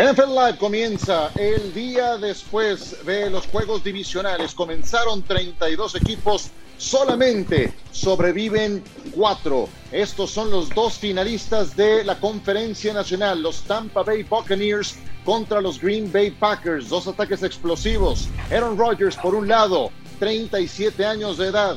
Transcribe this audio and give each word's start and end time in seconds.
NFL 0.00 0.30
Live 0.30 0.56
comienza 0.56 1.30
el 1.36 1.74
día 1.74 2.16
después 2.16 3.04
de 3.04 3.28
los 3.28 3.46
juegos 3.48 3.84
divisionales. 3.84 4.54
Comenzaron 4.54 5.22
32 5.22 5.94
equipos, 5.96 6.48
solamente 6.78 7.74
sobreviven 7.92 8.82
cuatro. 9.14 9.68
Estos 9.92 10.30
son 10.30 10.50
los 10.50 10.70
dos 10.70 10.94
finalistas 10.94 11.76
de 11.76 12.02
la 12.02 12.18
conferencia 12.18 12.94
nacional, 12.94 13.42
los 13.42 13.60
Tampa 13.64 14.02
Bay 14.02 14.22
Buccaneers 14.22 14.96
contra 15.26 15.60
los 15.60 15.78
Green 15.78 16.10
Bay 16.10 16.30
Packers. 16.30 16.88
Dos 16.88 17.06
ataques 17.06 17.42
explosivos. 17.42 18.26
Aaron 18.50 18.78
Rodgers 18.78 19.16
por 19.16 19.34
un 19.34 19.48
lado, 19.48 19.90
37 20.18 21.04
años 21.04 21.36
de 21.36 21.48
edad. 21.48 21.76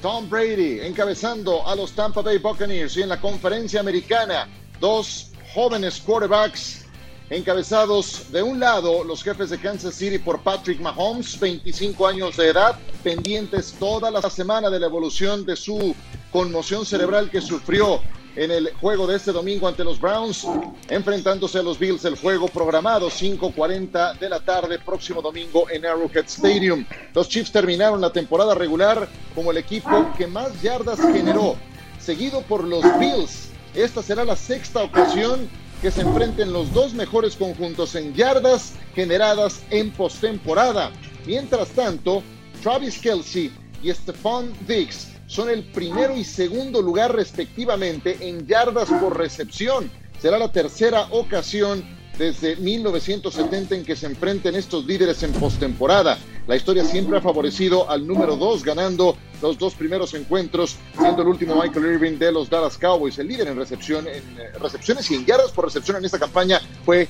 Tom 0.00 0.30
Brady 0.30 0.80
encabezando 0.80 1.68
a 1.68 1.76
los 1.76 1.92
Tampa 1.92 2.22
Bay 2.22 2.38
Buccaneers 2.38 2.96
y 2.96 3.02
en 3.02 3.10
la 3.10 3.20
conferencia 3.20 3.80
americana, 3.80 4.48
dos 4.80 5.32
jóvenes 5.52 6.00
quarterbacks 6.00 6.87
encabezados 7.30 8.32
de 8.32 8.42
un 8.42 8.58
lado 8.58 9.04
los 9.04 9.22
jefes 9.22 9.50
de 9.50 9.58
Kansas 9.58 9.94
City 9.94 10.18
por 10.18 10.40
Patrick 10.40 10.80
Mahomes, 10.80 11.38
25 11.38 12.06
años 12.06 12.36
de 12.36 12.48
edad, 12.48 12.78
pendientes 13.02 13.74
toda 13.78 14.10
la 14.10 14.22
semana 14.30 14.70
de 14.70 14.80
la 14.80 14.86
evolución 14.86 15.44
de 15.44 15.56
su 15.56 15.94
conmoción 16.32 16.86
cerebral 16.86 17.30
que 17.30 17.40
sufrió 17.40 18.00
en 18.36 18.50
el 18.52 18.72
juego 18.80 19.06
de 19.06 19.16
este 19.16 19.32
domingo 19.32 19.66
ante 19.66 19.82
los 19.82 20.00
Browns, 20.00 20.46
enfrentándose 20.88 21.58
a 21.58 21.62
los 21.62 21.78
Bills, 21.78 22.04
el 22.04 22.16
juego 22.16 22.46
programado 22.46 23.10
5.40 23.10 24.16
de 24.18 24.28
la 24.28 24.40
tarde, 24.40 24.78
próximo 24.78 25.20
domingo 25.20 25.68
en 25.70 25.84
Arrowhead 25.84 26.26
Stadium. 26.26 26.86
Los 27.14 27.28
Chiefs 27.28 27.50
terminaron 27.50 28.00
la 28.00 28.12
temporada 28.12 28.54
regular 28.54 29.08
como 29.34 29.50
el 29.50 29.56
equipo 29.56 30.08
que 30.16 30.28
más 30.28 30.62
yardas 30.62 31.00
generó, 31.00 31.56
seguido 31.98 32.42
por 32.42 32.62
los 32.62 32.84
Bills. 32.98 33.50
Esta 33.74 34.02
será 34.02 34.24
la 34.24 34.36
sexta 34.36 34.82
ocasión 34.84 35.48
que 35.80 35.90
se 35.90 36.00
enfrenten 36.02 36.52
los 36.52 36.72
dos 36.72 36.92
mejores 36.94 37.36
conjuntos 37.36 37.94
en 37.94 38.14
yardas 38.14 38.72
generadas 38.94 39.62
en 39.70 39.90
postemporada. 39.92 40.90
Mientras 41.26 41.68
tanto, 41.70 42.22
Travis 42.62 42.98
Kelsey 42.98 43.52
y 43.82 43.92
Stephon 43.92 44.52
Diggs 44.66 45.08
son 45.26 45.50
el 45.50 45.62
primero 45.62 46.16
y 46.16 46.24
segundo 46.24 46.82
lugar 46.82 47.14
respectivamente 47.14 48.16
en 48.20 48.46
yardas 48.46 48.88
por 48.88 49.16
recepción. 49.16 49.90
Será 50.20 50.38
la 50.38 50.50
tercera 50.50 51.06
ocasión 51.10 51.97
desde 52.18 52.56
1970 52.56 53.76
en 53.76 53.84
que 53.84 53.94
se 53.94 54.06
enfrenten 54.06 54.56
estos 54.56 54.84
líderes 54.84 55.22
en 55.22 55.30
postemporada. 55.32 56.18
La 56.48 56.56
historia 56.56 56.84
siempre 56.84 57.16
ha 57.16 57.20
favorecido 57.20 57.88
al 57.88 58.04
número 58.06 58.36
dos, 58.36 58.64
ganando 58.64 59.16
los 59.40 59.56
dos 59.56 59.74
primeros 59.74 60.12
encuentros, 60.14 60.76
siendo 60.98 61.22
el 61.22 61.28
último 61.28 61.54
Michael 61.54 61.94
Irving 61.94 62.18
de 62.18 62.32
los 62.32 62.50
Dallas 62.50 62.76
Cowboys. 62.76 63.20
El 63.20 63.28
líder 63.28 63.46
en 63.48 63.56
recepción, 63.56 64.08
en 64.08 64.38
eh, 64.38 64.50
recepciones 64.60 65.08
y 65.10 65.14
en 65.14 65.24
yardas 65.24 65.52
por 65.52 65.64
recepción 65.66 65.96
en 65.98 66.04
esta 66.04 66.18
campaña 66.18 66.60
fue 66.84 67.06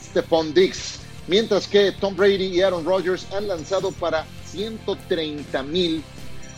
Stephon 0.00 0.54
Diggs. 0.54 1.00
Mientras 1.26 1.66
que 1.66 1.90
Tom 1.92 2.16
Brady 2.16 2.46
y 2.46 2.62
Aaron 2.62 2.84
Rodgers 2.84 3.26
han 3.32 3.48
lanzado 3.48 3.90
para 3.92 4.24
130 4.46 5.62
mil 5.64 6.04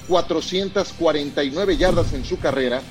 449 0.08 1.77
yardas 1.78 2.12
en 2.12 2.22
su 2.24 2.39
carrera 2.39 2.83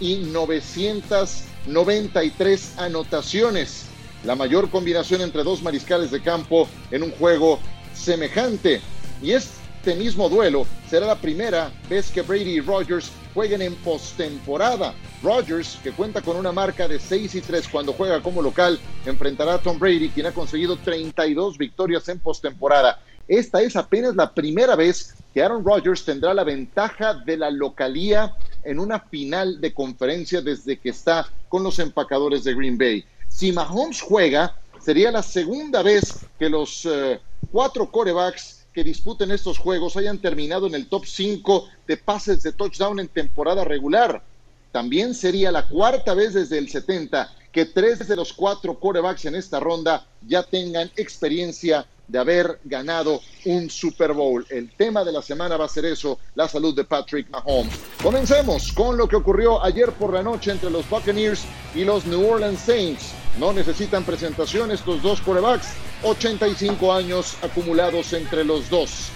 y 0.00 0.16
993 0.16 2.78
anotaciones 2.78 3.87
la 4.24 4.34
mayor 4.34 4.70
combinación 4.70 5.20
entre 5.20 5.44
dos 5.44 5.62
mariscales 5.62 6.10
de 6.10 6.22
campo 6.22 6.68
en 6.90 7.02
un 7.02 7.10
juego 7.12 7.60
semejante. 7.94 8.80
Y 9.22 9.32
este 9.32 9.94
mismo 9.96 10.28
duelo 10.28 10.66
será 10.88 11.06
la 11.06 11.20
primera 11.20 11.70
vez 11.88 12.10
que 12.10 12.22
Brady 12.22 12.56
y 12.56 12.60
Rogers 12.60 13.10
jueguen 13.34 13.62
en 13.62 13.74
postemporada. 13.76 14.94
Rogers, 15.22 15.78
que 15.82 15.92
cuenta 15.92 16.22
con 16.22 16.36
una 16.36 16.52
marca 16.52 16.88
de 16.88 16.98
6 16.98 17.34
y 17.36 17.40
3 17.40 17.68
cuando 17.68 17.92
juega 17.92 18.22
como 18.22 18.42
local, 18.42 18.78
enfrentará 19.06 19.54
a 19.54 19.58
Tom 19.58 19.78
Brady, 19.78 20.08
quien 20.10 20.26
ha 20.26 20.32
conseguido 20.32 20.76
32 20.76 21.58
victorias 21.58 22.08
en 22.08 22.20
postemporada. 22.20 23.00
Esta 23.26 23.60
es 23.60 23.76
apenas 23.76 24.16
la 24.16 24.32
primera 24.32 24.74
vez 24.74 25.14
que 25.34 25.42
Aaron 25.42 25.64
Rodgers 25.64 26.04
tendrá 26.04 26.32
la 26.32 26.44
ventaja 26.44 27.14
de 27.14 27.36
la 27.36 27.50
localía 27.50 28.34
en 28.64 28.78
una 28.78 29.00
final 29.00 29.60
de 29.60 29.74
conferencia 29.74 30.40
desde 30.40 30.78
que 30.78 30.88
está 30.88 31.28
con 31.48 31.62
los 31.62 31.78
empacadores 31.78 32.44
de 32.44 32.54
Green 32.54 32.78
Bay. 32.78 33.04
Si 33.38 33.52
Mahomes 33.52 34.00
juega, 34.00 34.56
sería 34.80 35.12
la 35.12 35.22
segunda 35.22 35.80
vez 35.84 36.26
que 36.40 36.48
los 36.48 36.84
eh, 36.86 37.20
cuatro 37.52 37.88
corebacks 37.88 38.66
que 38.72 38.82
disputen 38.82 39.30
estos 39.30 39.58
juegos 39.58 39.96
hayan 39.96 40.18
terminado 40.18 40.66
en 40.66 40.74
el 40.74 40.88
top 40.88 41.06
5 41.06 41.68
de 41.86 41.96
pases 41.98 42.42
de 42.42 42.52
touchdown 42.52 42.98
en 42.98 43.06
temporada 43.06 43.62
regular. 43.62 44.24
También 44.72 45.14
sería 45.14 45.52
la 45.52 45.68
cuarta 45.68 46.14
vez 46.14 46.34
desde 46.34 46.58
el 46.58 46.68
70 46.68 47.32
que 47.52 47.64
tres 47.64 48.08
de 48.08 48.16
los 48.16 48.32
cuatro 48.32 48.80
corebacks 48.80 49.26
en 49.26 49.36
esta 49.36 49.60
ronda 49.60 50.04
ya 50.26 50.42
tengan 50.42 50.90
experiencia 50.96 51.86
de 52.08 52.18
haber 52.18 52.58
ganado 52.64 53.20
un 53.44 53.70
Super 53.70 54.12
Bowl. 54.12 54.44
El 54.48 54.70
tema 54.70 55.04
de 55.04 55.12
la 55.12 55.22
semana 55.22 55.56
va 55.56 55.66
a 55.66 55.68
ser 55.68 55.84
eso, 55.84 56.18
la 56.34 56.48
salud 56.48 56.74
de 56.74 56.84
Patrick 56.84 57.30
Mahomes. 57.30 57.78
Comencemos 58.02 58.72
con 58.72 58.96
lo 58.96 59.06
que 59.06 59.16
ocurrió 59.16 59.62
ayer 59.62 59.92
por 59.92 60.12
la 60.12 60.22
noche 60.22 60.50
entre 60.50 60.70
los 60.70 60.88
Buccaneers 60.88 61.44
y 61.74 61.84
los 61.84 62.06
New 62.06 62.26
Orleans 62.28 62.60
Saints. 62.60 63.12
No 63.38 63.52
necesitan 63.52 64.04
presentación 64.04 64.70
estos 64.70 65.02
dos 65.02 65.20
corebacks, 65.20 65.68
85 66.02 66.92
años 66.92 67.36
acumulados 67.42 68.12
entre 68.14 68.44
los 68.44 68.68
dos. 68.68 69.10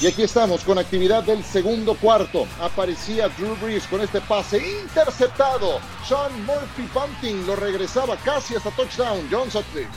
Y 0.00 0.08
aquí 0.08 0.22
estamos 0.22 0.64
con 0.64 0.78
actividad 0.78 1.22
del 1.22 1.44
segundo 1.44 1.94
cuarto. 1.94 2.46
Aparecía 2.60 3.28
Drew 3.28 3.54
Brees 3.62 3.86
con 3.86 4.00
este 4.00 4.20
pase 4.20 4.58
interceptado. 4.58 5.78
Sean 6.08 6.44
Murphy 6.44 6.88
Bunting 6.92 7.46
lo 7.46 7.54
regresaba 7.54 8.16
casi 8.16 8.56
hasta 8.56 8.70
touchdown. 8.72 9.28
John 9.30 9.48
Sutcliffe. 9.48 9.88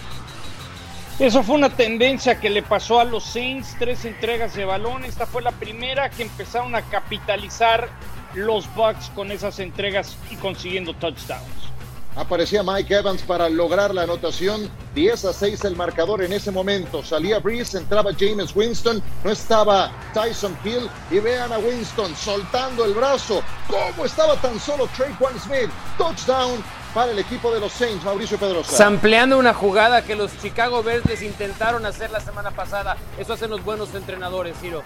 Eso 1.17 1.43
fue 1.43 1.55
una 1.55 1.69
tendencia 1.69 2.41
que 2.41 2.49
le 2.49 2.61
pasó 2.61 2.99
a 2.99 3.05
los 3.05 3.23
Saints, 3.23 3.77
tres 3.79 4.03
entregas 4.03 4.53
de 4.53 4.65
balón. 4.65 5.05
Esta 5.05 5.25
fue 5.25 5.41
la 5.41 5.53
primera 5.53 6.09
que 6.09 6.23
empezaron 6.23 6.75
a 6.75 6.81
capitalizar 6.81 7.87
los 8.33 8.67
Bucks 8.75 9.11
con 9.15 9.31
esas 9.31 9.59
entregas 9.59 10.17
y 10.29 10.35
consiguiendo 10.35 10.93
touchdowns. 10.93 11.71
Aparecía 12.17 12.63
Mike 12.63 12.93
Evans 12.93 13.21
para 13.21 13.47
lograr 13.49 13.93
la 13.93 14.03
anotación. 14.03 14.69
10 14.93 15.25
a 15.25 15.33
6 15.33 15.63
el 15.63 15.77
marcador 15.77 16.21
en 16.21 16.33
ese 16.33 16.51
momento. 16.51 17.01
Salía 17.01 17.39
Breeze, 17.39 17.77
entraba 17.77 18.11
James 18.17 18.53
Winston, 18.53 19.01
no 19.23 19.31
estaba 19.31 19.91
Tyson 20.13 20.57
Hill. 20.65 20.89
Y 21.11 21.19
vean 21.19 21.53
a 21.53 21.59
Winston 21.59 22.13
soltando 22.13 22.83
el 22.83 22.93
brazo. 22.93 23.41
¿Cómo 23.69 24.03
estaba 24.03 24.35
tan 24.41 24.59
solo 24.59 24.87
Traquan 24.97 25.39
Smith? 25.39 25.69
Touchdown 25.97 26.61
para 26.95 27.11
el 27.11 27.19
equipo 27.19 27.53
de 27.53 27.59
los 27.59 27.73
Saints, 27.73 28.05
Mauricio 28.05 28.37
Pedrosa. 28.37 28.71
Sampleando 28.71 29.37
una 29.37 29.53
jugada 29.53 30.05
que 30.05 30.15
los 30.15 30.31
Chicago 30.41 30.81
Bears 30.81 31.21
intentaron 31.21 31.85
hacer 31.85 32.09
la 32.09 32.21
semana 32.21 32.51
pasada. 32.51 32.95
Eso 33.19 33.33
hacen 33.33 33.49
los 33.49 33.65
buenos 33.65 33.93
entrenadores, 33.93 34.55
Ciro. 34.61 34.81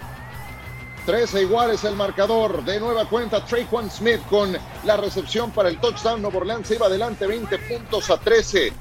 13 1.06 1.42
iguales 1.42 1.84
el 1.84 1.94
marcador. 1.94 2.64
De 2.64 2.80
nueva 2.80 3.04
cuenta, 3.08 3.44
Traquan 3.44 3.88
Smith 3.88 4.20
con 4.28 4.58
la 4.84 4.96
recepción 4.96 5.52
para 5.52 5.68
el 5.68 5.78
touchdown. 5.78 6.20
Nuevo 6.20 6.38
Orleans 6.38 6.66
se 6.66 6.74
iba 6.74 6.86
adelante 6.86 7.28
20 7.28 7.56
puntos 7.58 8.10
a 8.10 8.16
13. 8.18 8.72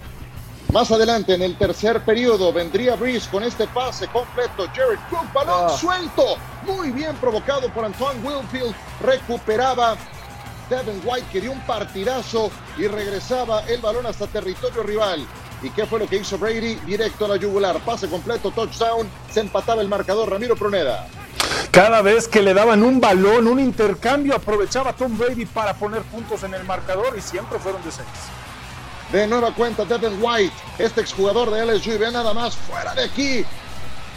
Más 0.73 0.91
adelante, 0.91 1.35
en 1.35 1.43
el 1.43 1.55
tercer 1.55 2.03
periodo, 2.03 2.51
vendría 2.51 2.95
Breeze 2.95 3.29
con 3.29 3.43
este 3.43 3.67
pase 3.67 4.07
completo. 4.07 4.67
Jared 4.75 4.99
Cook, 5.11 5.31
balón 5.33 5.67
ah. 5.67 5.69
suelto. 5.69 6.35
Muy 6.65 6.91
bien 6.91 7.15
provocado 7.17 7.69
por 7.69 7.85
Antoine 7.85 8.19
Wilfield. 8.27 8.73
Recuperaba 9.01 9.95
Devin 10.69 11.01
White 11.03 11.27
que 11.31 11.41
dio 11.41 11.51
un 11.51 11.61
partidazo 11.61 12.51
y 12.77 12.87
regresaba 12.87 13.61
el 13.67 13.81
balón 13.81 14.05
hasta 14.05 14.27
territorio 14.27 14.83
rival. 14.83 15.25
¿Y 15.61 15.69
qué 15.71 15.85
fue 15.85 15.99
lo 15.99 16.07
que 16.07 16.17
hizo 16.17 16.37
Brady? 16.37 16.75
Directo 16.85 17.25
a 17.25 17.29
la 17.29 17.35
yugular, 17.35 17.79
pase 17.79 18.07
completo, 18.07 18.51
touchdown, 18.51 19.09
se 19.31 19.41
empataba 19.41 19.81
el 19.81 19.89
marcador 19.89 20.29
Ramiro 20.29 20.55
Pruneda. 20.55 21.07
Cada 21.71 22.01
vez 22.01 22.27
que 22.27 22.41
le 22.41 22.53
daban 22.53 22.83
un 22.83 23.01
balón, 23.01 23.47
un 23.47 23.59
intercambio, 23.59 24.35
aprovechaba 24.35 24.93
Tom 24.93 25.17
Brady 25.17 25.45
para 25.45 25.73
poner 25.73 26.01
puntos 26.03 26.43
en 26.43 26.53
el 26.53 26.63
marcador 26.63 27.15
y 27.17 27.21
siempre 27.21 27.59
fueron 27.59 27.83
de 27.83 27.91
seis. 27.91 28.07
De 29.11 29.27
nueva 29.27 29.53
cuenta, 29.53 29.85
Devin 29.85 30.19
White, 30.21 30.53
este 30.77 31.01
exjugador 31.01 31.49
de 31.49 31.65
LSU, 31.65 31.93
y 31.93 31.97
ve 31.97 32.11
nada 32.11 32.33
más 32.33 32.55
fuera 32.55 32.93
de 32.93 33.05
aquí, 33.05 33.43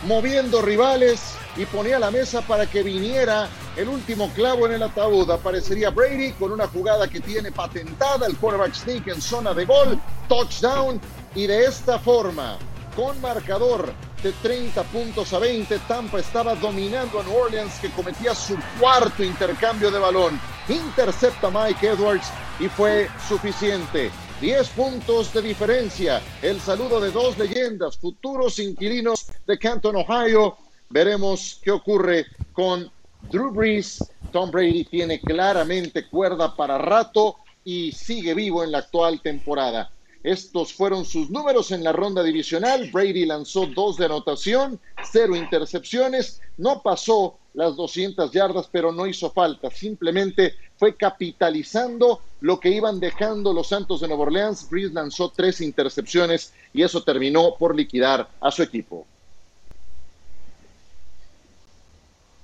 moviendo 0.07 0.61
rivales, 0.61 1.35
y 1.57 1.67
ponía 1.67 1.99
la 1.99 2.11
mesa 2.11 2.43
para 2.43 2.67
que 2.67 2.83
viniera 2.83 3.49
el 3.77 3.89
último 3.89 4.31
clavo 4.35 4.67
en 4.67 4.73
el 4.73 4.83
ataúd. 4.83 5.31
Aparecería 5.31 5.91
Brady 5.91 6.33
con 6.33 6.53
una 6.53 6.67
jugada 6.67 7.09
que 7.09 7.21
tiene 7.21 7.53
patentada 7.53 8.27
el 8.27 8.37
quarterback 8.37 8.75
sneak 8.75 9.09
en 9.09 9.21
zona 9.21 9.55
de 9.55 9.65
gol, 9.65 9.99
touchdown 10.29 11.01
y 11.35 11.47
de 11.47 11.65
esta 11.65 11.99
forma, 11.99 12.59
con 12.95 13.21
marcador 13.21 13.93
de 14.23 14.33
30 14.33 14.83
puntos 14.85 15.33
a 15.33 15.39
20, 15.39 15.79
Tampa 15.89 16.21
estaba 16.21 16.55
dominando 16.55 17.21
a 17.21 17.25
New 17.25 17.37
Orleans 17.37 17.79
que 17.81 17.91
cometía 17.91 18.35
su 18.35 18.57
cuarto 18.79 19.25
intercambio 19.25 19.91
de 19.91 19.99
balón. 19.99 20.41
Intercepta 20.69 21.51
Mike 21.51 21.89
Edwards 21.89 22.29
y 22.61 22.69
fue 22.69 23.09
suficiente. 23.29 24.11
10 24.41 24.69
puntos 24.71 25.33
de 25.33 25.43
diferencia. 25.43 26.21
El 26.41 26.61
saludo 26.61 27.01
de 27.01 27.11
dos 27.11 27.39
leyendas, 27.39 27.97
futuros 27.97 28.59
inquilinos 28.59 29.27
de 29.47 29.59
Canton, 29.59 29.97
Ohio, 29.97 30.57
Veremos 30.93 31.59
qué 31.63 31.71
ocurre 31.71 32.27
con 32.53 32.91
Drew 33.31 33.51
Brees. 33.53 34.03
Tom 34.33 34.51
Brady 34.51 34.85
tiene 34.85 35.21
claramente 35.21 36.09
cuerda 36.09 36.57
para 36.57 36.79
rato 36.79 37.37
y 37.65 37.93
sigue 37.93 38.35
vivo 38.35 38.65
en 38.65 38.73
la 38.73 38.79
actual 38.79 39.21
temporada. 39.21 39.91
Estos 40.23 40.73
fueron 40.73 41.05
sus 41.05 41.31
números 41.31 41.73
en 41.73 41.83
la 41.83 41.93
ronda 41.93 42.23
divisional. 42.23 42.91
Brady 42.91 43.27
lanzó 43.27 43.67
dos 43.67 43.97
de 43.97 44.07
anotación, 44.07 44.81
cero 45.11 45.35
intercepciones, 45.35 46.41
no 46.57 46.81
pasó 46.81 47.39
las 47.55 47.77
200 47.77 48.31
yardas, 48.33 48.69
pero 48.71 48.93
no 48.93 49.07
hizo 49.07 49.31
falta. 49.31 49.71
Simplemente 49.71 50.55
fue 50.77 50.97
capitalizando 50.97 52.21
lo 52.41 52.59
que 52.61 52.71
iban 52.71 53.01
dejando 53.01 53.53
los 53.53 53.69
Santos 53.69 54.01
de 54.01 54.09
Nueva 54.09 54.25
Orleans. 54.25 54.69
Breeze 54.71 54.95
lanzó 54.95 55.31
tres 55.31 55.61
intercepciones 55.61 56.53
y 56.73 56.83
eso 56.83 57.03
terminó 57.03 57.57
por 57.59 57.75
liquidar 57.75 58.29
a 58.41 58.51
su 58.51 58.63
equipo. 58.63 59.07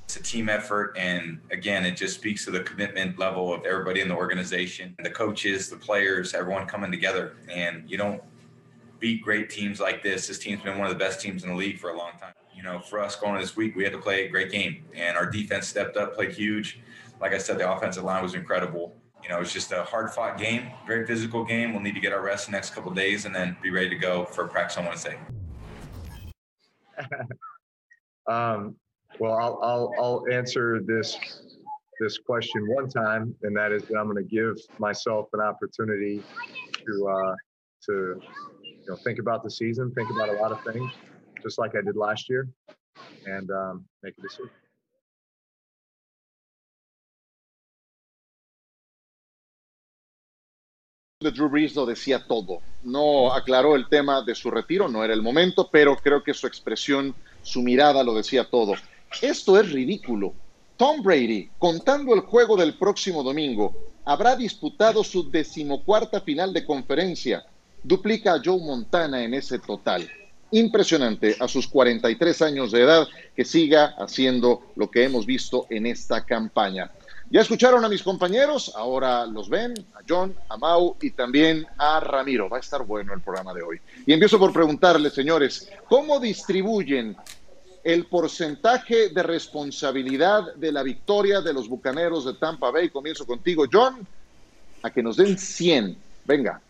It's 0.08 0.16
a 0.16 0.22
team 0.22 0.48
effort. 0.48 0.96
And 0.96 1.38
again, 1.50 1.84
it 1.84 1.94
just 1.94 2.14
speaks 2.14 2.42
to 2.46 2.50
the 2.50 2.60
commitment 2.60 3.18
level 3.18 3.52
of 3.52 3.66
everybody 3.66 4.00
in 4.00 4.08
the 4.08 4.14
organization, 4.14 4.96
the 5.02 5.10
coaches, 5.10 5.68
the 5.68 5.76
players, 5.76 6.32
everyone 6.32 6.66
coming 6.66 6.90
together. 6.90 7.36
And 7.50 7.84
you 7.86 7.98
don't 7.98 8.22
beat 9.00 9.20
great 9.20 9.50
teams 9.50 9.80
like 9.80 10.02
this. 10.02 10.26
This 10.26 10.38
team's 10.38 10.62
been 10.62 10.78
one 10.78 10.86
of 10.86 10.94
the 10.94 10.98
best 10.98 11.20
teams 11.20 11.44
in 11.44 11.50
the 11.50 11.54
league 11.54 11.78
for 11.78 11.90
a 11.90 11.98
long 11.98 12.12
time. 12.18 12.32
You 12.56 12.62
know, 12.62 12.78
for 12.78 13.00
us 13.00 13.16
going 13.16 13.38
this 13.38 13.54
week, 13.54 13.76
we 13.76 13.84
had 13.84 13.92
to 13.92 13.98
play 13.98 14.24
a 14.24 14.30
great 14.30 14.50
game. 14.50 14.82
And 14.94 15.14
our 15.14 15.30
defense 15.30 15.68
stepped 15.68 15.98
up, 15.98 16.14
played 16.14 16.32
huge. 16.32 16.80
Like 17.20 17.34
I 17.34 17.38
said, 17.38 17.58
the 17.58 17.70
offensive 17.70 18.02
line 18.02 18.22
was 18.22 18.32
incredible. 18.32 18.96
You 19.22 19.28
know, 19.28 19.40
it's 19.42 19.52
just 19.52 19.72
a 19.72 19.84
hard 19.84 20.10
fought 20.10 20.38
game, 20.38 20.70
very 20.86 21.06
physical 21.06 21.44
game. 21.44 21.74
We'll 21.74 21.82
need 21.82 21.96
to 21.96 22.00
get 22.00 22.14
our 22.14 22.22
rest 22.22 22.46
the 22.46 22.52
next 22.52 22.70
couple 22.70 22.90
days 22.92 23.26
and 23.26 23.34
then 23.34 23.58
be 23.62 23.68
ready 23.68 23.90
to 23.90 23.96
go 23.96 24.24
for 24.24 24.48
practice 24.48 24.78
on 24.78 24.86
Wednesday. 24.86 25.18
um, 28.26 28.74
well, 29.18 29.32
I'll, 29.34 29.58
I'll, 29.62 29.92
I'll 30.00 30.24
answer 30.32 30.80
this 30.84 31.16
this 32.00 32.18
question 32.18 32.64
one 32.68 32.88
time, 32.88 33.34
and 33.42 33.56
that 33.56 33.72
is 33.72 33.82
that 33.82 33.98
I'm 33.98 34.08
going 34.08 34.22
to 34.24 34.30
give 34.30 34.56
myself 34.78 35.28
an 35.32 35.40
opportunity 35.40 36.22
to 36.86 37.08
uh, 37.08 37.34
to 37.86 38.20
you 38.62 38.84
know 38.88 38.96
think 39.04 39.18
about 39.18 39.42
the 39.42 39.50
season, 39.50 39.92
think 39.94 40.08
about 40.10 40.28
a 40.28 40.34
lot 40.40 40.52
of 40.52 40.60
things, 40.72 40.92
just 41.42 41.58
like 41.58 41.72
I 41.76 41.82
did 41.84 41.96
last 41.96 42.28
year, 42.28 42.48
and 43.26 43.50
um, 43.50 43.84
make 44.02 44.14
a 44.18 44.22
decision. 44.22 44.50
de 51.20 51.32
Drew 51.32 51.48
Brees 51.48 51.74
lo 51.74 51.84
decía 51.84 52.24
todo. 52.28 52.60
No 52.82 53.32
aclaró 53.32 53.74
el 53.74 53.88
tema 53.88 54.22
de 54.22 54.36
su 54.36 54.52
retiro, 54.52 54.88
no 54.88 55.02
era 55.02 55.14
el 55.14 55.22
momento, 55.22 55.68
pero 55.70 55.96
creo 55.96 56.22
que 56.22 56.32
su 56.32 56.46
expresión, 56.46 57.16
su 57.42 57.60
mirada 57.60 58.04
lo 58.04 58.14
decía 58.14 58.48
todo. 58.48 58.74
Esto 59.22 59.58
es 59.58 59.72
ridículo. 59.72 60.34
Tom 60.76 61.02
Brady, 61.02 61.50
contando 61.58 62.14
el 62.14 62.20
juego 62.20 62.56
del 62.56 62.74
próximo 62.78 63.22
domingo, 63.22 63.74
habrá 64.04 64.36
disputado 64.36 65.02
su 65.02 65.28
decimocuarta 65.28 66.20
final 66.20 66.52
de 66.52 66.64
conferencia. 66.64 67.44
Duplica 67.82 68.34
a 68.34 68.42
Joe 68.44 68.60
Montana 68.60 69.24
en 69.24 69.34
ese 69.34 69.58
total. 69.58 70.08
Impresionante 70.50 71.36
a 71.40 71.48
sus 71.48 71.66
43 71.66 72.42
años 72.42 72.70
de 72.70 72.82
edad 72.82 73.08
que 73.34 73.44
siga 73.44 73.96
haciendo 73.98 74.62
lo 74.76 74.90
que 74.90 75.04
hemos 75.04 75.26
visto 75.26 75.66
en 75.68 75.86
esta 75.86 76.24
campaña. 76.24 76.90
Ya 77.30 77.42
escucharon 77.42 77.84
a 77.84 77.90
mis 77.90 78.02
compañeros, 78.02 78.72
ahora 78.74 79.26
los 79.26 79.50
ven, 79.50 79.74
a 79.94 79.98
John, 80.08 80.34
a 80.48 80.56
Mau 80.56 80.96
y 81.02 81.10
también 81.10 81.66
a 81.76 82.00
Ramiro. 82.00 82.48
Va 82.48 82.56
a 82.56 82.60
estar 82.60 82.84
bueno 82.86 83.12
el 83.12 83.20
programa 83.20 83.52
de 83.52 83.62
hoy. 83.62 83.80
Y 84.06 84.14
empiezo 84.14 84.38
por 84.38 84.50
preguntarles, 84.50 85.12
señores, 85.12 85.70
¿cómo 85.88 86.20
distribuyen 86.20 87.14
el 87.88 88.04
porcentaje 88.04 89.08
de 89.08 89.22
responsabilidad 89.22 90.54
de 90.56 90.70
la 90.72 90.82
victoria 90.82 91.40
de 91.40 91.54
los 91.54 91.70
Bucaneros 91.70 92.26
de 92.26 92.34
Tampa 92.34 92.70
Bay. 92.70 92.90
Comienzo 92.90 93.26
contigo, 93.26 93.64
John, 93.72 94.06
a 94.82 94.90
que 94.90 95.02
nos 95.02 95.16
den 95.16 95.38
100. 95.38 95.96
Venga. 96.26 96.60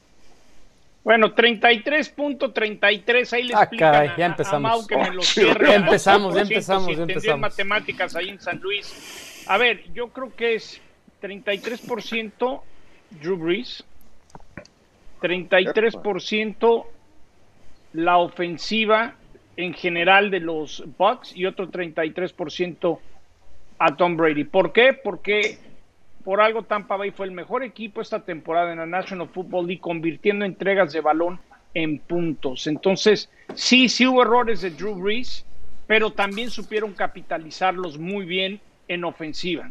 Bueno, 1.02 1.34
33.33, 1.34 3.32
ahí 3.32 3.42
les 3.42 3.56
ah, 3.56 3.62
explican 3.62 3.92
caray, 3.92 4.08
a, 4.10 4.16
ya 4.16 4.26
a 4.26 4.28
empezamos. 4.28 4.70
Mau 4.70 4.86
que 4.86 4.96
me 4.96 5.10
lo 5.10 5.22
cierre. 5.22 5.66
ya 5.66 5.74
empezamos, 5.74 6.36
ya 6.36 6.42
empezamos, 6.42 6.86
si 6.86 6.94
ya 6.94 7.02
empezamos. 7.02 7.40
matemáticas 7.40 8.14
ahí 8.14 8.28
en 8.28 8.40
San 8.40 8.60
Luis. 8.60 9.44
A 9.48 9.58
ver, 9.58 9.92
yo 9.92 10.10
creo 10.10 10.32
que 10.36 10.54
es 10.54 10.80
33% 11.20 12.60
Drew 13.20 13.36
Brees, 13.36 13.82
33% 15.20 16.86
la 17.94 18.18
ofensiva 18.18 19.17
en 19.58 19.74
general 19.74 20.30
de 20.30 20.38
los 20.38 20.84
Bucks 20.96 21.34
y 21.34 21.44
otro 21.44 21.68
33% 21.68 23.00
a 23.80 23.96
Tom 23.96 24.16
Brady. 24.16 24.44
¿Por 24.44 24.72
qué? 24.72 24.92
Porque 24.92 25.58
por 26.22 26.40
algo 26.40 26.62
Tampa 26.62 26.96
Bay 26.96 27.10
fue 27.10 27.26
el 27.26 27.32
mejor 27.32 27.64
equipo 27.64 28.00
esta 28.00 28.20
temporada 28.20 28.70
en 28.70 28.78
la 28.78 28.86
National 28.86 29.28
Football 29.28 29.66
League, 29.66 29.80
convirtiendo 29.80 30.44
entregas 30.44 30.92
de 30.92 31.00
balón 31.00 31.40
en 31.74 31.98
puntos. 31.98 32.68
Entonces, 32.68 33.28
sí, 33.54 33.88
sí 33.88 34.06
hubo 34.06 34.22
errores 34.22 34.60
de 34.60 34.70
Drew 34.70 34.94
Brees, 34.94 35.44
pero 35.88 36.12
también 36.12 36.50
supieron 36.50 36.92
capitalizarlos 36.92 37.98
muy 37.98 38.26
bien 38.26 38.60
en 38.86 39.04
ofensiva. 39.04 39.68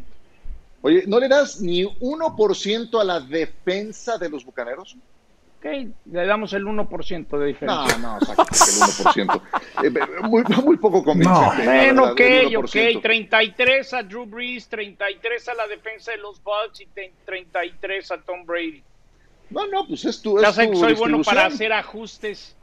Oye, 0.82 1.04
¿no 1.06 1.18
le 1.18 1.28
das 1.28 1.62
ni 1.62 1.84
1% 1.84 3.00
a 3.00 3.04
la 3.04 3.20
defensa 3.20 4.18
de 4.18 4.28
los 4.28 4.44
Bucaneros? 4.44 4.98
Ok, 5.58 5.64
le 6.12 6.24
damos 6.26 6.52
el 6.52 6.64
1% 6.64 7.38
de 7.38 7.46
diferencia. 7.46 7.98
No, 7.98 8.18
no, 8.18 8.20
sácate 8.24 8.54
el 8.54 9.26
1%. 9.28 9.42
Eh, 9.84 9.90
muy, 10.22 10.42
muy 10.64 10.76
poco 10.76 11.04
convincente. 11.04 11.64
la 11.64 11.72
Bueno, 11.72 12.02
ok, 12.06 12.10
ok. 12.10 12.64
1%. 12.64 13.00
33 13.02 13.94
a 13.94 14.02
Drew 14.02 14.26
Brees, 14.26 14.68
33 14.68 15.48
a 15.48 15.54
la 15.54 15.66
defensa 15.68 16.10
de 16.10 16.18
los 16.18 16.42
Bucks 16.42 16.80
y 16.80 16.86
te- 16.86 17.12
33 17.24 18.10
a 18.10 18.18
Tom 18.18 18.44
Brady. 18.44 18.82
No, 19.50 19.66
no, 19.68 19.86
pues 19.86 20.04
es 20.04 20.20
tu, 20.20 20.40
Ya 20.40 20.48
es 20.48 20.54
sé 20.56 20.66
tu 20.66 20.72
que 20.72 20.78
soy 20.78 20.94
bueno 20.94 21.22
para 21.22 21.46
hacer 21.46 21.72
ajustes. 21.72 22.56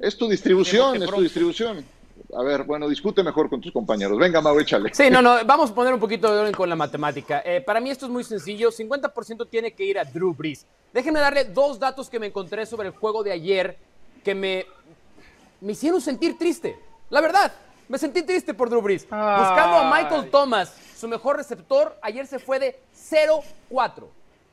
Es 0.00 0.16
tu 0.18 0.28
distribución, 0.28 1.00
es 1.02 1.08
tu 1.08 1.20
distribución. 1.22 1.84
A 2.34 2.42
ver, 2.42 2.64
bueno, 2.64 2.88
discute 2.88 3.22
mejor 3.22 3.48
con 3.48 3.60
tus 3.60 3.72
compañeros. 3.72 4.18
Venga, 4.18 4.42
Mau, 4.42 4.58
échale. 4.60 4.90
Sí, 4.92 5.08
no, 5.08 5.22
no, 5.22 5.36
vamos 5.46 5.70
a 5.70 5.74
poner 5.74 5.94
un 5.94 6.00
poquito 6.00 6.32
de 6.32 6.40
orden 6.40 6.52
con 6.54 6.68
la 6.68 6.76
matemática. 6.76 7.42
Eh, 7.44 7.62
para 7.62 7.80
mí 7.80 7.90
esto 7.90 8.04
es 8.04 8.12
muy 8.12 8.22
sencillo, 8.22 8.70
50% 8.70 9.48
tiene 9.48 9.72
que 9.72 9.84
ir 9.84 9.98
a 9.98 10.04
Drew 10.04 10.34
Brees. 10.34 10.66
Déjenme 10.92 11.20
darle 11.20 11.44
dos 11.44 11.78
datos 11.78 12.10
que 12.10 12.18
me 12.18 12.26
encontré 12.26 12.66
sobre 12.66 12.88
el 12.88 12.94
juego 12.94 13.22
de 13.22 13.32
ayer 13.32 13.78
que 14.22 14.34
me, 14.34 14.66
me 15.60 15.72
hicieron 15.72 16.02
sentir 16.02 16.36
triste. 16.36 16.78
La 17.08 17.22
verdad, 17.22 17.50
me 17.88 17.96
sentí 17.96 18.22
triste 18.22 18.52
por 18.52 18.68
Drew 18.68 18.82
Brees. 18.82 19.04
Buscando 19.04 19.78
a 19.78 19.90
Michael. 19.90 20.30
Thomas, 20.30 20.74
su 20.96 21.08
mejor 21.08 21.36
receptor, 21.38 21.96
ayer 22.02 22.26
se 22.26 22.38
fue 22.38 22.58
de 22.58 22.78
0-4. 22.94 24.04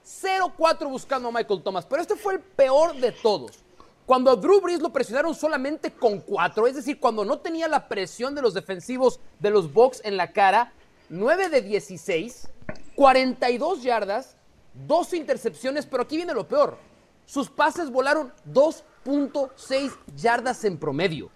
0-4 0.06 0.88
buscando 0.88 1.28
a 1.28 1.32
Michael 1.32 1.62
Thomas, 1.62 1.86
pero 1.86 2.02
este 2.02 2.16
fue 2.16 2.36
el 2.36 2.40
peor 2.40 2.96
de 2.96 3.12
todos. 3.12 3.65
Cuando 4.06 4.30
a 4.30 4.36
Drew 4.36 4.62
Brees 4.62 4.82
lo 4.82 4.94
presionaron 4.94 5.34
solamente 5.34 5.92
con 5.92 6.20
4, 6.20 6.68
es 6.68 6.76
decir, 6.76 7.00
cuando 7.00 7.26
no 7.26 7.40
tenía 7.40 7.68
la 7.68 7.88
presión 7.88 8.36
de 8.36 8.42
los 8.42 8.54
defensivos 8.54 9.20
de 9.40 9.50
los 9.50 9.74
Bucks 9.74 10.02
en 10.04 10.16
la 10.16 10.32
cara, 10.32 10.74
9 11.10 11.50
de 11.50 11.62
16, 11.62 12.48
42 12.96 13.82
yardas, 13.82 14.38
2 14.88 15.14
intercepciones, 15.16 15.88
pero 15.88 16.04
aquí 16.04 16.18
viene 16.18 16.36
lo 16.36 16.48
peor. 16.48 16.78
Sus 17.26 17.50
pases 17.50 17.90
volaron 17.90 18.32
2.6 18.54 19.92
yardas 20.16 20.64
en 20.66 20.78
promedio. 20.78 21.32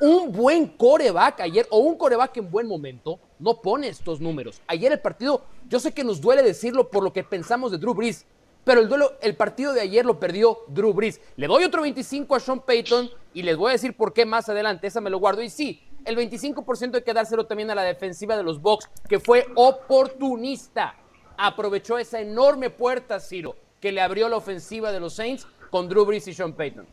Un 0.00 0.30
buen 0.30 0.68
coreback 0.68 1.40
ayer, 1.40 1.66
o 1.70 1.78
un 1.78 1.96
coreback 1.96 2.36
en 2.36 2.50
buen 2.50 2.68
momento, 2.68 3.18
no 3.40 3.60
pone 3.60 3.88
estos 3.88 4.20
números. 4.20 4.62
Ayer 4.68 4.92
el 4.92 5.00
partido, 5.00 5.42
yo 5.68 5.80
sé 5.80 5.92
que 5.92 6.04
nos 6.04 6.20
duele 6.20 6.44
decirlo 6.44 6.88
por 6.88 7.02
lo 7.02 7.12
que 7.12 7.24
pensamos 7.24 7.72
de 7.72 7.78
Drew 7.78 7.94
Brees, 7.94 8.26
pero 8.64 8.80
el 8.80 8.88
duelo, 8.88 9.12
el 9.20 9.36
partido 9.36 9.72
de 9.72 9.80
ayer 9.80 10.04
lo 10.04 10.20
perdió 10.20 10.60
Drew 10.68 10.92
Brees. 10.92 11.20
Le 11.36 11.46
doy 11.46 11.64
otro 11.64 11.82
25 11.82 12.34
a 12.34 12.40
Sean 12.40 12.60
Payton 12.60 13.10
y 13.34 13.42
les 13.42 13.56
voy 13.56 13.70
a 13.70 13.72
decir 13.72 13.96
por 13.96 14.12
qué 14.12 14.24
más 14.24 14.48
adelante. 14.48 14.86
Esa 14.86 15.00
me 15.00 15.10
lo 15.10 15.18
guardo. 15.18 15.42
Y 15.42 15.50
sí, 15.50 15.82
el 16.04 16.16
25% 16.16 16.94
hay 16.94 17.02
que 17.02 17.12
dárselo 17.12 17.46
también 17.46 17.70
a 17.70 17.74
la 17.74 17.82
defensiva 17.82 18.36
de 18.36 18.44
los 18.44 18.60
Bucks, 18.60 18.88
que 19.08 19.18
fue 19.18 19.46
oportunista. 19.56 20.94
Aprovechó 21.36 21.98
esa 21.98 22.20
enorme 22.20 22.70
puerta, 22.70 23.18
Ciro, 23.18 23.56
que 23.80 23.90
le 23.90 24.00
abrió 24.00 24.28
la 24.28 24.36
ofensiva 24.36 24.92
de 24.92 25.00
los 25.00 25.14
Saints 25.14 25.46
con 25.70 25.88
Drew 25.88 26.04
Brees 26.04 26.28
y 26.28 26.34
Sean 26.34 26.52
Payton. 26.52 26.86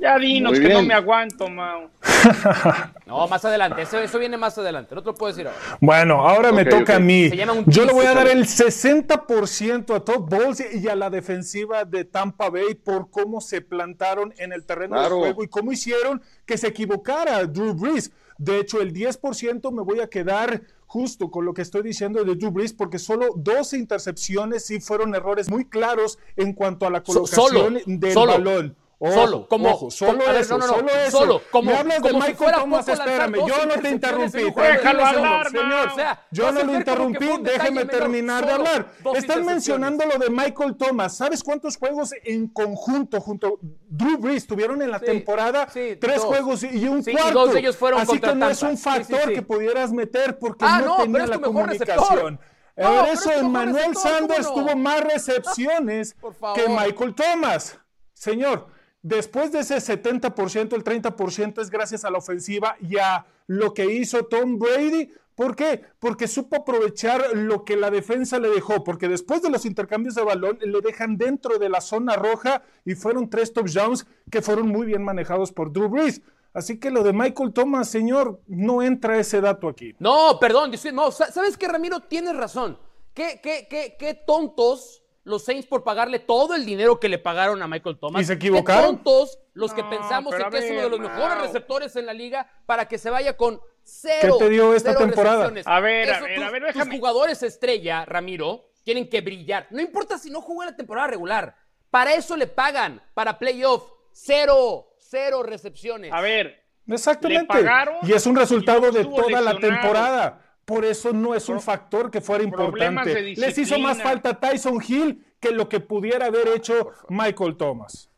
Ya 0.00 0.18
dinos 0.18 0.52
Muy 0.52 0.60
que 0.60 0.68
no 0.74 0.82
me 0.82 0.92
aguanto, 0.94 1.48
Mau. 1.48 1.88
No, 3.06 3.26
más 3.28 3.44
adelante. 3.44 3.82
Eso, 3.82 3.98
eso 3.98 4.18
viene 4.18 4.36
más 4.36 4.58
adelante. 4.58 4.94
No 4.94 5.00
te 5.02 5.06
lo 5.06 5.14
puedo 5.14 5.32
decir 5.32 5.46
ahora. 5.46 5.58
Bueno, 5.80 6.28
ahora 6.28 6.52
me 6.52 6.64
toca 6.64 6.96
a 6.96 6.98
mí. 6.98 7.28
Se 7.30 7.36
llama 7.36 7.52
un 7.54 7.64
Yo 7.66 7.84
le 7.84 7.92
voy 7.92 8.04
a 8.04 8.14
dar 8.14 8.26
el 8.28 8.44
60% 8.46 9.94
a 9.94 10.00
Todd 10.00 10.20
Bowles 10.28 10.74
y 10.74 10.88
a 10.88 10.96
la 10.96 11.08
defensiva 11.10 11.84
de 11.84 12.04
Tampa 12.04 12.50
Bay 12.50 12.74
por 12.74 13.10
cómo 13.10 13.40
se 13.40 13.60
plantaron 13.60 14.34
en 14.38 14.52
el 14.52 14.64
terreno 14.64 14.96
Claro. 14.96 15.16
de 15.16 15.20
juego 15.20 15.44
y 15.44 15.48
cómo 15.48 15.72
hicieron 15.72 16.20
que 16.44 16.58
se 16.58 16.68
equivocara 16.68 17.44
Drew 17.46 17.74
Brees. 17.74 18.10
De 18.38 18.58
hecho, 18.58 18.80
el 18.82 18.92
10% 18.92 19.72
me 19.72 19.82
voy 19.82 20.00
a 20.00 20.08
quedar 20.08 20.60
justo 20.86 21.30
con 21.30 21.44
lo 21.44 21.54
que 21.54 21.62
estoy 21.62 21.82
diciendo 21.82 22.22
de 22.22 22.34
Drew 22.34 22.50
Brees 22.50 22.72
porque 22.72 22.98
solo 22.98 23.28
12 23.36 23.78
intercepciones 23.78 24.66
sí 24.66 24.80
fueron 24.80 25.14
errores 25.14 25.48
muy 25.48 25.64
claros 25.64 26.18
en 26.36 26.52
cuanto 26.52 26.86
a 26.86 26.90
la 26.90 26.98
So- 26.98 27.12
colocación 27.14 27.46
solo, 27.46 27.80
del 27.86 28.12
solo. 28.12 28.32
balón. 28.32 28.76
Ojo, 28.98 29.12
Solo, 29.12 29.46
como- 29.46 29.68
ojo, 29.68 29.90
solo 29.90 30.18
como- 30.24 30.32
eso, 30.38 30.56
no, 30.56 30.66
no, 30.66 30.72
no, 30.72 30.78
solo 30.78 30.90
eso. 30.94 31.18
solo, 31.18 31.42
como- 31.50 31.70
Me 31.70 31.76
hablas 31.76 32.02
de 32.02 32.08
como 32.12 32.24
Michael 32.24 32.52
Thomas, 32.54 32.88
espérame, 32.88 33.34
yo 33.46 33.66
no 33.66 33.74
te 33.74 33.90
interrumpí. 33.90 34.38
Déjalo 34.56 35.04
hablar, 35.04 35.50
señor. 35.50 35.66
Mau. 35.68 35.92
O 35.92 35.94
sea, 35.94 36.26
Yo 36.30 36.50
no 36.50 36.62
lo 36.62 36.74
interrumpí, 36.74 37.26
déjeme 37.42 37.70
menor. 37.84 37.90
terminar 37.90 38.46
de 38.46 38.52
hablar. 38.52 38.92
Están 39.14 39.44
mencionando 39.44 40.06
lo 40.06 40.18
de 40.18 40.30
Michael 40.30 40.76
Thomas. 40.78 41.14
¿Sabes 41.14 41.42
cuántos 41.42 41.76
juegos 41.76 42.14
en 42.24 42.48
conjunto 42.48 43.20
junto 43.20 43.58
Drew 43.60 44.16
Brees 44.16 44.46
tuvieron 44.46 44.80
en 44.80 44.90
la 44.90 44.98
Sí, 44.98 45.04
temporada? 45.04 45.68
sí, 45.68 45.98
Tres 46.00 46.16
dos. 46.16 46.24
juegos 46.24 46.62
y 46.62 46.88
un 46.88 47.02
Sí, 47.04 47.10
y 47.10 47.14
cuarto. 47.16 47.32
dos 47.38 47.52
de 47.52 47.58
ellos 47.60 47.76
fueron 47.76 48.00
Así 48.00 48.18
que 48.18 48.34
no 48.34 48.48
es 48.48 48.62
un 48.62 48.78
factor 48.78 49.30
que 49.30 49.42
pudieras 49.42 49.92
meter 49.92 50.38
porque 50.38 50.64
Ah, 50.66 50.80
no, 50.82 50.96
tenía 50.96 51.26
la 51.26 51.38
comunicación. 51.38 52.40
Pero 52.74 53.04
eso, 53.06 53.30
Emmanuel 53.30 53.74
receptor, 53.74 54.02
¿cómo 54.02 54.16
Sanders 54.16 54.54
tuvo 54.54 54.74
más 54.76 55.00
recepciones 55.04 56.14
Por 56.20 56.34
que 56.54 56.66
Michael 56.68 57.14
Thomas. 57.14 57.78
Señor, 58.14 58.68
después 59.08 59.52
de 59.52 59.60
ese 59.60 59.76
70%, 59.76 60.74
el 60.74 60.84
30% 60.84 61.60
es 61.60 61.70
gracias 61.70 62.04
a 62.04 62.10
la 62.10 62.18
ofensiva 62.18 62.76
y 62.80 62.96
a 62.98 63.26
lo 63.46 63.72
que 63.72 63.86
hizo 63.86 64.24
Tom 64.24 64.58
Brady. 64.58 65.10
¿Por 65.34 65.54
qué? 65.54 65.82
Porque 65.98 66.26
supo 66.28 66.56
aprovechar 66.56 67.22
lo 67.34 67.64
que 67.64 67.76
la 67.76 67.90
defensa 67.90 68.38
le 68.38 68.48
dejó, 68.48 68.82
porque 68.82 69.06
después 69.08 69.42
de 69.42 69.50
los 69.50 69.66
intercambios 69.66 70.14
de 70.14 70.22
balón 70.24 70.58
le 70.62 70.80
dejan 70.80 71.18
dentro 71.18 71.58
de 71.58 71.68
la 71.68 71.80
zona 71.82 72.16
roja 72.16 72.62
y 72.86 72.94
fueron 72.94 73.28
tres 73.28 73.52
touchdowns 73.52 74.06
que 74.30 74.40
fueron 74.42 74.68
muy 74.68 74.86
bien 74.86 75.04
manejados 75.04 75.52
por 75.52 75.72
Drew 75.72 75.88
Brees. 75.90 76.22
Así 76.54 76.80
que 76.80 76.90
lo 76.90 77.02
de 77.02 77.12
Michael 77.12 77.52
Thomas, 77.52 77.90
señor, 77.90 78.40
no 78.46 78.80
entra 78.82 79.18
ese 79.18 79.42
dato 79.42 79.68
aquí. 79.68 79.94
No, 79.98 80.38
perdón, 80.40 80.72
no, 80.94 81.10
sa- 81.10 81.30
¿sabes 81.30 81.58
qué, 81.58 81.68
Ramiro? 81.68 82.00
Tienes 82.00 82.34
razón. 82.34 82.78
¿Qué, 83.12 83.40
qué, 83.42 83.66
qué, 83.68 83.96
qué 83.98 84.14
tontos 84.14 85.02
los 85.26 85.44
Saints 85.44 85.66
por 85.66 85.82
pagarle 85.82 86.20
todo 86.20 86.54
el 86.54 86.64
dinero 86.64 87.00
que 87.00 87.08
le 87.08 87.18
pagaron 87.18 87.60
a 87.60 87.66
Michael 87.68 87.98
Thomas? 87.98 88.22
¿Y 88.22 88.24
se 88.24 88.34
equivocaron? 88.34 88.82
Qué 88.98 89.02
tontos 89.04 89.38
los 89.54 89.74
que 89.74 89.82
No, 89.82 89.90
pensamos 89.90 90.34
en 90.34 90.42
a 90.42 90.50
que 90.50 90.58
es 90.58 90.70
uno 90.70 90.82
de 90.82 90.88
los 90.88 91.00
mejores 91.00 91.38
receptores 91.40 91.96
en 91.96 92.06
la 92.06 92.14
liga 92.14 92.48
para 92.64 92.86
que 92.86 92.96
se 92.96 93.10
vaya 93.10 93.36
con 93.36 93.60
cero. 93.82 94.36
¿Qué 94.38 94.44
te 94.44 94.50
dio 94.50 94.72
esta 94.72 94.94
temporada? 94.96 95.52
A 95.64 95.80
ver, 95.80 96.10
a 96.10 96.16
Eso, 96.16 96.24
ver, 96.24 96.34
tus- 96.36 96.44
a 96.44 96.50
ver, 96.50 96.62
tus 96.66 96.74
déjame. 96.74 96.96
jugadores 96.96 97.42
estrella, 97.42 98.04
Ramiro, 98.04 98.70
tienen 98.84 99.08
que 99.08 99.20
brillar. 99.20 99.66
No 99.70 99.80
importa 99.80 100.16
si 100.16 100.30
no 100.30 100.40
jugó 100.40 100.62
en 100.62 100.70
la 100.70 100.76
temporada 100.76 101.08
regular. 101.08 101.56
Para 101.90 102.14
eso 102.14 102.36
le 102.36 102.46
pagan, 102.46 103.02
para 103.12 103.36
playoff. 103.38 103.82
Cero, 104.12 104.94
cero 104.98 105.42
recepciones. 105.42 106.12
A 106.12 106.20
ver, 106.20 106.64
Exactamente. 106.88 107.42
Le 107.42 107.46
pagaron 107.48 107.96
y 108.02 108.12
es 108.12 108.26
un 108.26 108.36
resultado 108.36 108.92
de 108.92 109.04
toda 109.04 109.40
la 109.40 109.58
temporada. 109.58 110.40
Por 110.66 110.84
eso 110.84 111.12
no 111.12 111.34
es 111.34 111.48
un 111.48 111.60
factor 111.60 112.10
que 112.10 112.20
fuera 112.20 112.42
importante. 112.44 113.22
Les 113.36 113.56
hizo 113.56 113.78
más 113.78 114.02
falta 114.02 114.34
Tyson 114.38 114.82
Hill 114.86 115.24
que 115.40 115.52
lo 115.52 115.68
que 115.68 115.80
pudiera 115.80 116.26
haber 116.26 116.48
hecho 116.48 116.90
Michael 117.08 117.56
Thomas. 117.56 118.10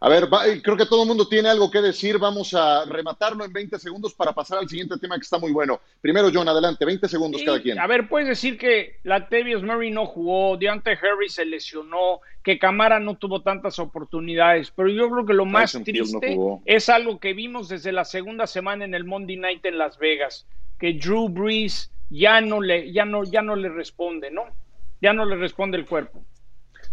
A 0.00 0.08
ver, 0.08 0.32
va- 0.32 0.46
eh, 0.46 0.60
creo 0.62 0.76
que 0.76 0.86
todo 0.86 1.02
el 1.02 1.08
mundo 1.08 1.26
tiene 1.28 1.48
algo 1.48 1.70
que 1.70 1.80
decir. 1.80 2.18
Vamos 2.18 2.54
a 2.54 2.84
rematarlo 2.84 3.44
en 3.44 3.52
20 3.52 3.78
segundos 3.80 4.14
para 4.14 4.32
pasar 4.32 4.58
al 4.58 4.68
siguiente 4.68 4.96
tema 4.98 5.16
que 5.16 5.22
está 5.22 5.38
muy 5.38 5.50
bueno. 5.52 5.80
Primero, 6.00 6.30
John, 6.32 6.48
adelante, 6.48 6.84
20 6.84 7.08
segundos 7.08 7.40
Sí, 7.40 7.46
cada 7.46 7.60
quien. 7.60 7.78
A 7.80 7.86
ver, 7.88 8.08
puedes 8.08 8.28
decir 8.28 8.58
que 8.58 8.98
Latavius 9.02 9.62
Murray 9.64 9.90
no 9.90 10.06
jugó, 10.06 10.56
Deontay 10.56 10.94
Harris 11.02 11.34
se 11.34 11.44
lesionó, 11.44 12.20
que 12.44 12.58
Camara 12.60 13.00
no 13.00 13.16
tuvo 13.16 13.42
tantas 13.42 13.78
oportunidades, 13.80 14.70
pero 14.74 14.88
yo 14.88 15.10
creo 15.10 15.26
que 15.26 15.34
lo 15.34 15.44
más 15.44 15.72
Tyson 15.72 15.82
Hill 15.86 16.12
no 16.12 16.20
triste 16.20 16.38
es 16.64 16.88
algo 16.88 17.18
que 17.18 17.34
vimos 17.34 17.68
desde 17.68 17.90
la 17.92 18.04
segunda 18.04 18.46
semana 18.46 18.84
en 18.84 18.94
el 18.94 19.04
Monday 19.04 19.36
Night 19.36 19.64
en 19.64 19.78
Las 19.78 19.98
Vegas, 19.98 20.46
que 20.78 20.94
Drew 20.94 21.28
Brees 21.28 21.90
ya 22.10 22.40
no 22.40 22.60
le, 22.60 22.92
ya 22.92 23.04
no, 23.04 23.24
ya 23.24 23.42
no 23.42 23.56
le 23.56 23.68
responde, 23.68 24.30
¿no? 24.30 24.44
Ya 25.00 25.12
no 25.12 25.24
le 25.24 25.36
responde 25.36 25.76
el 25.76 25.86
cuerpo. 25.86 26.24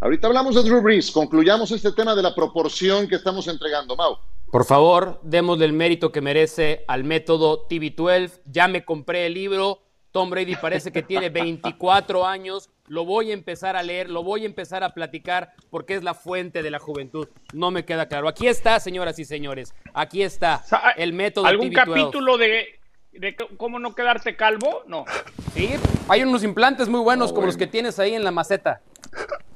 Ahorita 0.02 0.28
hablamos 0.28 0.56
de 0.56 0.64
Drew 0.64 0.82
Brees. 0.82 1.12
Concluyamos 1.12 1.72
este 1.72 1.92
tema 1.92 2.16
de 2.16 2.22
la 2.22 2.36
proporción 2.36 3.08
que 3.08 3.16
estamos 3.16 3.48
entregando, 3.48 3.96
Mau. 3.96 4.18
Por 4.52 4.66
favor, 4.66 5.20
démosle 5.24 5.66
el 5.66 5.74
mérito 5.74 6.12
que 6.12 6.22
merece 6.22 6.84
al 6.88 7.04
método 7.04 7.68
TB12. 7.68 8.42
Ya 8.46 8.68
me 8.68 8.84
compré 8.86 9.26
el 9.26 9.34
libro. 9.34 9.82
Tom 10.12 10.30
Brady 10.30 10.56
parece 10.56 10.92
que 10.94 11.02
tiene 11.02 11.30
24 11.30 12.26
años. 12.26 12.70
Lo 12.88 13.04
voy 13.04 13.32
a 13.32 13.34
empezar 13.34 13.76
a 13.76 13.84
leer, 13.84 14.10
lo 14.10 14.24
voy 14.24 14.44
a 14.44 14.46
empezar 14.46 14.82
a 14.84 14.94
platicar 14.94 15.52
porque 15.70 15.96
es 15.96 16.04
la 16.04 16.14
fuente 16.14 16.64
de 16.64 16.72
la 16.72 16.80
juventud. 16.80 17.28
No 17.54 17.70
me 17.70 17.84
queda 17.84 18.08
claro. 18.08 18.30
Aquí 18.30 18.48
está, 18.48 18.80
señoras 18.80 19.20
y 19.20 19.26
señores. 19.26 19.74
Aquí 19.94 20.22
está 20.22 20.64
el 20.96 21.12
método 21.12 21.48
¿Algún 21.48 21.70
TB12. 21.70 21.74
capítulo 21.74 22.38
de, 22.38 22.80
de 23.20 23.36
cómo 23.58 23.80
no 23.80 23.96
quedarte 23.96 24.36
calvo? 24.36 24.84
No. 24.88 25.06
Sí, 25.54 25.74
hay 26.08 26.24
unos 26.24 26.44
implantes 26.44 26.90
muy 26.90 27.02
buenos 27.02 27.30
No, 27.30 27.36
como 27.36 27.48
los 27.48 27.58
que 27.58 27.68
tienes 27.68 28.00
ahí 28.00 28.14
en 28.14 28.24
la 28.24 28.32
maceta. 28.32 28.82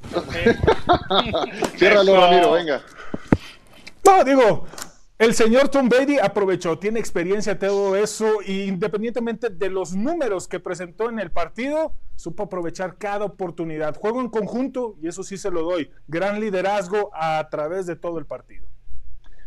Ciérralo. 1.78 2.16
Ramiro, 2.16 2.51
venga. 2.54 2.82
No, 4.06 4.24
digo, 4.24 4.66
el 5.20 5.34
señor 5.34 5.68
Tom 5.70 5.89
Brady 5.89 6.18
aprovechó, 6.18 6.80
tiene 6.80 7.00
experiencia, 7.00 7.60
todo 7.60 7.96
eso, 7.96 8.38
y 8.46 8.63
independientemente 8.63 9.50
de 9.50 9.70
los 9.70 9.94
números 9.94 10.48
que 10.48 10.62
presentó 10.62 11.10
en 11.10 11.20
el 11.20 11.30
partido, 11.30 11.94
supo 12.16 12.44
aprovechar 12.44 12.98
cada 12.98 13.25
oportunidad. 13.25 13.98
Juego 13.98 14.22
en 14.22 14.30
conjunto, 14.30 14.96
y 15.01 15.10
eso 15.10 15.24
sí 15.24 15.38
se 15.38 15.51
lo 15.51 15.63
doy. 15.63 15.92
Gran 16.08 16.39
liderazgo 16.39 17.12
a 17.13 17.48
través 17.51 17.86
de 17.86 17.98
todo 17.98 18.18
el 18.18 18.25
partido. 18.25 18.66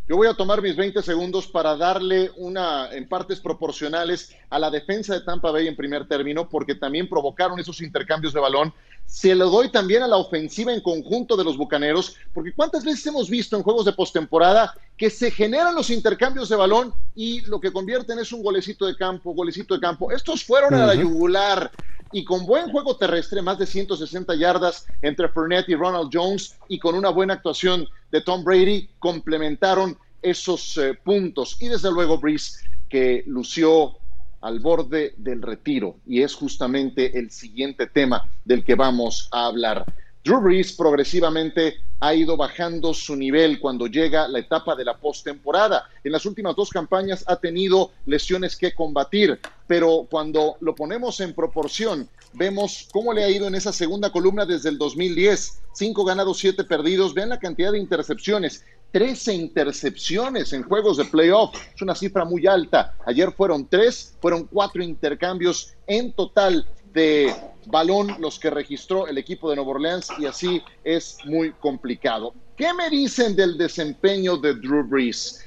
Yo 0.05 0.17
voy 0.17 0.27
a 0.27 0.33
tomar 0.33 0.61
mis 0.61 0.75
20 0.75 1.01
segundos 1.01 1.47
para 1.47 1.77
darle 1.77 2.29
una, 2.35 2.91
en 2.91 3.07
partes 3.07 3.39
proporcionales, 3.39 4.35
a 4.49 4.59
la 4.59 4.69
defensa 4.69 5.13
de 5.13 5.21
Tampa 5.21 5.49
Bay 5.49 5.65
en 5.65 5.77
primer 5.77 6.09
término, 6.09 6.49
porque 6.49 6.75
también 6.75 7.07
provocaron 7.07 7.57
esos 7.57 7.79
intercambios 7.79 8.33
de 8.33 8.41
balón. 8.41 8.73
Se 9.05 9.33
lo 9.33 9.49
doy 9.49 9.71
también 9.71 10.03
a 10.03 10.07
la 10.07 10.17
ofensiva 10.17 10.73
en 10.73 10.81
conjunto 10.81 11.37
de 11.37 11.45
los 11.45 11.55
Bucaneros, 11.55 12.17
porque 12.33 12.53
cuántas 12.53 12.83
veces 12.83 13.07
hemos 13.07 13.29
visto 13.29 13.55
en 13.55 13.63
juegos 13.63 13.85
de 13.85 13.93
postemporada 13.93 14.73
que 14.97 15.09
se 15.09 15.31
generan 15.31 15.73
los 15.73 15.89
intercambios 15.89 16.49
de 16.49 16.57
balón 16.57 16.93
y 17.15 17.39
lo 17.45 17.61
que 17.61 17.71
convierten 17.71 18.19
es 18.19 18.33
un 18.33 18.43
golecito 18.43 18.85
de 18.85 18.97
campo, 18.97 19.33
golecito 19.33 19.73
de 19.73 19.79
campo. 19.79 20.11
Estos 20.11 20.43
fueron 20.43 20.73
a 20.73 20.85
la 20.85 20.95
yugular 20.95 21.71
y 22.13 22.23
con 22.23 22.45
buen 22.45 22.71
juego 22.71 22.95
terrestre, 22.95 23.41
más 23.41 23.57
de 23.57 23.65
160 23.65 24.35
yardas 24.35 24.85
entre 25.01 25.27
Fournette 25.27 25.69
y 25.69 25.75
Ronald 25.75 26.11
Jones, 26.13 26.55
y 26.69 26.77
con 26.79 26.95
una 26.95 27.09
buena 27.09 27.33
actuación 27.33 27.87
de 28.11 28.21
Tom 28.21 28.43
Brady, 28.43 28.87
complementaron 28.99 29.97
esos 30.21 30.77
eh, 30.77 30.93
puntos. 30.93 31.57
Y 31.59 31.67
desde 31.67 31.91
luego 31.91 32.19
Breeze, 32.19 32.59
que 32.87 33.23
lució 33.25 33.97
al 34.41 34.59
borde 34.59 35.15
del 35.17 35.41
retiro, 35.41 35.97
y 36.05 36.21
es 36.21 36.35
justamente 36.35 37.17
el 37.17 37.31
siguiente 37.31 37.87
tema 37.87 38.29
del 38.45 38.63
que 38.63 38.75
vamos 38.75 39.27
a 39.31 39.47
hablar. 39.47 39.83
Drew 40.23 40.39
Brees 40.39 40.71
progresivamente 40.71 41.81
ha 41.99 42.15
ido 42.15 42.37
bajando 42.37 42.93
su 42.93 43.13
nivel 43.13 43.59
cuando 43.59 43.87
llega 43.87 44.25
la 44.29 44.39
etapa 44.39 44.73
de 44.73 44.85
la 44.85 44.97
postemporada. 44.97 45.89
En 46.01 46.13
las 46.13 46.25
últimas 46.25 46.55
dos 46.55 46.69
campañas 46.69 47.25
ha 47.27 47.35
tenido 47.35 47.91
lesiones 48.05 48.55
que 48.55 48.73
combatir, 48.73 49.37
pero 49.67 50.07
cuando 50.09 50.55
lo 50.61 50.75
ponemos 50.75 51.19
en 51.19 51.33
proporción, 51.33 52.07
vemos 52.31 52.87
cómo 52.93 53.11
le 53.11 53.25
ha 53.25 53.29
ido 53.29 53.47
en 53.47 53.55
esa 53.55 53.73
segunda 53.73 54.13
columna 54.13 54.45
desde 54.45 54.69
el 54.69 54.77
2010. 54.77 55.61
Cinco 55.73 56.05
ganados, 56.05 56.37
siete 56.37 56.63
perdidos. 56.63 57.13
Vean 57.13 57.29
la 57.29 57.39
cantidad 57.39 57.73
de 57.73 57.79
intercepciones. 57.79 58.63
13 58.93 59.33
intercepciones 59.33 60.53
en 60.53 60.63
juegos 60.63 60.95
de 60.97 61.05
playoff. 61.05 61.53
Es 61.75 61.81
una 61.81 61.95
cifra 61.95 62.23
muy 62.23 62.47
alta. 62.47 62.95
Ayer 63.05 63.31
fueron 63.33 63.67
tres, 63.67 64.15
fueron 64.21 64.45
cuatro 64.45 64.83
intercambios 64.83 65.73
en 65.85 66.13
total 66.13 66.65
de 66.93 67.33
balón 67.65 68.15
los 68.19 68.39
que 68.39 68.49
registró 68.49 69.07
el 69.07 69.17
equipo 69.17 69.49
de 69.49 69.55
Nueva 69.55 69.71
Orleans 69.71 70.09
y 70.19 70.25
así 70.25 70.61
es 70.83 71.17
muy 71.25 71.51
complicado. 71.53 72.33
¿Qué 72.55 72.73
me 72.73 72.89
dicen 72.89 73.35
del 73.35 73.57
desempeño 73.57 74.37
de 74.37 74.53
Drew 74.53 74.83
Brees? 74.83 75.43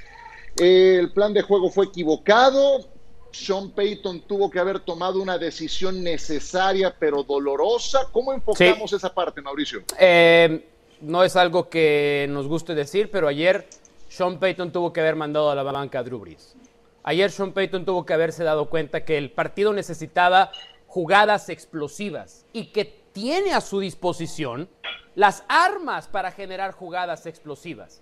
El 0.57 1.13
plan 1.13 1.33
de 1.33 1.43
juego 1.43 1.71
fue 1.71 1.87
equivocado. 1.87 2.89
Sean 3.31 3.71
Payton 3.71 4.23
tuvo 4.23 4.51
que 4.51 4.59
haber 4.59 4.81
tomado 4.81 5.21
una 5.21 5.37
decisión 5.37 6.03
necesaria 6.03 6.95
pero 6.99 7.23
dolorosa. 7.23 8.09
¿Cómo 8.11 8.33
enfocamos 8.33 8.93
esa 8.93 9.13
parte, 9.13 9.43
Mauricio? 9.43 9.83
Eh, 9.99 10.67
no 11.03 11.23
es 11.23 11.37
algo 11.37 11.69
que 11.69 12.27
nos 12.31 12.49
guste 12.49 12.75
decir, 12.75 13.11
pero 13.11 13.29
ayer 13.29 13.69
Sean 14.09 14.39
Payton 14.39 14.73
tuvo 14.73 14.93
que 14.93 15.01
haber 15.01 15.17
mandado 15.17 15.51
a 15.51 15.55
la 15.55 15.63
banca 15.63 15.99
a 15.99 16.03
Drew 16.03 16.19
Brees. 16.19 16.57
Ayer 17.03 17.31
Sean 17.31 17.53
Payton 17.53 17.85
tuvo 17.85 18.07
que 18.07 18.15
haberse 18.15 18.43
dado 18.43 18.71
cuenta 18.71 19.05
que 19.05 19.19
el 19.19 19.31
partido 19.31 19.73
necesitaba 19.73 20.51
jugadas 20.97 21.51
explosivas 21.51 22.47
y 22.55 22.69
que 22.73 22.87
tiene 23.13 23.53
a 23.53 23.61
su 23.61 23.81
disposición 23.81 24.67
las 25.15 25.45
armas 25.47 26.09
para 26.09 26.31
generar 26.33 26.73
jugadas 26.73 27.27
explosivas, 27.27 28.01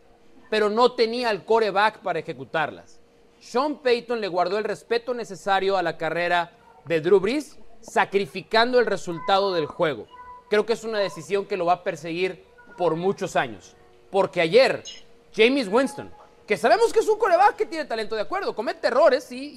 pero 0.49 0.71
no 0.71 0.93
tenía 0.93 1.33
el 1.33 1.45
coreback 1.45 1.99
para 2.03 2.21
ejecutarlas. 2.21 3.01
Sean 3.41 3.79
Payton 3.79 4.21
le 4.21 4.29
guardó 4.29 4.59
el 4.59 4.65
respeto 4.65 5.13
necesario 5.13 5.77
a 5.77 5.83
la 5.83 5.97
carrera 5.99 6.53
de 6.85 7.01
Drew 7.01 7.19
Brees, 7.19 7.59
sacrificando 7.81 8.79
el 8.79 8.87
resultado 8.87 9.53
del 9.53 9.67
juego. 9.67 10.07
Creo 10.49 10.65
que 10.65 10.75
es 10.75 10.85
una 10.85 11.01
decisión 11.01 11.47
que 11.47 11.57
lo 11.57 11.67
va 11.67 11.73
a 11.73 11.83
perseguir 11.83 12.45
por 12.79 12.95
muchos 12.95 13.35
años. 13.35 13.75
Porque 14.09 14.41
ayer, 14.41 14.85
James 15.35 15.67
Winston, 15.67 16.13
que 16.47 16.57
sabemos 16.57 16.93
que 16.93 17.01
es 17.01 17.09
un 17.09 17.19
coreback 17.19 17.57
que 17.57 17.67
tiene 17.67 17.87
talento 17.87 18.15
de 18.15 18.23
acuerdo, 18.23 18.55
comete 18.55 18.87
errores, 18.87 19.33
y- 19.33 19.53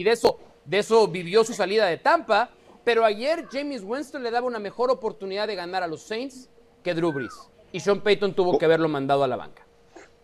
y 0.00 0.04
de, 0.04 0.12
eso, 0.12 0.38
de 0.64 0.78
eso 0.78 1.08
vivió 1.08 1.42
su 1.42 1.54
salida 1.54 1.86
de 1.86 1.96
Tampa, 1.96 2.50
pero 2.88 3.04
ayer 3.04 3.46
James 3.52 3.82
Winston 3.84 4.22
le 4.22 4.30
daba 4.30 4.46
una 4.46 4.58
mejor 4.58 4.90
oportunidad 4.90 5.46
de 5.46 5.54
ganar 5.54 5.82
a 5.82 5.86
los 5.86 6.00
Saints 6.00 6.48
que 6.82 6.94
Drew 6.94 7.12
Brees. 7.12 7.34
Y 7.70 7.80
Sean 7.80 8.00
Payton 8.00 8.32
tuvo 8.32 8.56
que 8.56 8.64
haberlo 8.64 8.88
mandado 8.88 9.22
a 9.24 9.28
la 9.28 9.36
banca. 9.36 9.66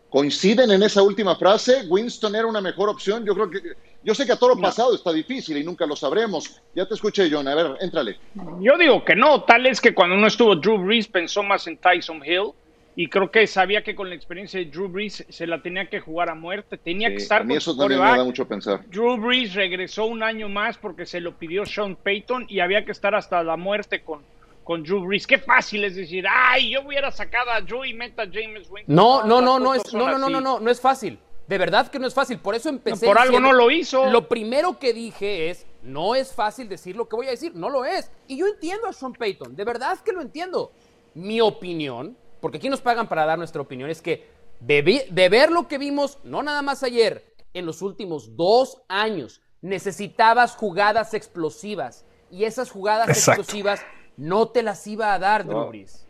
coinciden 0.09 0.71
en 0.71 0.83
esa 0.83 1.02
última 1.02 1.37
frase. 1.37 1.85
Winston 1.90 2.35
era 2.35 2.47
una 2.47 2.62
mejor 2.62 2.88
opción. 2.88 3.23
Yo 3.26 3.35
creo 3.35 3.50
que, 3.50 3.61
yo 4.02 4.14
sé 4.14 4.25
que 4.25 4.33
a 4.33 4.38
todo 4.38 4.54
lo 4.54 4.62
pasado 4.62 4.94
está 4.94 5.12
difícil 5.12 5.59
y 5.59 5.62
nunca 5.62 5.85
lo 5.85 5.94
sabremos. 5.94 6.59
Ya 6.75 6.88
te 6.88 6.94
escuché, 6.94 7.28
John. 7.30 7.47
A 7.49 7.54
ver, 7.54 7.76
éntrale. 7.80 8.18
Yo 8.61 8.78
digo 8.78 9.04
que 9.04 9.14
no. 9.14 9.42
Tal 9.42 9.66
es 9.66 9.78
que 9.78 9.94
cuando 9.94 10.16
no 10.16 10.26
estuvo 10.26 10.56
Drew 10.56 10.78
Brees 10.78 11.06
pensó 11.06 11.42
más 11.42 11.66
en 11.66 11.76
Tyson 11.76 12.23
Hill 12.25 12.52
y 12.96 13.08
creo 13.08 13.30
que 13.30 13.46
sabía 13.46 13.82
que 13.82 13.94
con 13.94 14.08
la 14.08 14.14
experiencia 14.14 14.60
de 14.60 14.66
Drew 14.66 14.88
Brees 14.88 15.24
se 15.28 15.46
la 15.46 15.60
tenía 15.62 15.88
que 15.88 16.00
jugar 16.00 16.30
a 16.30 16.34
muerte, 16.34 16.78
tenía 16.78 17.08
que 17.08 17.16
estar 17.16 17.42
a 17.42 17.44
mí 17.44 17.56
eso 17.56 17.76
también 17.76 18.00
me 18.00 18.06
da 18.06 18.24
mucho 18.24 18.46
pensar. 18.46 18.84
Drew 18.88 19.16
Brees 19.16 19.54
regresó 19.54 20.06
un 20.06 20.22
año 20.22 20.48
más 20.48 20.78
porque 20.78 21.06
se 21.06 21.20
lo 21.20 21.36
pidió 21.36 21.66
Sean 21.66 21.96
Payton 21.96 22.46
y 22.48 22.60
había 22.60 22.84
que 22.84 22.92
estar 22.92 23.14
hasta 23.14 23.42
la 23.42 23.56
muerte 23.56 24.02
con, 24.02 24.22
con 24.62 24.82
Drew 24.82 25.04
Brees. 25.04 25.26
Qué 25.26 25.38
fácil 25.38 25.84
es 25.84 25.96
decir, 25.96 26.24
ay, 26.28 26.70
yo 26.70 26.82
hubiera 26.82 27.10
sacado 27.10 27.50
a 27.50 27.60
Drew 27.60 27.84
y 27.84 27.94
meta 27.94 28.22
a 28.22 28.26
James 28.26 28.70
Winston. 28.70 28.94
No, 28.94 29.24
no, 29.24 29.40
no, 29.40 29.58
no, 29.58 29.74
es, 29.74 29.92
no, 29.92 30.08
no, 30.08 30.18
no, 30.18 30.28
no, 30.28 30.40
no, 30.40 30.60
no 30.60 30.70
es 30.70 30.80
fácil. 30.80 31.18
De 31.48 31.58
verdad 31.58 31.90
que 31.90 31.98
no 31.98 32.06
es 32.06 32.14
fácil. 32.14 32.38
Por 32.38 32.54
eso 32.54 32.68
empecé. 32.68 33.04
No, 33.04 33.12
por 33.12 33.20
algo 33.20 33.38
no 33.38 33.52
lo 33.52 33.70
hizo. 33.70 34.06
Lo 34.06 34.28
primero 34.28 34.78
que 34.78 34.94
dije 34.94 35.50
es: 35.50 35.66
no 35.82 36.14
es 36.14 36.32
fácil 36.32 36.68
decir 36.68 36.96
lo 36.96 37.06
que 37.06 37.16
voy 37.16 37.26
a 37.26 37.30
decir. 37.30 37.54
No 37.54 37.68
lo 37.68 37.84
es. 37.84 38.10
Y 38.28 38.38
yo 38.38 38.46
entiendo 38.46 38.86
a 38.86 38.94
Sean 38.94 39.12
Payton. 39.12 39.54
De 39.54 39.64
verdad 39.64 39.98
que 39.98 40.12
lo 40.12 40.22
entiendo. 40.22 40.72
Mi 41.12 41.42
opinión 41.42 42.16
porque 42.44 42.58
aquí 42.58 42.68
nos 42.68 42.82
pagan 42.82 43.08
para 43.08 43.24
dar 43.24 43.38
nuestra 43.38 43.62
opinión, 43.62 43.88
es 43.88 44.02
que 44.02 44.28
de, 44.60 44.82
ver 45.30 45.50
lo 45.50 45.66
que 45.66 45.78
vimos, 45.78 46.18
no 46.24 46.42
nada 46.42 46.60
más 46.60 46.82
ayer, 46.82 47.24
en 47.54 47.64
los 47.64 47.80
últimos 47.80 48.36
dos 48.36 48.82
años, 48.86 49.40
necesitabas 49.62 50.54
jugadas 50.54 51.14
explosivas. 51.14 52.04
Y 52.30 52.44
esas 52.44 52.70
jugadas 52.70 53.08
explosivas 53.08 53.82
no 54.18 54.48
te 54.48 54.62
las 54.62 54.86
iba 54.86 55.14
a 55.14 55.18
dar, 55.18 55.46
Drew 55.46 55.68
Brees. 55.68 56.06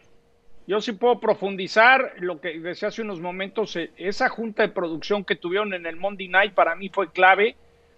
Yo 0.67 0.81
sí 0.81 0.91
puedo 0.91 1.21
profundizar 1.21 2.15
lo 2.19 2.41
que 2.41 2.59
decía 2.59 2.89
hace 2.89 3.03
unos 3.03 3.21
momentos. 3.21 3.77
Eh, 3.77 3.93
esa 3.97 4.29
junta 4.29 4.65
de 4.65 4.71
producción 4.71 5.25
que 5.25 5.37
tuvieron 5.37 5.73
en 5.73 5.87
el 5.87 5.95
Monday 5.95 6.27
Night 6.27 6.53
para 6.53 6.75
mí 6.75 6.89
fue 6.89 7.13
clave 7.13 7.55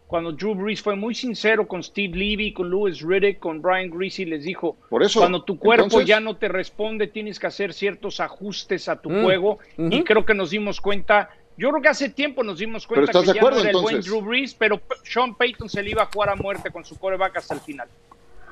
cuando 0.06 0.32
Drew 0.32 0.54
Brees 0.54 0.80
fue 0.80 0.94
muy 0.94 1.14
sincero 1.14 1.66
con 1.66 1.82
Steve 1.82 2.16
Levy, 2.16 2.52
con 2.52 2.70
Louis 2.70 3.00
Riddick, 3.00 3.40
con 3.40 3.60
Brian 3.60 3.90
Greasy, 3.90 4.24
les 4.24 4.44
dijo, 4.44 4.76
Por 4.88 5.02
eso, 5.02 5.20
cuando 5.20 5.42
tu 5.42 5.58
cuerpo 5.58 6.00
ya 6.00 6.20
no 6.20 6.36
te 6.36 6.48
responde, 6.48 7.08
tienes 7.08 7.40
que 7.40 7.48
hacer 7.48 7.72
ciertos 7.72 8.20
ajustes 8.20 8.88
a 8.88 9.00
tu 9.00 9.10
mm, 9.10 9.22
juego. 9.22 9.58
Y 9.76 10.04
creo 10.04 10.24
que 10.24 10.34
nos 10.34 10.50
dimos 10.50 10.80
cuenta, 10.80 11.30
yo 11.56 11.70
creo 11.70 11.82
que 11.82 11.88
hace 11.88 12.08
tiempo 12.08 12.44
nos 12.44 12.58
dimos 12.58 12.86
cuenta 12.86 13.12
que 13.20 13.26
ya 13.26 13.40
no 13.40 13.58
era 13.58 13.70
el 13.70 13.76
buen 13.76 14.00
Drew 14.00 14.20
Brees, 14.20 14.54
pero 14.54 14.80
Sean 15.02 15.34
Payton 15.34 15.68
se 15.68 15.82
le 15.82 15.90
iba 15.90 16.02
a 16.02 16.06
jugar 16.06 16.30
a 16.30 16.36
muerte 16.36 16.70
con 16.70 16.84
su 16.84 16.96
coreback 16.98 17.38
hasta 17.38 17.54
el 17.54 17.60
final. 17.60 17.88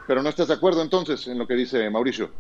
Pero 0.08 0.23
no 0.23 0.28
estás 0.28 0.49
de 0.49 0.54
acuerdo 0.54 0.82
entonces 0.82 1.26
en 1.28 1.38
lo 1.38 1.46
que 1.46 1.54
dice 1.54 1.88
Mauricio. 1.88 2.30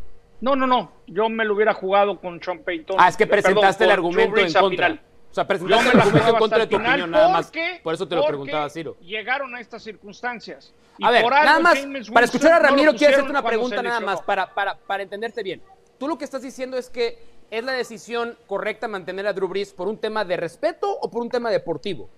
No, 0.40 0.56
no, 0.56 0.66
no. 0.66 0.90
Yo 1.06 1.28
me 1.28 1.44
lo 1.44 1.54
hubiera 1.54 1.72
jugado 1.72 2.18
con 2.18 2.42
Sean 2.42 2.58
Payton. 2.58 2.96
Ah, 2.98 3.08
es 3.08 3.16
que 3.16 3.26
presentaste 3.26 3.84
el 3.84 3.90
argumento 3.92 4.40
en 4.40 4.52
contra. 4.52 4.98
O 5.34 5.36
sea, 5.36 5.48
presentaste 5.48 5.90
el 5.90 6.00
argumento 6.00 6.28
en 6.28 6.36
contra 6.36 6.58
de 6.60 6.66
tu 6.68 6.76
opinión, 6.76 7.10
nada 7.10 7.28
más. 7.28 7.50
Por 7.82 7.92
eso 7.92 8.06
te 8.06 8.14
lo 8.14 8.24
preguntaba, 8.24 8.70
Ciro. 8.70 8.96
Llegaron 9.00 9.52
a 9.52 9.60
estas 9.60 9.82
circunstancias. 9.82 10.72
a 11.02 11.10
ver, 11.10 11.28
nada 11.28 11.58
más, 11.58 11.76
para 12.12 12.26
escuchar 12.26 12.52
a 12.52 12.60
Ramiro, 12.60 12.94
quiero 12.94 13.14
hacerte 13.14 13.30
una 13.30 13.42
pregunta 13.42 13.82
nada 13.82 13.98
más, 13.98 14.22
para, 14.22 14.54
para, 14.54 14.76
para 14.76 15.02
entenderte 15.02 15.42
bien. 15.42 15.60
Tú 15.98 16.06
lo 16.06 16.16
que 16.16 16.24
estás 16.24 16.42
diciendo 16.42 16.76
es 16.76 16.88
que 16.88 17.18
es 17.50 17.64
la 17.64 17.72
decisión 17.72 18.38
correcta 18.46 18.86
mantener 18.86 19.26
a 19.26 19.32
Drew 19.32 19.48
Brees 19.48 19.72
por 19.72 19.88
un 19.88 19.98
tema 19.98 20.24
de 20.24 20.36
respeto 20.36 20.88
o 21.00 21.10
por 21.10 21.20
un 21.20 21.30
tema 21.30 21.50
deportivo 21.50 22.08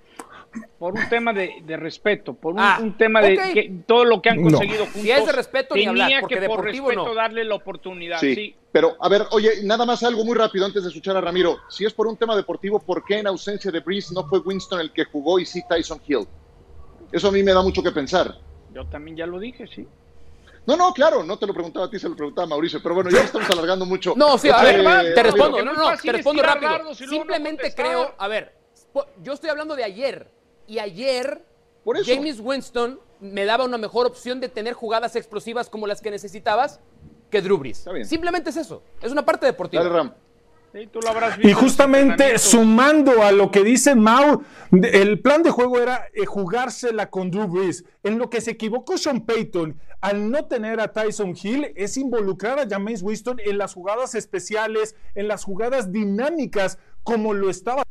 por 0.79 0.95
un 0.95 1.09
tema 1.09 1.33
de, 1.33 1.77
respeto, 1.77 2.35
por 2.35 2.55
un, 2.55 2.61
ah, 2.61 2.81
tema 2.99 3.21
de 3.21 3.37
que, 3.53 3.73
todo 3.87 4.05
lo 4.05 4.21
que 4.21 4.31
han 4.31 4.43
conseguido 4.43 4.85
juntos. 4.85 5.03
Si 5.03 5.11
es 5.11 5.27
de 5.27 5.33
respeto, 5.33 5.75
tenía 5.75 5.93
ni 5.93 6.03
hablar, 6.03 6.27
que 6.27 6.41
por 6.43 6.65
respeto 6.65 7.15
darle 7.15 7.45
la 7.45 7.55
oportunidad. 7.55 8.19
Sí, 8.19 8.55
pero 8.73 8.97
a 9.01 9.09
ver, 9.09 9.23
oye, 9.31 9.63
nada 9.63 9.87
más 9.87 10.03
algo 10.03 10.25
muy 10.25 10.37
rápido 10.37 10.67
antes 10.67 10.83
de 10.83 10.89
escuchar 10.91 11.17
a 11.17 11.21
Ramiro. 11.21 11.59
Si 11.69 11.85
es 11.85 11.93
por 11.93 12.07
un 12.07 12.17
tema 12.17 12.37
deportivo, 12.37 12.79
¿por 12.79 13.05
qué 13.05 13.19
en 13.19 13.27
ausencia 13.27 13.71
de 13.71 13.81
Breeze 13.81 14.15
no 14.15 14.27
fue 14.29 14.41
Winston 14.41 14.81
el 14.81 14.93
que 14.93 15.05
jugó 15.05 15.39
y 15.39 15.47
sí 15.47 15.63
Tyson 15.69 16.01
Hill? 16.07 16.27
Eso 17.11 17.29
a 17.29 17.33
mí 17.33 17.43
me 17.43 17.53
da 17.53 17.63
mucho 17.63 17.83
que 17.83 17.91
pensar. 17.91 18.37
Yo 18.75 18.85
también 18.87 19.17
ya 19.17 19.27
lo 19.27 19.39
dije, 19.39 19.67
sí. 19.67 19.87
No, 20.67 20.77
no, 20.77 20.93
claro, 20.93 21.23
no 21.23 21.39
te 21.39 21.47
lo 21.47 21.55
preguntaba 21.55 21.87
a 21.87 21.91
ti, 21.91 21.99
se 21.99 22.09
lo 22.09 22.17
preguntaba 22.17 22.45
a 22.45 22.49
Mauricio, 22.49 22.83
pero 22.83 22.97
bueno, 22.97 23.09
ya 23.09 23.23
estamos 23.23 23.49
alargando 23.49 23.87
mucho. 23.87 24.15
No, 24.17 24.37
sí, 24.37 24.51
a 24.51 24.63
ver, 24.63 24.81
este, 24.81 25.13
te 25.15 25.23
respondo, 25.23 25.65
no, 25.65 25.73
no, 25.73 25.97
te 25.97 26.13
respondo 26.13 26.43
rápido. 26.43 26.95
Simplemente 26.95 27.73
creo, 27.75 28.15
a 28.19 28.27
ver, 28.27 28.53
yo 29.23 29.33
estoy 29.33 29.49
hablando 29.51 29.77
de 29.77 29.85
ayer, 29.85 30.29
y 30.67 30.79
ayer 30.79 31.45
James 32.05 32.41
Winston 32.41 32.99
me 33.21 33.45
daba 33.45 33.65
una 33.65 33.79
mejor 33.79 34.07
opción 34.07 34.41
de 34.41 34.49
tener 34.49 34.75
jugadas 34.75 35.17
explosivas 35.17 35.71
como 35.71 35.87
las 35.87 36.01
que 36.01 36.11
necesitabas 36.11 36.81
que 37.31 37.41
Drew 37.41 37.59
Brees. 37.59 37.85
Simplemente 38.05 38.51
es 38.51 38.57
eso. 38.57 38.83
Es 39.01 39.13
una 39.13 39.25
parte 39.25 39.47
deportiva. 39.47 39.83
Dale, 39.83 39.95
Ram. 39.95 40.13
y 41.43 41.53
justamente 41.53 42.39
sumando 42.39 43.23
a 43.23 43.33
lo 43.33 43.51
que 43.51 43.63
dice 43.65 43.95
Mau, 43.95 44.43
el 44.71 45.21
plan 45.21 45.43
de 45.43 45.51
juego 45.51 45.79
era 45.79 46.07
eh, 46.13 46.27
jugársela 46.27 47.09
con 47.09 47.31
Drew 47.31 47.49
Brees. 47.49 47.85
En 48.03 48.19
lo 48.19 48.29
que 48.29 48.41
se 48.41 48.53
equivocó 48.53 48.99
Sean 48.99 49.25
Payton 49.25 49.81
al 50.01 50.31
no 50.31 50.45
tener 50.45 50.81
a 50.81 50.93
Tyson 50.93 51.35
Hill 51.41 51.73
es 51.75 51.97
involucrar 51.97 52.59
a 52.59 52.69
James 52.69 53.03
Winston 53.03 53.41
en 53.45 53.59
las 53.59 53.75
jugadas 53.75 54.15
especiales, 54.15 54.95
en 55.15 55.29
las 55.29 55.45
jugadas 55.45 55.91
dinámicas, 55.91 56.79
como 57.03 57.33
lo 57.33 57.49
estaba 57.49 57.86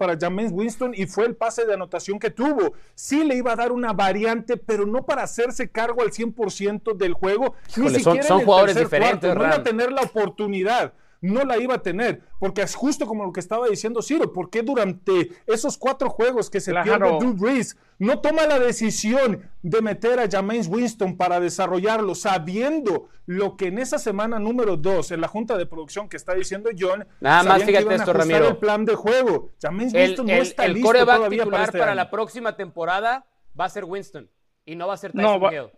para 0.00 0.16
James 0.18 0.50
Winston 0.50 0.94
y 0.96 1.04
fue 1.04 1.26
el 1.26 1.36
pase 1.36 1.66
de 1.66 1.74
anotación 1.74 2.18
que 2.18 2.30
tuvo. 2.30 2.72
Sí 2.94 3.22
le 3.22 3.34
iba 3.34 3.52
a 3.52 3.56
dar 3.56 3.70
una 3.70 3.92
variante, 3.92 4.56
pero 4.56 4.86
no 4.86 5.04
para 5.04 5.24
hacerse 5.24 5.68
cargo 5.68 6.00
al 6.00 6.10
100% 6.10 6.96
del 6.96 7.12
juego. 7.12 7.54
ni 7.76 7.90
siquiera 7.90 8.22
son, 8.22 8.42
jugadores 8.46 8.76
diferentes. 8.76 9.34
no 9.34 9.44
iba 9.44 9.56
a 9.56 9.62
tener 9.62 9.92
la 9.92 10.00
oportunidad 10.00 10.94
no 11.20 11.44
la 11.44 11.58
iba 11.58 11.74
a 11.74 11.82
tener, 11.82 12.22
porque 12.38 12.62
es 12.62 12.74
justo 12.74 13.06
como 13.06 13.24
lo 13.24 13.32
que 13.32 13.40
estaba 13.40 13.68
diciendo 13.68 14.02
Ciro, 14.02 14.32
porque 14.32 14.62
durante 14.62 15.30
esos 15.46 15.76
cuatro 15.76 16.08
juegos 16.10 16.48
que 16.48 16.60
se 16.60 16.72
pierde 16.72 17.18
Drew 17.18 17.34
Brees, 17.34 17.76
no 17.98 18.20
toma 18.20 18.46
la 18.46 18.58
decisión 18.58 19.50
de 19.62 19.82
meter 19.82 20.18
a 20.18 20.28
James 20.30 20.66
Winston 20.68 21.16
para 21.16 21.38
desarrollarlo, 21.38 22.14
sabiendo 22.14 23.08
lo 23.26 23.56
que 23.56 23.66
en 23.66 23.78
esa 23.78 23.98
semana 23.98 24.38
número 24.38 24.76
dos, 24.76 25.10
en 25.10 25.20
la 25.20 25.28
junta 25.28 25.58
de 25.58 25.66
producción 25.66 26.08
que 26.08 26.16
está 26.16 26.34
diciendo 26.34 26.70
John, 26.78 27.06
nada 27.20 27.42
más 27.42 27.62
fíjate 27.62 27.94
esto, 27.94 28.12
Ramiro. 28.12 28.48
el 28.48 28.56
plan 28.56 28.84
de 28.84 28.94
juego. 28.94 29.50
James 29.60 29.92
Winston 29.92 30.26
no 30.26 30.32
está 30.32 30.64
el 30.64 30.74
listo 30.74 30.92
todavía 30.92 31.44
para, 31.44 31.64
este 31.64 31.78
para 31.78 31.94
la 31.94 32.10
próxima 32.10 32.56
temporada 32.56 33.26
va 33.58 33.66
a 33.66 33.68
ser 33.68 33.84
Winston 33.84 34.30
y 34.64 34.76
no 34.76 34.88
va 34.88 34.94
a 34.94 34.96
ser 34.96 35.12
Tyson 35.12 35.40
no, 35.40 35.52
Hill. 35.52 35.70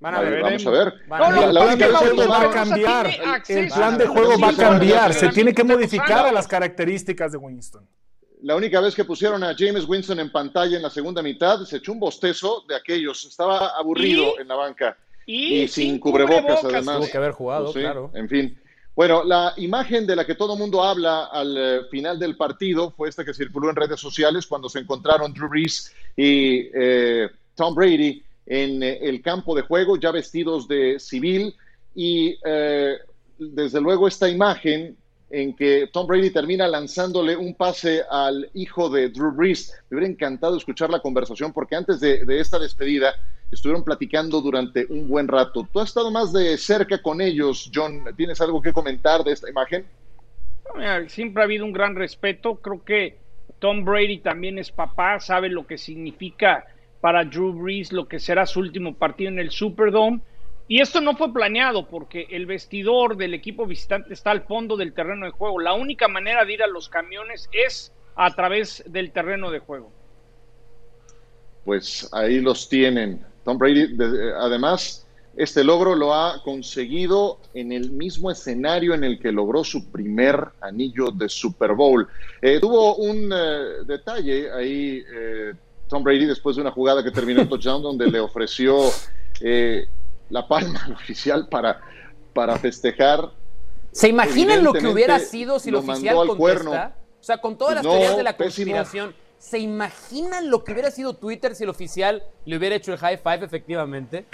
Van 0.00 0.14
a 0.14 0.20
ver, 0.20 0.42
vamos 0.42 0.66
a 0.66 0.70
ver. 0.70 0.94
la, 1.08 1.64
única 1.64 1.88
vez 1.88 2.10
que 2.12 2.26
va 2.26 2.42
a 2.42 2.50
cambiar. 2.50 3.10
El 3.48 3.68
plan 3.68 3.98
de 3.98 4.06
juego 4.06 4.38
va 4.38 4.50
a 4.50 4.56
cambiar. 4.56 5.12
Se 5.12 5.28
tiene 5.30 5.52
que 5.52 5.64
modificar 5.64 6.26
a 6.26 6.32
las 6.32 6.46
características 6.46 7.32
de 7.32 7.38
Winston. 7.38 7.86
La 8.42 8.54
única 8.54 8.80
vez 8.80 8.94
que 8.94 9.04
pusieron 9.04 9.42
a 9.42 9.54
James 9.58 9.84
Winston 9.88 10.20
en 10.20 10.30
pantalla 10.30 10.76
en 10.76 10.82
la 10.82 10.90
segunda 10.90 11.22
mitad, 11.22 11.64
se 11.64 11.78
echó 11.78 11.92
un 11.92 11.98
bostezo 11.98 12.64
de 12.68 12.76
aquellos. 12.76 13.24
Estaba 13.24 13.76
aburrido 13.76 14.38
en 14.38 14.46
la 14.46 14.54
banca. 14.54 14.96
Y, 15.26 15.66
sin, 15.66 15.98
cubrebocas, 15.98 16.62
además. 16.64 16.98
Tuvo 16.98 17.10
que 17.10 17.16
haber 17.16 17.32
jugado, 17.32 17.72
pues 17.72 17.84
claro. 17.84 18.10
En 18.14 18.28
fin. 18.28 18.56
Bueno, 18.94 19.22
la 19.24 19.52
imagen 19.56 20.06
de 20.06 20.16
la 20.16 20.24
que 20.24 20.34
todo 20.34 20.54
el 20.54 20.58
mundo 20.58 20.82
habla 20.82 21.26
al 21.26 21.56
eh, 21.56 21.80
final 21.90 22.18
del 22.18 22.36
partido 22.36 22.90
fue 22.90 23.08
esta 23.08 23.24
que 23.24 23.34
circuló 23.34 23.70
en 23.70 23.76
redes 23.76 24.00
sociales 24.00 24.46
cuando 24.46 24.68
se 24.68 24.80
encontraron 24.80 25.32
Drew 25.32 25.48
Brees 25.48 25.94
y 26.16 26.68
eh, 26.74 27.28
Tom 27.54 27.74
Brady 27.74 28.24
en 28.48 28.82
eh, 28.82 28.98
el 29.02 29.22
campo 29.22 29.54
de 29.54 29.62
juego, 29.62 29.96
ya 29.96 30.10
vestidos 30.10 30.66
de 30.66 30.98
civil, 30.98 31.54
y 31.94 32.38
eh, 32.44 32.96
desde 33.38 33.80
luego 33.80 34.08
esta 34.08 34.28
imagen 34.28 34.96
en 35.30 35.54
que 35.54 35.88
Tom 35.92 36.06
Brady 36.06 36.30
termina 36.30 36.66
lanzándole 36.66 37.36
un 37.36 37.54
pase 37.54 38.02
al 38.10 38.48
hijo 38.54 38.88
de 38.88 39.10
Drew 39.10 39.32
Brees. 39.32 39.74
Me 39.90 39.98
hubiera 39.98 40.10
encantado 40.10 40.56
escuchar 40.56 40.88
la 40.88 41.00
conversación 41.00 41.52
porque 41.52 41.76
antes 41.76 42.00
de, 42.00 42.24
esta 42.40 42.58
despedida 42.58 43.14
estuvieron 43.52 43.84
platicando 43.84 44.40
durante 44.40 44.86
un 44.88 45.06
buen 45.06 45.28
rato. 45.28 45.68
Tú 45.70 45.80
has 45.80 45.90
estado 45.90 46.10
más 46.10 46.32
de 46.32 46.56
cerca 46.56 47.02
con 47.02 47.20
ellos, 47.20 47.70
John. 47.74 48.04
¿Tienes 48.16 48.40
algo 48.40 48.62
que 48.62 48.72
comentar 48.72 49.22
de 49.22 49.32
esta 49.32 49.50
imagen? 49.50 49.84
Siempre 51.08 51.42
ha 51.42 51.44
habido 51.44 51.66
un 51.66 51.72
gran 51.72 51.94
respeto. 51.94 52.56
Creo 52.56 52.82
que 52.82 53.18
Tom 53.58 53.84
Brady 53.84 54.18
también 54.18 54.58
es 54.58 54.70
papá, 54.70 55.20
sabe 55.20 55.50
lo 55.50 55.66
que 55.66 55.76
significa 55.76 56.64
para 57.00 57.24
Drew 57.24 57.52
Brees 57.52 57.92
lo 57.92 58.08
que 58.08 58.18
será 58.18 58.46
su 58.46 58.60
último 58.60 58.94
partido 58.94 59.30
en 59.30 59.38
el 59.38 59.50
Superdome. 59.50 60.20
Y 60.66 60.80
esto 60.82 61.00
no 61.00 61.16
fue 61.16 61.32
planeado 61.32 61.88
porque 61.88 62.26
el 62.30 62.44
vestidor 62.44 63.16
del 63.16 63.32
equipo 63.32 63.66
visitante 63.66 64.12
está 64.12 64.32
al 64.32 64.42
fondo 64.42 64.76
del 64.76 64.92
terreno 64.92 65.24
de 65.24 65.32
juego. 65.32 65.60
La 65.60 65.72
única 65.72 66.08
manera 66.08 66.44
de 66.44 66.52
ir 66.52 66.62
a 66.62 66.66
los 66.66 66.88
camiones 66.88 67.48
es 67.52 67.92
a 68.16 68.34
través 68.34 68.84
del 68.86 69.10
terreno 69.12 69.50
de 69.50 69.60
juego. 69.60 69.90
Pues 71.64 72.08
ahí 72.12 72.40
los 72.40 72.68
tienen. 72.68 73.24
Tom 73.44 73.56
Brady, 73.56 73.96
además, 74.38 75.06
este 75.36 75.64
logro 75.64 75.94
lo 75.94 76.12
ha 76.12 76.42
conseguido 76.42 77.38
en 77.54 77.72
el 77.72 77.92
mismo 77.92 78.30
escenario 78.30 78.92
en 78.92 79.04
el 79.04 79.18
que 79.20 79.32
logró 79.32 79.64
su 79.64 79.90
primer 79.90 80.48
anillo 80.60 81.10
de 81.12 81.28
Super 81.28 81.74
Bowl. 81.74 82.08
Eh, 82.42 82.58
tuvo 82.60 82.96
un 82.96 83.32
eh, 83.32 83.84
detalle 83.86 84.50
ahí. 84.52 85.02
Eh, 85.10 85.52
Tom 85.88 86.02
Brady 86.02 86.26
después 86.26 86.56
de 86.56 86.62
una 86.62 86.70
jugada 86.70 87.02
que 87.02 87.10
terminó 87.10 87.40
en 87.40 87.48
touchdown 87.48 87.82
donde 87.82 88.06
le 88.08 88.20
ofreció 88.20 88.76
eh, 89.40 89.86
la 90.30 90.46
palma 90.46 90.88
oficial 90.94 91.48
para, 91.48 91.80
para 92.34 92.56
festejar 92.58 93.30
¿Se 93.90 94.08
imaginan 94.08 94.62
lo 94.62 94.72
que 94.74 94.86
hubiera 94.86 95.18
sido 95.18 95.58
si 95.58 95.70
el 95.70 95.74
lo 95.74 95.78
oficial 95.80 96.16
al 96.18 96.28
contesta? 96.28 96.36
cuerno. 96.38 96.72
O 97.20 97.24
sea, 97.24 97.38
con 97.38 97.56
todas 97.58 97.76
las 97.76 97.84
No, 97.84 97.90
teorías 97.92 98.16
de 98.16 98.22
la 98.22 98.36
pésimo. 98.36 98.66
conspiración, 98.66 99.14
¿se 99.38 99.58
imaginan 99.58 100.50
lo 100.50 100.62
que 100.62 100.72
hubiera 100.72 100.90
sido 100.90 101.14
Twitter 101.14 101.54
si 101.54 101.64
el 101.64 101.70
oficial 101.70 102.22
le 102.44 102.56
hubiera 102.56 102.76
hecho 102.76 102.92
el 102.92 102.98
high 102.98 103.16
five 103.18 103.44
efectivamente? 103.44 104.24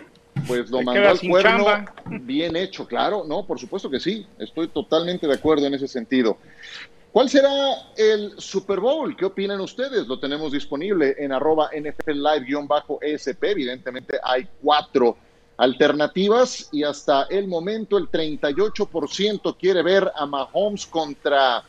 Pues 0.46 0.68
lo 0.70 0.82
mandó 0.82 1.08
al 1.08 1.20
cuerno 1.20 1.64
chamba. 1.64 1.94
bien 2.22 2.56
hecho, 2.56 2.86
claro, 2.86 3.24
no, 3.26 3.46
por 3.46 3.58
supuesto 3.58 3.88
que 3.88 4.00
sí, 4.00 4.26
estoy 4.38 4.68
totalmente 4.68 5.26
de 5.26 5.34
acuerdo 5.34 5.66
en 5.66 5.74
ese 5.74 5.88
sentido. 5.88 6.36
¿Cuál 7.14 7.30
será 7.30 7.92
el 7.96 8.32
Super 8.38 8.80
Bowl? 8.80 9.16
¿Qué 9.16 9.24
opinan 9.24 9.60
ustedes? 9.60 10.08
Lo 10.08 10.18
tenemos 10.18 10.50
disponible 10.50 11.14
en 11.16 11.30
arroba 11.30 11.70
NFL 11.72 12.10
Live-ESP. 12.10 13.44
Evidentemente 13.44 14.18
hay 14.20 14.48
cuatro 14.60 15.16
alternativas 15.56 16.68
y 16.72 16.82
hasta 16.82 17.28
el 17.30 17.46
momento 17.46 17.98
el 17.98 18.10
38% 18.10 19.56
quiere 19.56 19.84
ver 19.84 20.10
a 20.12 20.26
Mahomes 20.26 20.86
contra 20.86 21.62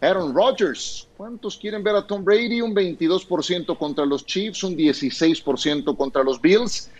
Aaron 0.00 0.34
Rodgers. 0.34 1.06
¿Cuántos 1.16 1.56
quieren 1.58 1.84
ver 1.84 1.94
a 1.94 2.04
Tom 2.04 2.24
Brady? 2.24 2.60
Un 2.60 2.74
22% 2.74 3.78
contra 3.78 4.04
los 4.04 4.26
Chiefs, 4.26 4.64
un 4.64 4.76
16% 4.76 5.96
contra 5.96 6.24
los 6.24 6.40
Bills. 6.40 6.90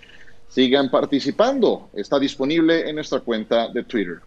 Sigan 0.46 0.88
participando. 0.88 1.90
Está 1.94 2.20
disponible 2.20 2.88
en 2.88 2.94
nuestra 2.94 3.18
cuenta 3.18 3.66
de 3.66 3.82
Twitter. 3.82 4.20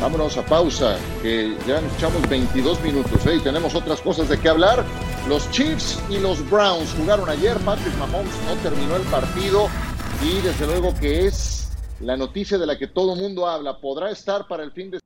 Vámonos 0.00 0.38
a 0.38 0.46
pausa, 0.46 0.96
que 1.20 1.54
ya 1.66 1.78
nos 1.78 1.94
echamos 1.96 2.26
22 2.30 2.80
minutos 2.80 3.26
¿eh? 3.26 3.36
y 3.36 3.40
tenemos 3.40 3.74
otras 3.74 4.00
cosas 4.00 4.30
de 4.30 4.40
qué 4.40 4.48
hablar. 4.48 4.82
Los 5.28 5.50
Chiefs 5.50 6.00
y 6.08 6.18
los 6.18 6.48
Browns 6.48 6.94
jugaron 6.98 7.28
ayer. 7.28 7.58
Patrick 7.58 7.94
Mahomes 7.98 8.32
no 8.46 8.54
terminó 8.62 8.96
el 8.96 9.02
partido 9.02 9.68
y 10.22 10.40
desde 10.40 10.66
luego 10.66 10.94
que 10.98 11.26
es 11.26 11.68
la 12.00 12.16
noticia 12.16 12.56
de 12.56 12.64
la 12.64 12.78
que 12.78 12.86
todo 12.86 13.14
mundo 13.14 13.46
habla. 13.46 13.78
Podrá 13.78 14.10
estar 14.10 14.48
para 14.48 14.62
el 14.62 14.72
fin 14.72 14.90
de 14.90 15.00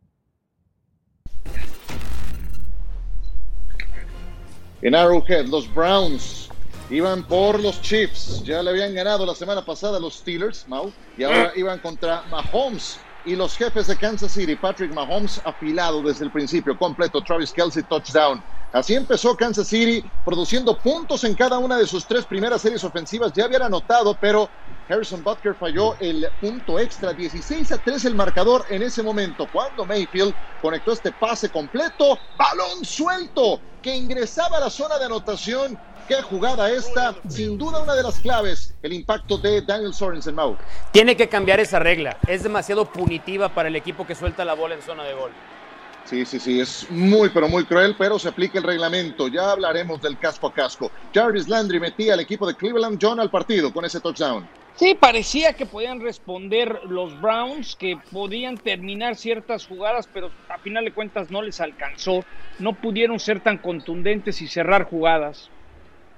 en 4.82 4.94
Arrowhead, 4.94 5.46
los 5.46 5.74
Browns 5.74 6.48
iban 6.88 7.26
por 7.26 7.58
los 7.58 7.82
Chiefs. 7.82 8.44
Ya 8.44 8.62
le 8.62 8.70
habían 8.70 8.94
ganado 8.94 9.26
la 9.26 9.34
semana 9.34 9.64
pasada 9.64 9.98
los 9.98 10.14
Steelers, 10.14 10.68
Mau, 10.68 10.92
y 11.18 11.24
ahora 11.24 11.52
iban 11.56 11.80
contra 11.80 12.22
Mahomes 12.30 13.00
y 13.24 13.34
los 13.36 13.56
jefes 13.56 13.86
de 13.86 13.96
Kansas 13.96 14.32
City. 14.32 14.56
Patrick 14.56 14.92
Mahomes 14.92 15.40
afilado 15.44 16.02
desde 16.02 16.24
el 16.26 16.30
principio, 16.30 16.76
completo. 16.76 17.22
Travis 17.22 17.52
Kelsey, 17.52 17.84
touchdown. 17.84 18.44
Así 18.72 18.94
empezó 18.94 19.36
Kansas 19.36 19.68
City, 19.68 20.10
produciendo 20.24 20.80
puntos 20.80 21.24
en 21.24 21.34
cada 21.34 21.58
una 21.58 21.78
de 21.78 21.86
sus 21.86 22.06
tres 22.06 22.26
primeras 22.26 22.60
series 22.60 22.84
ofensivas. 22.84 23.32
Ya 23.32 23.44
habían 23.44 23.62
anotado, 23.62 24.18
pero 24.20 24.50
Harrison 24.88 25.22
Butker 25.22 25.54
falló 25.56 25.96
el 26.00 26.28
punto 26.38 26.78
extra. 26.78 27.14
16 27.14 27.72
a 27.72 27.78
3 27.78 28.04
el 28.06 28.14
marcador 28.14 28.64
en 28.68 28.82
ese 28.82 29.02
momento. 29.02 29.48
Cuando 29.48 29.86
Mayfield 29.86 30.34
conectó 30.60 30.92
este 30.92 31.12
pase 31.12 31.50
completo, 31.50 32.18
balón 32.36 32.84
suelto 32.84 33.62
que 33.80 33.96
ingresaba 33.96 34.56
a 34.58 34.60
la 34.60 34.70
zona 34.70 34.98
de 34.98 35.04
anotación. 35.06 35.80
Qué 36.06 36.20
jugada 36.20 36.70
esta, 36.70 37.14
sin 37.28 37.56
duda 37.56 37.82
una 37.82 37.94
de 37.94 38.02
las 38.02 38.18
claves, 38.20 38.74
el 38.82 38.92
impacto 38.92 39.38
de 39.38 39.62
Daniel 39.62 39.94
Sorensen 39.94 40.34
Mau. 40.34 40.54
Tiene 40.92 41.16
que 41.16 41.28
cambiar 41.28 41.60
esa 41.60 41.78
regla. 41.78 42.18
Es 42.26 42.42
demasiado 42.42 42.84
punitiva 42.84 43.48
para 43.48 43.68
el 43.68 43.76
equipo 43.76 44.06
que 44.06 44.14
suelta 44.14 44.44
la 44.44 44.52
bola 44.52 44.74
en 44.74 44.82
zona 44.82 45.04
de 45.04 45.14
gol. 45.14 45.30
Sí, 46.04 46.26
sí, 46.26 46.38
sí, 46.38 46.60
es 46.60 46.90
muy, 46.90 47.30
pero 47.30 47.48
muy 47.48 47.64
cruel, 47.64 47.94
pero 47.98 48.18
se 48.18 48.28
aplica 48.28 48.58
el 48.58 48.64
reglamento. 48.64 49.28
Ya 49.28 49.52
hablaremos 49.52 50.02
del 50.02 50.18
casco 50.18 50.48
a 50.48 50.52
casco. 50.52 50.90
Jarvis 51.14 51.48
Landry 51.48 51.80
metía 51.80 52.12
al 52.12 52.20
equipo 52.20 52.46
de 52.46 52.54
Cleveland 52.54 52.98
John 53.00 53.18
al 53.18 53.30
partido 53.30 53.72
con 53.72 53.86
ese 53.86 53.98
touchdown. 54.00 54.46
Sí, 54.76 54.94
parecía 54.94 55.54
que 55.54 55.64
podían 55.64 56.00
responder 56.02 56.80
los 56.86 57.18
Browns, 57.22 57.76
que 57.76 57.96
podían 58.10 58.56
terminar 58.58 59.16
ciertas 59.16 59.66
jugadas, 59.66 60.06
pero 60.12 60.30
a 60.50 60.58
final 60.58 60.84
de 60.84 60.92
cuentas 60.92 61.30
no 61.30 61.40
les 61.40 61.60
alcanzó. 61.60 62.24
No 62.58 62.74
pudieron 62.74 63.18
ser 63.18 63.40
tan 63.40 63.56
contundentes 63.56 64.42
y 64.42 64.48
cerrar 64.48 64.84
jugadas. 64.84 65.50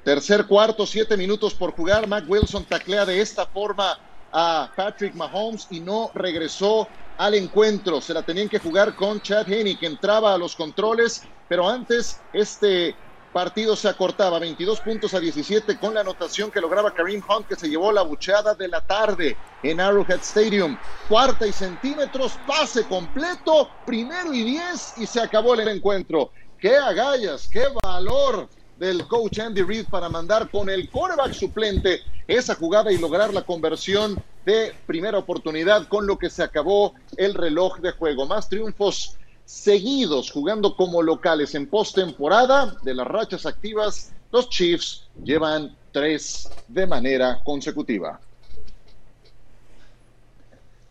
Tercer 0.06 0.46
cuarto, 0.46 0.86
siete 0.86 1.16
minutos 1.16 1.52
por 1.56 1.72
jugar. 1.72 2.06
Mac 2.06 2.26
Wilson 2.28 2.64
taclea 2.64 3.04
de 3.04 3.20
esta 3.20 3.44
forma 3.44 3.98
a 4.30 4.72
Patrick 4.76 5.16
Mahomes 5.16 5.66
y 5.68 5.80
no 5.80 6.12
regresó 6.14 6.88
al 7.16 7.34
encuentro. 7.34 8.00
Se 8.00 8.14
la 8.14 8.22
tenían 8.22 8.48
que 8.48 8.60
jugar 8.60 8.94
con 8.94 9.20
Chad 9.20 9.50
Henney, 9.50 9.76
que 9.76 9.86
entraba 9.86 10.32
a 10.32 10.38
los 10.38 10.54
controles, 10.54 11.24
pero 11.48 11.68
antes 11.68 12.22
este 12.32 12.96
partido 13.32 13.74
se 13.74 13.88
acortaba 13.88 14.38
22 14.38 14.78
puntos 14.78 15.12
a 15.12 15.18
17 15.18 15.76
con 15.76 15.92
la 15.92 16.02
anotación 16.02 16.52
que 16.52 16.60
lograba 16.60 16.94
Kareem 16.94 17.20
Hunt, 17.28 17.48
que 17.48 17.56
se 17.56 17.68
llevó 17.68 17.90
la 17.90 18.02
bucheada 18.02 18.54
de 18.54 18.68
la 18.68 18.82
tarde 18.82 19.36
en 19.60 19.80
Arrowhead 19.80 20.20
Stadium. 20.20 20.78
Cuarta 21.08 21.48
y 21.48 21.52
centímetros, 21.52 22.38
pase 22.46 22.86
completo, 22.86 23.70
primero 23.84 24.32
y 24.32 24.44
10 24.44 24.98
y 24.98 25.06
se 25.08 25.20
acabó 25.20 25.54
el 25.54 25.66
encuentro. 25.66 26.30
¡Qué 26.56 26.76
agallas! 26.76 27.48
¡Qué 27.48 27.64
valor! 27.82 28.48
Del 28.78 29.06
coach 29.06 29.38
Andy 29.38 29.62
Reid 29.62 29.86
para 29.86 30.08
mandar 30.08 30.50
con 30.50 30.68
el 30.68 30.90
quarterback 30.90 31.32
suplente 31.32 32.00
esa 32.26 32.54
jugada 32.54 32.92
y 32.92 32.98
lograr 32.98 33.32
la 33.32 33.42
conversión 33.42 34.22
de 34.44 34.74
primera 34.86 35.18
oportunidad 35.18 35.88
con 35.88 36.06
lo 36.06 36.18
que 36.18 36.30
se 36.30 36.42
acabó 36.42 36.94
el 37.16 37.34
reloj 37.34 37.78
de 37.78 37.92
juego. 37.92 38.26
Más 38.26 38.48
triunfos 38.48 39.16
seguidos 39.44 40.30
jugando 40.30 40.76
como 40.76 41.02
locales 41.02 41.54
en 41.54 41.66
postemporada 41.66 42.76
de 42.82 42.94
las 42.94 43.06
rachas 43.06 43.46
activas. 43.46 44.12
Los 44.30 44.50
Chiefs 44.50 45.08
llevan 45.22 45.74
tres 45.92 46.50
de 46.68 46.86
manera 46.86 47.40
consecutiva. 47.44 48.20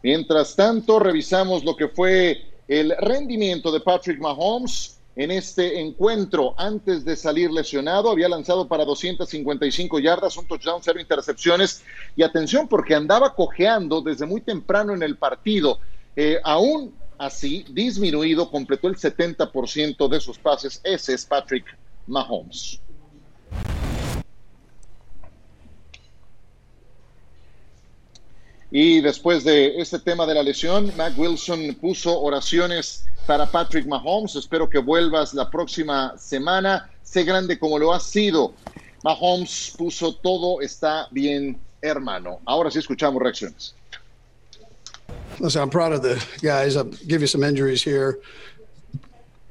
Mientras 0.01 0.55
tanto, 0.55 0.99
revisamos 0.99 1.63
lo 1.63 1.75
que 1.75 1.87
fue 1.87 2.45
el 2.67 2.95
rendimiento 2.97 3.71
de 3.71 3.79
Patrick 3.79 4.19
Mahomes 4.19 4.94
en 5.15 5.31
este 5.31 5.79
encuentro 5.79 6.53
antes 6.57 7.05
de 7.05 7.15
salir 7.15 7.51
lesionado. 7.51 8.09
Había 8.09 8.29
lanzado 8.29 8.67
para 8.67 8.85
255 8.85 9.99
yardas, 9.99 10.37
un 10.37 10.45
touchdown, 10.45 10.81
cero 10.83 10.99
intercepciones. 10.99 11.83
Y 12.15 12.23
atención, 12.23 12.67
porque 12.67 12.95
andaba 12.95 13.33
cojeando 13.33 14.01
desde 14.01 14.25
muy 14.25 14.41
temprano 14.41 14.93
en 14.93 15.03
el 15.03 15.17
partido. 15.17 15.79
Eh, 16.15 16.39
aún 16.43 16.93
así, 17.17 17.65
disminuido, 17.69 18.49
completó 18.51 18.87
el 18.87 18.95
70% 18.95 20.07
de 20.07 20.19
sus 20.19 20.37
pases. 20.37 20.81
Ese 20.83 21.13
es 21.13 21.25
Patrick 21.25 21.65
Mahomes. 22.07 22.81
Y 28.77 28.99
después 28.99 29.45
de 29.45 29.79
este 29.79 29.99
tema 29.99 30.25
de 30.25 30.33
la 30.33 30.43
lesión, 30.43 30.91
Mac 30.97 31.17
Wilson 31.17 31.77
puso 31.79 32.19
oraciones 32.19 33.05
para 33.25 33.49
Patrick 33.49 33.85
Mahomes. 33.87 34.35
Espero 34.35 34.69
que 34.69 34.79
vuelvas 34.79 35.33
la 35.33 35.49
próxima 35.49 36.13
semana. 36.17 36.89
Sé 37.01 37.23
grande 37.23 37.57
como 37.57 37.79
lo 37.79 37.93
has 37.93 38.03
sido. 38.03 38.53
Mahomes 39.01 39.73
puso 39.77 40.15
todo 40.15 40.59
está 40.59 41.07
bien, 41.11 41.57
hermano. 41.81 42.41
Ahora 42.43 42.69
sí 42.69 42.79
escuchamos 42.79 43.23
reacciones. 43.23 43.73
Listen, 45.39 45.61
I'm 45.61 45.69
proud 45.69 45.93
of 45.93 46.01
the 46.01 46.21
guys. 46.41 46.75
I'll 46.75 46.91
give 47.07 47.21
you 47.21 47.27
some 47.27 47.45
injuries 47.45 47.81
here. 47.81 48.19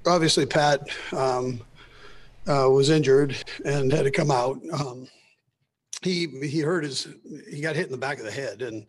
Obviously, 0.05 0.45
Pat 0.45 0.87
um, 1.13 1.63
uh, 2.47 2.69
was 2.69 2.91
injured 2.91 3.35
and 3.65 3.91
had 3.91 4.05
to 4.05 4.11
come 4.11 4.31
out. 4.31 4.61
Um, 4.71 5.09
he 6.05 6.27
he 6.27 6.61
hurt 6.61 6.85
his 6.85 7.09
he 7.51 7.61
got 7.61 7.77
hit 7.77 7.87
in 7.87 7.93
the 7.93 7.99
back 7.99 8.19
of 8.19 8.25
the 8.25 8.31
head 8.31 8.63
and 8.63 8.87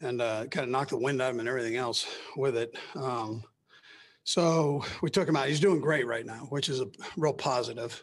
and 0.00 0.20
uh, 0.20 0.46
kind 0.46 0.64
of 0.64 0.70
knocked 0.70 0.90
the 0.90 0.96
wind 0.96 1.22
out 1.22 1.30
of 1.30 1.34
him 1.34 1.40
and 1.40 1.48
everything 1.48 1.76
else 1.76 2.06
with 2.36 2.56
it. 2.56 2.76
Um, 2.96 3.44
so 4.24 4.84
we 5.00 5.10
took 5.10 5.28
him 5.28 5.36
out. 5.36 5.48
He's 5.48 5.60
doing 5.60 5.80
great 5.80 6.06
right 6.06 6.26
now, 6.26 6.46
which 6.50 6.68
is 6.68 6.80
a 6.80 6.86
real 7.16 7.32
positive. 7.32 8.02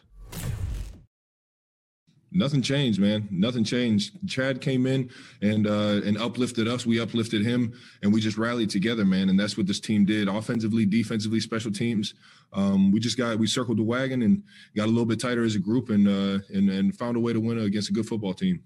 Nothing 2.32 2.62
changed, 2.62 3.00
man. 3.00 3.26
Nothing 3.30 3.64
changed. 3.64 4.16
Chad 4.28 4.60
came 4.60 4.86
in 4.86 5.10
and 5.42 5.66
uh, 5.66 6.00
and 6.04 6.16
uplifted 6.16 6.68
us. 6.68 6.86
We 6.86 7.00
uplifted 7.00 7.44
him, 7.44 7.72
and 8.02 8.12
we 8.12 8.20
just 8.20 8.38
rallied 8.38 8.70
together, 8.70 9.04
man. 9.04 9.30
And 9.30 9.38
that's 9.38 9.56
what 9.56 9.66
this 9.66 9.80
team 9.80 10.04
did, 10.04 10.28
offensively, 10.28 10.86
defensively, 10.86 11.40
special 11.40 11.72
teams. 11.72 12.14
Um, 12.52 12.92
we 12.92 13.00
just 13.00 13.16
got 13.16 13.38
we 13.38 13.46
circled 13.46 13.78
the 13.78 13.82
wagon 13.82 14.22
and 14.22 14.42
got 14.76 14.86
a 14.86 14.90
little 14.90 15.06
bit 15.06 15.20
tighter 15.20 15.44
as 15.44 15.54
a 15.54 15.60
group, 15.60 15.90
and 15.90 16.08
uh, 16.08 16.40
and 16.52 16.68
and 16.68 16.96
found 16.96 17.16
a 17.16 17.20
way 17.20 17.32
to 17.32 17.40
win 17.40 17.58
against 17.58 17.90
a 17.90 17.92
good 17.92 18.06
football 18.06 18.34
team. 18.34 18.62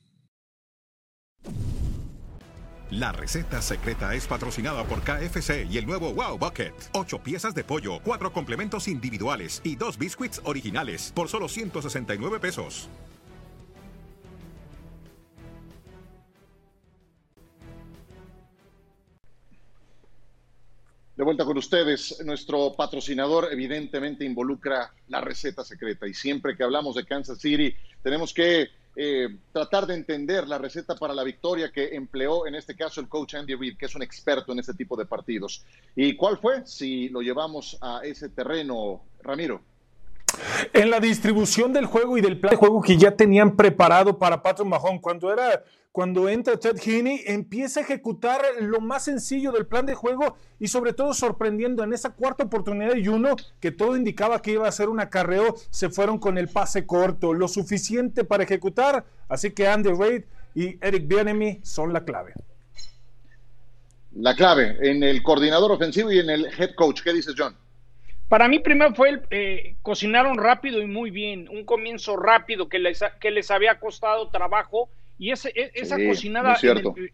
La 2.90 3.11
receta 3.11 3.61
secreta 3.61 4.14
es 4.14 4.27
patrocinada 4.27 4.85
por 4.85 5.03
KFC 5.03 5.66
y 5.68 5.79
el 5.79 5.87
nuevo 5.87 6.12
Wow 6.12 6.38
Bucket. 6.38 6.73
Ocho 6.92 7.18
piezas 7.18 7.55
de 7.55 7.64
pollo, 7.64 8.01
cuatro 8.05 8.33
complementos 8.33 8.87
individuales 8.87 9.61
y 9.64 9.75
dos 9.75 9.99
biscuits 9.99 10.40
originales 10.44 11.11
por 11.12 11.29
solo 11.29 11.49
169 11.49 12.38
pesos. 12.38 12.88
De 21.16 21.22
vuelta 21.22 21.44
con 21.44 21.57
ustedes, 21.57 22.20
nuestro 22.24 22.74
patrocinador 22.74 23.48
evidentemente 23.53 24.24
involucra 24.24 24.92
la 25.09 25.20
receta 25.20 25.62
secreta 25.62 26.09
y 26.09 26.14
siempre 26.14 26.57
que 26.57 26.64
hablamos 26.64 26.96
de 26.96 27.05
Kansas 27.05 27.38
City 27.38 27.72
tenemos 28.03 28.35
que 28.35 28.68
eh, 28.96 29.29
tratar 29.53 29.87
de 29.87 29.94
entender 29.94 30.48
la 30.48 30.59
receta 30.59 30.96
para 30.96 31.14
la 31.14 31.22
victoria 31.22 31.70
que 31.70 31.94
empleó 31.94 32.48
en 32.48 32.57
este 32.57 32.74
caso 32.74 33.00
el 33.00 33.09
coach 33.09 33.35
Andy 33.35 33.55
Reid, 33.55 33.77
que 33.77 33.87
es 33.87 33.94
un 33.94 34.03
experto 34.03 34.50
en 34.50 34.59
este 34.59 34.74
tipo 34.74 34.96
de 34.96 35.07
partidos. 35.07 35.64
¿Y 35.94 36.16
cuál 36.16 36.38
fue? 36.38 36.66
Si 36.66 37.09
lo 37.11 37.20
llevamos 37.20 37.79
a 37.81 38.00
ese 38.03 38.29
terreno, 38.31 39.03
Ramiro. 39.22 39.62
En 40.73 40.90
la 40.90 41.01
distribución 41.01 41.73
del 41.73 41.87
juego 41.87 42.18
y 42.18 42.20
del 42.20 42.38
plan 42.38 42.53
de 42.53 42.57
juego 42.57 42.83
que 42.83 42.97
ya 42.97 43.11
tenían 43.11 43.57
preparado 43.57 44.18
para 44.18 44.42
Patrick 44.42 44.68
Mahomes, 44.68 45.01
cuando 45.01 45.33
era 45.33 45.62
cuando 45.94 46.29
entra 46.29 46.59
Ted 46.59 46.77
Heaney, 46.85 47.23
empieza 47.25 47.79
a 47.79 47.85
ejecutar 47.85 48.42
lo 48.59 48.81
más 48.81 49.05
sencillo 49.05 49.53
del 49.53 49.64
plan 49.64 49.87
de 49.87 49.94
juego 49.94 50.37
y 50.59 50.66
sobre 50.66 50.92
todo 50.92 51.14
sorprendiendo 51.14 51.85
en 51.85 51.92
esa 51.92 52.11
cuarta 52.11 52.42
oportunidad 52.42 52.97
y 52.97 53.07
uno 53.07 53.37
que 53.61 53.70
todo 53.70 53.97
indicaba 53.97 54.42
que 54.42 54.51
iba 54.51 54.66
a 54.66 54.73
ser 54.73 54.88
un 54.88 54.99
acarreo, 54.99 55.55
se 55.70 55.90
fueron 55.90 56.18
con 56.18 56.37
el 56.37 56.49
pase 56.49 56.85
corto, 56.85 57.33
lo 57.33 57.47
suficiente 57.47 58.25
para 58.25 58.42
ejecutar, 58.42 59.05
así 59.29 59.53
que 59.53 59.68
Andy 59.68 59.92
Reid 59.92 60.25
y 60.57 60.85
Eric 60.85 61.07
Bieniemy 61.07 61.61
son 61.62 61.92
la 61.92 62.05
clave. 62.05 62.33
La 64.16 64.35
clave 64.35 64.77
en 64.81 65.05
el 65.05 65.23
coordinador 65.23 65.70
ofensivo 65.70 66.11
y 66.11 66.18
en 66.18 66.29
el 66.29 66.47
head 66.59 66.75
coach, 66.75 67.03
¿qué 67.05 67.12
dices 67.12 67.37
John? 67.38 67.57
Para 68.35 68.49
mí 68.49 68.59
primero 68.59 68.92
fue 68.97 69.11
el, 69.11 69.23
eh, 69.31 69.77
cocinaron 69.81 70.37
rápido 70.37 70.83
y 70.83 70.88
muy 70.88 71.12
bien, 71.12 71.49
un 71.49 71.64
comienzo 71.64 72.16
rápido 72.16 72.68
que 72.68 72.81
les, 72.81 73.01
que 73.20 73.31
les 73.31 73.49
había 73.53 73.79
costado 73.79 74.29
trabajo 74.31 74.90
y 75.16 75.31
ese, 75.31 75.53
e, 75.55 75.70
esa 75.75 76.05
cocinada 76.05 76.57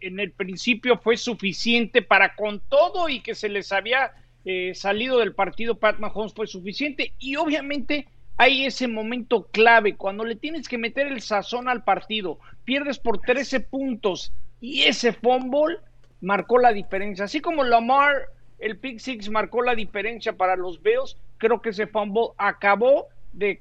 en 0.01 0.19
el, 0.19 0.33
principio 0.33 0.97
fue 0.97 1.19
suficiente 1.19 2.01
para 2.01 2.35
con 2.35 2.61
todo 2.71 3.11
y 3.11 3.21
que 3.21 3.35
se 3.35 3.51
les 3.51 3.71
había 3.71 4.13
eh, 4.47 4.73
salido 4.75 5.19
del 5.19 5.35
partido 5.35 5.75
Pat 5.75 5.99
Mahomes 5.99 6.33
fue 6.33 6.47
suficiente. 6.47 7.13
Y 7.19 7.37
obviamente 7.37 8.09
hay 8.39 8.65
ese 8.65 8.89
momento 8.89 9.47
clave 9.53 9.97
cuando 9.97 10.25
le 10.25 10.37
tienes 10.37 10.71
que 10.71 10.79
meter 10.79 11.07
el 11.07 11.21
sazón 11.21 11.69
al 11.69 11.85
partido, 11.85 12.39
pierdes 12.65 12.99
por 12.99 13.21
13 13.21 13.61
puntos 13.61 14.33
y 14.59 14.85
ese 14.85 15.13
fumble 15.13 15.81
marcó 16.23 16.59
la 16.59 16.73
diferencia. 16.73 17.27
Así 17.27 17.43
como 17.43 17.63
Lamar, 17.63 18.15
el 18.61 18.79
pick 18.79 18.99
six 18.99 19.29
marcó 19.31 19.63
la 19.63 19.75
diferencia 19.75 20.33
para 20.33 20.57
los 20.57 20.83
Bills, 20.83 21.17
creo 21.39 21.61
que 21.61 21.71
ese 21.71 21.87
fumble 21.87 22.29
acabó 22.37 23.07
de 23.33 23.61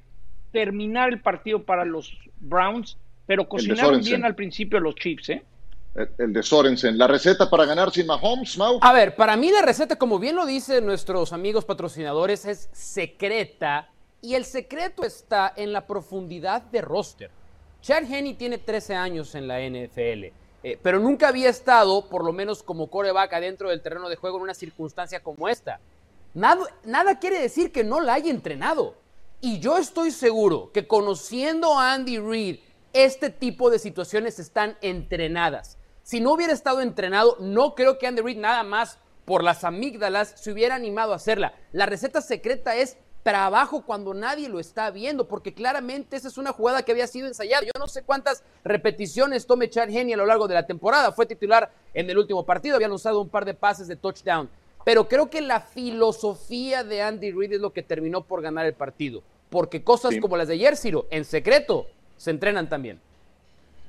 terminar 0.52 1.10
el 1.10 1.20
partido 1.20 1.62
para 1.62 1.84
los 1.84 2.16
Browns 2.40 2.96
pero 3.30 3.48
cocinaron 3.48 4.00
bien 4.00 4.24
al 4.24 4.34
principio 4.34 4.80
los 4.80 4.96
Chiefs, 4.96 5.28
¿eh? 5.28 5.44
El, 6.18 6.32
de 6.32 6.42
Sorensen. 6.42 6.98
¿La 6.98 7.06
receta 7.06 7.48
para 7.48 7.64
ganar 7.64 7.92
sin 7.92 8.04
Mahomes, 8.04 8.58
Mau? 8.58 8.80
A 8.82 8.92
ver, 8.92 9.14
para 9.14 9.36
mí 9.36 9.52
la 9.52 9.62
receta, 9.62 9.94
como 9.94 10.18
bien 10.18 10.34
lo 10.34 10.46
dicen 10.46 10.84
nuestros 10.84 11.32
amigos 11.32 11.64
patrocinadores, 11.64 12.44
es 12.44 12.68
secreta. 12.72 13.88
Y 14.20 14.34
el 14.34 14.44
secreto 14.44 15.04
está 15.04 15.52
en 15.56 15.72
la 15.72 15.86
profundidad 15.86 16.62
de 16.62 16.80
roster. 16.80 17.30
Chad 17.80 18.02
Henney 18.02 18.34
tiene 18.34 18.58
13 18.58 18.96
años 18.96 19.32
en 19.36 19.46
la 19.46 19.60
NFL, 19.60 20.34
eh, 20.62 20.78
pero 20.82 20.98
nunca 20.98 21.28
había 21.28 21.48
estado, 21.48 22.08
por 22.08 22.24
lo 22.24 22.32
menos 22.32 22.62
como 22.62 22.90
coreback, 22.90 23.32
adentro 23.32 23.70
del 23.70 23.82
terreno 23.82 24.08
de 24.08 24.16
juego 24.16 24.36
en 24.36 24.44
una 24.44 24.54
circunstancia 24.54 25.22
como 25.22 25.48
esta. 25.48 25.80
Nada, 26.34 26.64
nada 26.84 27.18
quiere 27.18 27.40
decir 27.40 27.72
que 27.72 27.84
no 27.84 28.00
la 28.00 28.14
haya 28.14 28.30
entrenado. 28.30 28.94
Y 29.40 29.58
yo 29.58 29.78
estoy 29.78 30.10
seguro 30.10 30.70
que 30.72 30.86
conociendo 30.86 31.78
a 31.78 31.94
Andy 31.94 32.18
Reid 32.18 32.58
este 32.92 33.30
tipo 33.30 33.70
de 33.70 33.78
situaciones 33.78 34.38
están 34.38 34.76
entrenadas. 34.82 35.78
Si 36.02 36.20
no 36.20 36.32
hubiera 36.32 36.52
estado 36.52 36.80
entrenado, 36.80 37.36
no 37.40 37.74
creo 37.74 37.98
que 37.98 38.06
Andy 38.06 38.20
Reid 38.20 38.38
nada 38.38 38.62
más 38.62 38.98
por 39.24 39.44
las 39.44 39.64
amígdalas 39.64 40.34
se 40.36 40.50
hubiera 40.50 40.74
animado 40.74 41.12
a 41.12 41.16
hacerla. 41.16 41.54
La 41.72 41.86
receta 41.86 42.20
secreta 42.20 42.76
es 42.76 42.96
trabajo 43.22 43.82
cuando 43.82 44.14
nadie 44.14 44.48
lo 44.48 44.60
está 44.60 44.90
viendo, 44.90 45.28
porque 45.28 45.52
claramente 45.52 46.16
esa 46.16 46.28
es 46.28 46.38
una 46.38 46.52
jugada 46.52 46.82
que 46.82 46.92
había 46.92 47.06
sido 47.06 47.26
ensayada. 47.26 47.64
Yo 47.64 47.72
no 47.78 47.88
sé 47.88 48.02
cuántas 48.02 48.42
repeticiones 48.64 49.46
tome 49.46 49.68
Chad 49.68 49.90
Henney 49.90 50.14
a 50.14 50.16
lo 50.16 50.26
largo 50.26 50.48
de 50.48 50.54
la 50.54 50.66
temporada. 50.66 51.12
Fue 51.12 51.26
titular 51.26 51.70
en 51.94 52.08
el 52.08 52.18
último 52.18 52.44
partido, 52.44 52.76
habían 52.76 52.92
usado 52.92 53.20
un 53.20 53.28
par 53.28 53.44
de 53.44 53.54
pases 53.54 53.88
de 53.88 53.96
touchdown. 53.96 54.48
Pero 54.84 55.08
creo 55.08 55.28
que 55.28 55.42
la 55.42 55.60
filosofía 55.60 56.84
de 56.84 57.02
Andy 57.02 57.32
Reid 57.32 57.52
es 57.52 57.60
lo 57.60 57.72
que 57.72 57.82
terminó 57.82 58.22
por 58.22 58.40
ganar 58.40 58.64
el 58.64 58.72
partido. 58.72 59.22
Porque 59.50 59.82
cosas 59.82 60.14
como 60.20 60.36
las 60.36 60.48
de 60.48 60.54
ayer, 60.54 60.76
Ciro, 60.76 61.06
en 61.10 61.24
secreto, 61.24 61.86
se 62.16 62.30
entrenan 62.30 62.68
también. 62.68 63.00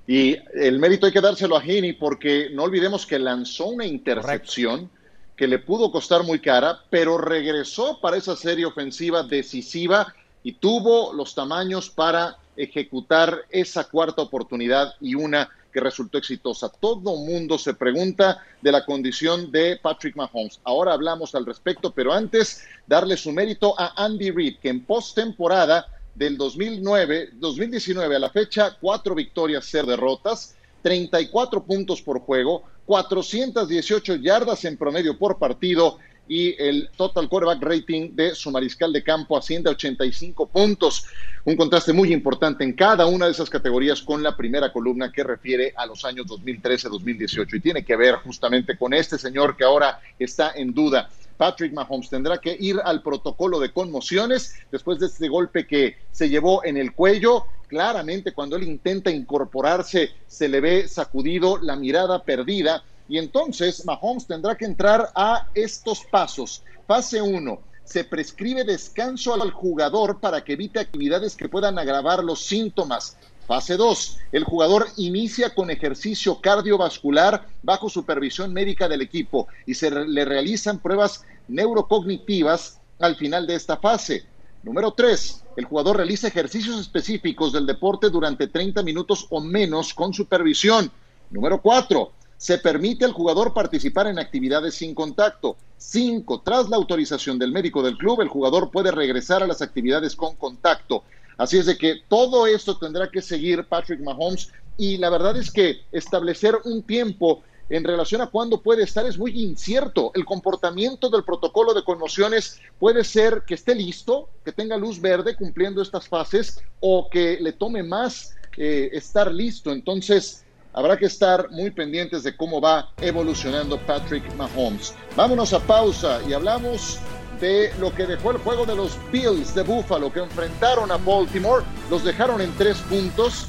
Y 0.08 0.38
el 0.54 0.80
mérito 0.80 1.06
hay 1.06 1.14
que 1.14 1.22
dárselo 1.22 1.56
a 1.56 1.62
Heaney 1.64 1.94
porque 1.94 2.50
no 2.52 2.64
olvidemos 2.64 3.06
que 3.06 3.20
lanzó 3.20 3.68
una 3.68 3.86
intercepción 3.86 4.90
que 5.36 5.48
le 5.48 5.60
pudo 5.60 5.92
costar 5.92 6.24
muy 6.24 6.40
cara, 6.40 6.82
pero 6.90 7.18
regresó 7.18 8.00
para 8.00 8.18
esa 8.18 8.36
serie 8.36 8.66
ofensiva 8.66 9.24
decisiva 9.24 10.14
y 10.44 10.54
tuvo 10.54 11.14
los 11.14 11.36
tamaños 11.36 11.90
para 11.90 12.38
ejecutar 12.56 13.46
esa 13.50 13.86
cuarta 13.86 14.22
oportunidad 14.22 14.94
y 15.00 15.16
una 15.16 15.50
que 15.72 15.80
resultó 15.80 16.18
exitosa. 16.18 16.70
Todo 16.70 17.16
mundo 17.16 17.58
se 17.58 17.74
pregunta 17.74 18.44
de 18.62 18.72
la 18.72 18.86
condición 18.86 19.52
de 19.52 19.80
Patrick 19.82 20.16
Mahomes. 20.16 20.60
Ahora 20.64 20.94
hablamos 20.94 21.34
al 21.34 21.46
respecto, 21.46 21.92
pero 21.92 22.12
antes 22.14 22.64
darle 22.86 23.16
su 23.18 23.32
mérito 23.32 23.80
a 23.80 24.04
Andy 24.04 24.32
Reid, 24.32 24.58
que 24.60 24.70
en 24.70 24.84
postemporada 24.84 25.88
del 26.14 26.38
2009, 26.38 27.30
2019 27.34 28.16
a 28.16 28.20
la 28.20 28.30
fecha, 28.30 28.78
cuatro 28.80 29.16
victorias, 29.16 29.66
ser 29.66 29.86
derrotas, 29.86 30.56
34 30.82 31.64
puntos 31.64 32.02
por 32.02 32.20
juego, 32.20 32.64
418 32.86 34.16
yardas 34.16 34.66
en 34.66 34.78
promedio 34.78 35.18
por 35.18 35.38
partido 35.38 35.98
y 36.28 36.56
el 36.64 36.90
total 36.96 37.28
quarterback 37.28 37.62
rating 37.62 38.16
de 38.16 38.34
su 38.36 38.52
mariscal 38.52 38.94
de 38.94 39.04
campo 39.04 39.38
asciende 39.38 39.70
a 39.70 39.74
85 39.74 40.48
puntos. 40.48 41.06
Un 41.44 41.58
contraste 41.58 41.92
muy 41.92 42.14
importante 42.14 42.64
en 42.64 42.74
cada 42.74 43.06
una 43.06 43.26
de 43.26 43.34
esas 43.34 43.50
categorías 43.50 44.02
con 44.02 44.24
la 44.24 44.38
primera 44.38 44.72
columna 44.72 45.12
que 45.12 45.24
refiere 45.24 45.74
a 45.76 45.86
los 45.86 46.06
años 46.06 46.28
2013-2018 46.28 47.54
y 47.56 47.60
tiene 47.60 47.84
que 47.84 47.98
ver 47.98 48.16
justamente 48.16 48.78
con 48.78 48.94
este 48.94 49.18
señor 49.18 49.58
que 49.58 49.66
ahora 49.66 50.00
está 50.18 50.54
en 50.56 50.74
duda. 50.74 51.10
Patrick 51.36 51.74
Mahomes 51.74 52.10
tendrá 52.10 52.38
que 52.38 52.56
ir 52.60 52.80
al 52.86 53.02
protocolo 53.02 53.60
de 53.60 53.74
conmociones 53.74 54.56
después 54.72 55.00
de 55.00 55.08
este 55.08 55.28
golpe 55.28 55.66
que 55.66 55.98
se 56.12 56.30
llevó 56.30 56.64
en 56.64 56.78
el 56.78 56.94
cuello. 56.94 57.46
Claramente 57.72 58.34
cuando 58.34 58.58
él 58.58 58.64
intenta 58.64 59.10
incorporarse 59.12 60.12
se 60.28 60.50
le 60.50 60.60
ve 60.60 60.90
sacudido, 60.90 61.58
la 61.58 61.78
mirada 61.78 62.22
perdida 62.22 62.84
y 63.08 63.18
entonces 63.18 63.86
Mahomes 63.86 64.28
tendrá 64.28 64.58
que 64.58 64.66
entrar 64.66 65.10
a 65.16 65.48
estos 65.54 66.02
pasos. 66.12 66.64
Fase 66.86 67.22
1. 67.22 67.62
Se 67.86 68.04
prescribe 68.04 68.66
descanso 68.66 69.34
al 69.34 69.52
jugador 69.52 70.20
para 70.20 70.44
que 70.44 70.52
evite 70.52 70.82
actividades 70.82 71.38
que 71.38 71.48
puedan 71.48 71.80
agravar 71.80 72.26
los 72.26 72.44
síntomas. 72.44 73.16
Fase 73.48 73.78
2. 73.78 74.18
El 74.34 74.44
jugador 74.44 74.88
inicia 74.98 75.56
con 75.56 75.72
ejercicio 75.72 76.42
cardiovascular 76.42 77.48
bajo 77.64 77.88
supervisión 77.88 78.52
médica 78.52 78.90
del 78.90 79.02
equipo 79.02 79.48
y 79.66 79.76
se 79.76 79.90
le 79.92 80.26
realizan 80.26 80.80
pruebas 80.80 81.24
neurocognitivas 81.48 82.82
al 83.00 83.16
final 83.16 83.48
de 83.48 83.56
esta 83.56 83.78
fase. 83.78 84.26
Número 84.62 84.92
3. 84.92 85.41
El 85.56 85.66
jugador 85.66 85.98
realiza 85.98 86.28
ejercicios 86.28 86.80
específicos 86.80 87.52
del 87.52 87.66
deporte 87.66 88.10
durante 88.10 88.48
30 88.48 88.84
minutos 88.84 89.28
o 89.30 89.42
menos 89.42 89.94
con 89.94 90.14
supervisión. 90.14 90.92
Número 91.30 91.62
4. 91.62 92.12
Se 92.38 92.58
permite 92.58 93.06
al 93.06 93.12
jugador 93.12 93.54
participar 93.54 94.08
en 94.08 94.18
actividades 94.18 94.76
sin 94.76 94.96
contacto. 94.96 95.58
5. 95.78 96.42
Tras 96.42 96.70
la 96.70 96.78
autorización 96.78 97.38
del 97.38 97.52
médico 97.52 97.84
del 97.84 97.98
club, 97.98 98.22
el 98.22 98.30
jugador 98.30 98.72
puede 98.72 98.92
regresar 98.92 99.44
a 99.44 99.48
las 99.48 99.62
actividades 99.62 100.16
con 100.16 100.36
contacto. 100.36 101.04
Así 101.38 101.58
es 101.58 101.66
de 101.66 101.78
que 101.78 102.02
todo 102.08 102.48
esto 102.48 102.78
tendrá 102.78 103.10
que 103.10 103.22
seguir 103.22 103.66
Patrick 103.66 104.00
Mahomes 104.00 104.52
y 104.78 104.98
la 104.98 105.10
verdad 105.10 105.36
es 105.38 105.52
que 105.52 105.82
establecer 105.92 106.56
un 106.64 106.84
tiempo 106.84 107.44
en 107.72 107.86
relación 107.86 108.20
a 108.20 108.28
cuándo 108.28 108.62
puede 108.62 108.84
estar 108.84 109.06
es 109.06 109.18
muy 109.18 109.32
incierto. 109.42 110.12
El 110.14 110.26
comportamiento 110.26 111.10
del 111.10 111.24
protocolo 111.24 111.74
de 111.74 111.86
conmociones 111.86 112.60
puede 112.78 113.06
ser 113.06 113.44
que 113.48 113.54
esté 113.54 113.74
listo, 113.74 114.30
que 114.44 114.52
tenga 114.52 114.76
luz 114.76 115.00
verde 115.00 115.38
cumpliendo 115.38 115.82
estas 115.82 116.08
fases 116.08 116.62
o 116.82 117.10
que 117.10 117.38
le 117.40 117.54
tome 117.54 117.82
más 117.82 118.36
eh, 118.58 118.90
estar 118.92 119.34
listo. 119.34 119.72
Entonces, 119.72 120.44
habrá 120.74 120.98
que 120.98 121.06
estar 121.06 121.50
muy 121.50 121.72
pendientes 121.72 122.24
de 122.24 122.36
cómo 122.36 122.60
va 122.60 122.92
evolucionando 123.00 123.80
Patrick 123.86 124.36
Mahomes. 124.36 124.94
Vámonos 125.16 125.54
a 125.54 125.60
pausa 125.62 126.20
y 126.28 126.34
hablamos 126.34 127.00
de 127.40 127.72
lo 127.80 127.96
que 127.96 128.06
dejó 128.06 128.32
el 128.32 128.38
juego 128.40 128.66
de 128.66 128.76
los 128.76 128.98
Bills 129.14 129.56
de 129.56 129.64
Buffalo 129.64 130.12
que 130.12 130.20
enfrentaron 130.20 130.92
a 130.92 130.98
Baltimore. 130.98 131.64
Los 131.90 132.04
dejaron 132.04 132.42
en 132.42 132.52
tres 132.58 132.80
puntos. 132.80 133.48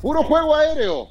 Puro 0.00 0.22
juego 0.22 0.54
aéreo. 0.54 1.10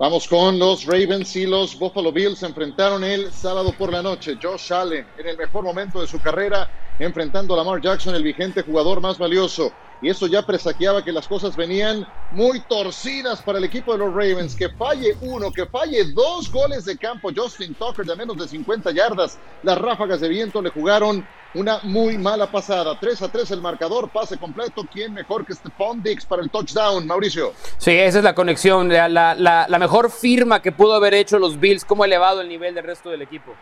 Vamos 0.00 0.26
con 0.26 0.58
los 0.58 0.86
Ravens 0.86 1.36
y 1.36 1.44
los 1.44 1.78
Buffalo 1.78 2.10
Bills. 2.10 2.38
Se 2.38 2.46
enfrentaron 2.46 3.04
el 3.04 3.30
sábado 3.30 3.74
por 3.76 3.92
la 3.92 4.02
noche. 4.02 4.38
Josh 4.42 4.72
Allen 4.72 5.06
en 5.18 5.26
el 5.28 5.36
mejor 5.36 5.62
momento 5.62 6.00
de 6.00 6.06
su 6.06 6.18
carrera, 6.18 6.70
enfrentando 6.98 7.52
a 7.52 7.58
Lamar 7.58 7.82
Jackson, 7.82 8.14
el 8.14 8.22
vigente 8.22 8.62
jugador 8.62 9.02
más 9.02 9.18
valioso 9.18 9.70
y 10.00 10.08
eso 10.08 10.26
ya 10.26 10.40
presagiaba 10.40 11.04
que 11.04 11.12
las 11.12 11.28
cosas 11.28 11.54
venían 11.54 12.06
muy 12.30 12.60
torcidas 12.60 13.42
para 13.42 13.58
el 13.58 13.64
equipo 13.64 13.92
de 13.92 13.98
los 13.98 14.14
Ravens. 14.14 14.56
Que 14.56 14.70
falle 14.70 15.14
uno, 15.20 15.52
que 15.52 15.66
falle 15.66 16.02
dos 16.14 16.50
goles 16.50 16.86
de 16.86 16.96
campo. 16.96 17.28
Justin 17.36 17.74
Tucker 17.74 18.06
de 18.06 18.16
menos 18.16 18.38
de 18.38 18.48
50 18.48 18.92
yardas. 18.92 19.38
Las 19.62 19.76
ráfagas 19.76 20.22
de 20.22 20.30
viento 20.30 20.62
le 20.62 20.70
jugaron 20.70 21.26
una 21.54 21.80
muy 21.82 22.16
mala 22.18 22.50
pasada. 22.50 22.98
3 22.98 23.22
a 23.22 23.28
3 23.28 23.50
el 23.52 23.60
marcador, 23.60 24.08
pase 24.10 24.38
completo. 24.38 24.86
¿Quién 24.90 25.12
mejor 25.12 25.44
que 25.44 25.54
Stephon 25.54 26.02
Dix 26.02 26.24
para 26.24 26.42
el 26.42 26.50
touchdown, 26.50 27.06
Mauricio? 27.06 27.52
Sí, 27.78 27.92
esa 27.92 28.18
es 28.18 28.24
la 28.24 28.34
conexión, 28.34 28.88
la, 28.88 29.08
la, 29.08 29.34
la, 29.34 29.78
mejor 29.78 30.10
firma 30.10 30.62
que 30.62 30.72
pudo 30.72 30.94
haber 30.94 31.14
hecho 31.14 31.38
los 31.38 31.58
Bills, 31.58 31.84
como 31.84 32.04
elevado 32.04 32.40
el 32.40 32.48
nivel 32.48 32.74
del 32.74 32.84
resto 32.84 33.10
del 33.10 33.22
equipo. 33.22 33.52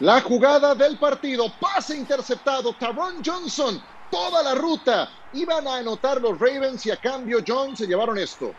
La 0.00 0.20
jugada 0.20 0.74
del 0.74 0.98
partido, 0.98 1.50
pase 1.58 1.96
interceptado, 1.96 2.74
Taron 2.74 3.22
Johnson, 3.24 3.82
toda 4.10 4.42
la 4.42 4.54
ruta. 4.54 5.08
Iban 5.32 5.66
a 5.66 5.76
anotar 5.76 6.20
los 6.20 6.38
Ravens 6.38 6.84
y 6.86 6.90
a 6.90 6.96
cambio 6.96 7.38
John 7.46 7.76
se 7.76 7.86
llevaron 7.86 8.18
esto. 8.18 8.52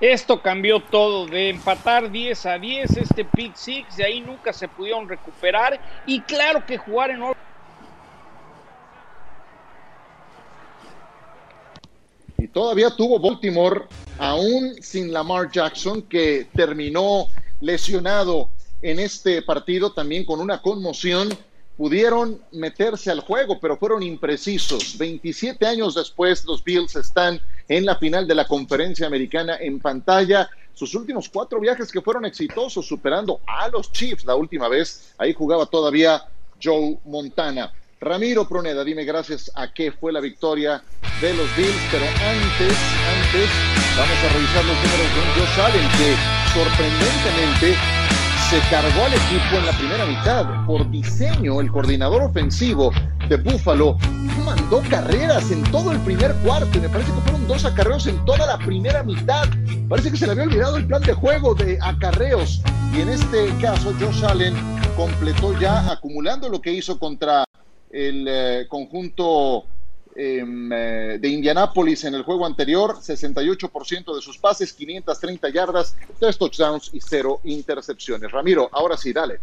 Esto 0.00 0.40
cambió 0.40 0.80
todo, 0.80 1.26
de 1.26 1.50
empatar 1.50 2.10
10 2.10 2.46
a 2.46 2.58
10, 2.58 2.96
este 2.96 3.22
pick 3.22 3.54
six, 3.54 3.98
de 3.98 4.04
ahí 4.04 4.22
nunca 4.22 4.50
se 4.50 4.66
pudieron 4.66 5.06
recuperar 5.06 5.78
y 6.06 6.22
claro 6.22 6.64
que 6.64 6.78
jugar 6.78 7.10
en 7.10 7.22
Y 12.40 12.48
todavía 12.48 12.88
tuvo 12.88 13.18
Baltimore, 13.18 13.82
aún 14.18 14.74
sin 14.80 15.12
Lamar 15.12 15.50
Jackson, 15.52 16.00
que 16.02 16.48
terminó 16.54 17.26
lesionado 17.60 18.48
en 18.80 18.98
este 18.98 19.42
partido 19.42 19.92
también 19.92 20.24
con 20.24 20.40
una 20.40 20.62
conmoción. 20.62 21.28
Pudieron 21.76 22.40
meterse 22.52 23.10
al 23.10 23.20
juego, 23.20 23.60
pero 23.60 23.76
fueron 23.76 24.02
imprecisos. 24.02 24.96
27 24.96 25.66
años 25.66 25.94
después, 25.94 26.46
los 26.46 26.64
Bills 26.64 26.96
están 26.96 27.38
en 27.68 27.84
la 27.84 27.96
final 27.96 28.26
de 28.26 28.34
la 28.34 28.46
conferencia 28.46 29.06
americana 29.06 29.58
en 29.60 29.78
pantalla. 29.78 30.48
Sus 30.72 30.94
últimos 30.94 31.28
cuatro 31.28 31.60
viajes 31.60 31.92
que 31.92 32.00
fueron 32.00 32.24
exitosos, 32.24 32.86
superando 32.86 33.40
a 33.46 33.68
los 33.68 33.92
Chiefs 33.92 34.24
la 34.24 34.34
última 34.34 34.66
vez. 34.68 35.12
Ahí 35.18 35.34
jugaba 35.34 35.66
todavía 35.66 36.24
Joe 36.62 36.98
Montana. 37.04 37.70
Ramiro 38.02 38.48
Proneda, 38.48 38.82
dime 38.82 39.04
gracias 39.04 39.52
a 39.54 39.74
qué 39.74 39.92
fue 39.92 40.10
la 40.10 40.20
victoria 40.20 40.82
de 41.20 41.34
los 41.34 41.54
Bills, 41.54 41.76
pero 41.90 42.06
antes, 42.06 42.78
antes, 43.20 43.50
vamos 43.94 44.16
a 44.24 44.32
revisar 44.32 44.64
los 44.64 44.76
números 44.76 45.10
de 45.14 45.30
Josh 45.36 45.60
Allen, 45.60 45.88
que 45.98 46.16
sorprendentemente 46.54 47.76
se 48.48 48.58
cargó 48.70 49.04
al 49.04 49.12
equipo 49.12 49.56
en 49.58 49.66
la 49.66 49.72
primera 49.72 50.06
mitad. 50.06 50.64
Por 50.64 50.90
diseño, 50.90 51.60
el 51.60 51.70
coordinador 51.70 52.22
ofensivo 52.22 52.90
de 53.28 53.36
Buffalo 53.36 53.98
mandó 54.46 54.82
carreras 54.88 55.50
en 55.50 55.62
todo 55.64 55.92
el 55.92 55.98
primer 55.98 56.34
cuarto 56.36 56.70
y 56.78 56.80
me 56.80 56.88
parece 56.88 57.12
que 57.12 57.20
fueron 57.20 57.46
dos 57.46 57.66
acarreos 57.66 58.06
en 58.06 58.24
toda 58.24 58.46
la 58.46 58.56
primera 58.56 59.02
mitad. 59.02 59.46
Parece 59.90 60.10
que 60.10 60.16
se 60.16 60.24
le 60.24 60.32
había 60.32 60.44
olvidado 60.44 60.78
el 60.78 60.86
plan 60.86 61.02
de 61.02 61.12
juego 61.12 61.54
de 61.54 61.78
acarreos 61.82 62.62
y 62.94 63.02
en 63.02 63.10
este 63.10 63.54
caso 63.60 63.92
Josh 64.00 64.24
Allen 64.24 64.54
completó 64.96 65.52
ya 65.60 65.92
acumulando 65.92 66.48
lo 66.48 66.62
que 66.62 66.72
hizo 66.72 66.98
contra 66.98 67.44
el 67.90 68.26
eh, 68.28 68.66
conjunto 68.68 69.66
em, 70.14 70.72
eh, 70.72 71.18
de 71.20 71.28
Indianápolis 71.28 72.04
en 72.04 72.14
el 72.14 72.22
juego 72.22 72.46
anterior, 72.46 72.96
68% 72.96 74.14
de 74.14 74.22
sus 74.22 74.38
pases, 74.38 74.72
530 74.72 75.48
yardas, 75.50 75.96
3 76.18 76.38
touchdowns 76.38 76.90
y 76.92 77.00
0 77.00 77.40
intercepciones. 77.44 78.30
Ramiro, 78.30 78.68
ahora 78.72 78.96
sí, 78.96 79.12
dale. 79.12 79.40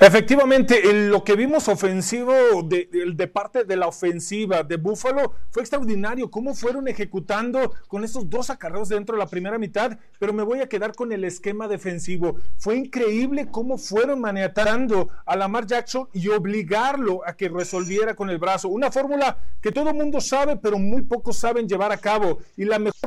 Efectivamente, 0.00 0.92
lo 1.08 1.24
que 1.24 1.36
vimos 1.36 1.68
ofensivo 1.68 2.34
de, 2.62 3.30
parte 3.32 3.64
de 3.64 3.76
la 3.76 3.86
ofensiva 3.86 4.62
de 4.62 4.76
Buffalo 4.76 5.32
fue 5.50 5.62
extraordinario. 5.62 6.30
Cómo 6.30 6.54
fueron 6.54 6.88
ejecutando 6.88 7.72
con 7.88 8.04
esos 8.04 8.28
dos 8.28 8.50
acarreos 8.50 8.88
dentro 8.88 9.16
de 9.16 9.20
la 9.20 9.28
primera 9.28 9.58
mitad, 9.58 9.98
pero 10.18 10.32
me 10.32 10.42
voy 10.42 10.60
a 10.60 10.68
quedar 10.68 10.94
con 10.94 11.12
el 11.12 11.24
esquema 11.24 11.68
defensivo. 11.68 12.36
Fue 12.58 12.76
increíble 12.76 13.48
cómo 13.50 13.78
fueron 13.78 14.20
maniatando 14.20 15.08
a 15.24 15.36
Lamar 15.36 15.66
Jackson 15.66 16.08
y 16.12 16.28
obligarlo 16.28 17.26
a 17.26 17.34
que 17.34 17.48
resolviera 17.48 18.14
con 18.14 18.30
el 18.30 18.38
brazo. 18.38 18.68
Una 18.68 18.90
fórmula 18.90 19.38
que 19.60 19.72
todo 19.72 19.90
el 19.90 19.96
mundo 19.96 20.20
sabe, 20.20 20.56
pero 20.56 20.78
muy 20.78 21.02
pocos 21.02 21.36
saben 21.36 21.68
llevar 21.68 21.92
a 21.92 21.96
cabo. 21.96 22.38
Y 22.56 22.64
la 22.64 22.78
mejor 22.78 23.00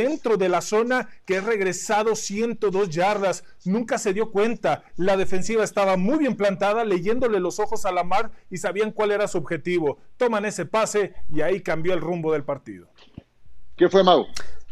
dentro 0.00 0.38
de 0.38 0.48
la 0.48 0.62
zona 0.62 1.08
que 1.26 1.36
es 1.36 1.44
regresado 1.44 2.16
102 2.16 2.88
yardas. 2.88 3.44
Nunca 3.66 3.98
se 3.98 4.14
dio 4.14 4.30
cuenta. 4.30 4.82
La 4.96 5.18
defensiva 5.18 5.62
estaba 5.62 5.98
muy 5.98 6.18
bien 6.18 6.36
plantada, 6.36 6.84
leyéndole 6.84 7.38
los 7.38 7.58
ojos 7.58 7.84
a 7.84 7.92
la 7.92 8.02
mar 8.02 8.30
y 8.50 8.56
sabían 8.56 8.92
cuál 8.92 9.10
era 9.10 9.28
su 9.28 9.36
objetivo. 9.36 9.98
Toman 10.16 10.46
ese 10.46 10.64
pase 10.64 11.14
y 11.28 11.42
ahí 11.42 11.60
cambió 11.60 11.92
el 11.92 12.00
rumbo 12.00 12.32
del 12.32 12.44
partido. 12.44 12.88
¿Qué 13.76 13.90
fue, 13.90 14.02
Mau? 14.02 14.26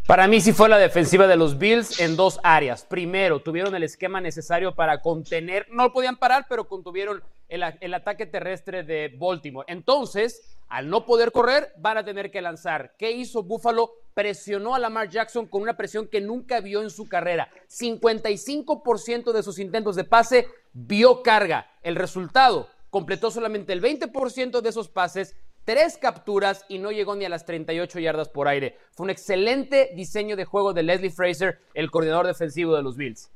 Para 0.08 0.26
mí 0.26 0.40
sí 0.40 0.54
fue 0.54 0.70
la 0.70 0.78
defensiva 0.78 1.26
de 1.26 1.36
los 1.36 1.58
Bills 1.58 2.00
en 2.00 2.16
dos 2.16 2.40
áreas. 2.42 2.82
Primero, 2.82 3.42
tuvieron 3.42 3.74
el 3.74 3.82
esquema 3.82 4.22
necesario 4.22 4.74
para 4.74 5.02
contener, 5.02 5.66
no 5.70 5.92
podían 5.92 6.16
parar, 6.16 6.46
pero 6.48 6.66
contuvieron 6.66 7.22
el, 7.50 7.62
el 7.78 7.92
ataque 7.92 8.24
terrestre 8.24 8.84
de 8.84 9.14
Baltimore. 9.18 9.70
Entonces, 9.70 10.56
al 10.68 10.88
no 10.88 11.04
poder 11.04 11.30
correr, 11.30 11.74
van 11.76 11.98
a 11.98 12.06
tener 12.06 12.30
que 12.30 12.40
lanzar. 12.40 12.94
¿Qué 12.96 13.10
hizo 13.10 13.42
Buffalo? 13.42 13.92
Presionó 14.14 14.74
a 14.74 14.78
Lamar 14.78 15.10
Jackson 15.10 15.44
con 15.44 15.60
una 15.60 15.76
presión 15.76 16.08
que 16.08 16.22
nunca 16.22 16.60
vio 16.60 16.80
en 16.80 16.88
su 16.88 17.06
carrera. 17.06 17.50
55% 17.68 19.32
de 19.32 19.42
sus 19.42 19.58
intentos 19.58 19.94
de 19.94 20.04
pase 20.04 20.48
vio 20.72 21.22
carga. 21.22 21.70
El 21.82 21.96
resultado, 21.96 22.70
completó 22.88 23.30
solamente 23.30 23.74
el 23.74 23.82
20% 23.82 24.62
de 24.62 24.68
esos 24.70 24.88
pases, 24.88 25.36
tres 25.68 25.98
capturas 25.98 26.64
y 26.66 26.78
no 26.78 26.90
llegó 26.92 27.14
ni 27.14 27.26
a 27.26 27.28
las 27.28 27.44
38 27.44 27.98
yardas 27.98 28.30
por 28.30 28.48
aire. 28.48 28.78
Fue 28.92 29.04
un 29.04 29.10
excelente 29.10 29.90
diseño 29.94 30.34
de 30.34 30.46
juego 30.46 30.72
de 30.72 30.82
Leslie 30.82 31.10
Fraser, 31.10 31.60
el 31.74 31.90
coordinador 31.90 32.26
defensivo 32.26 32.74
de 32.74 32.82
los 32.82 32.96
Bills. 32.96 33.30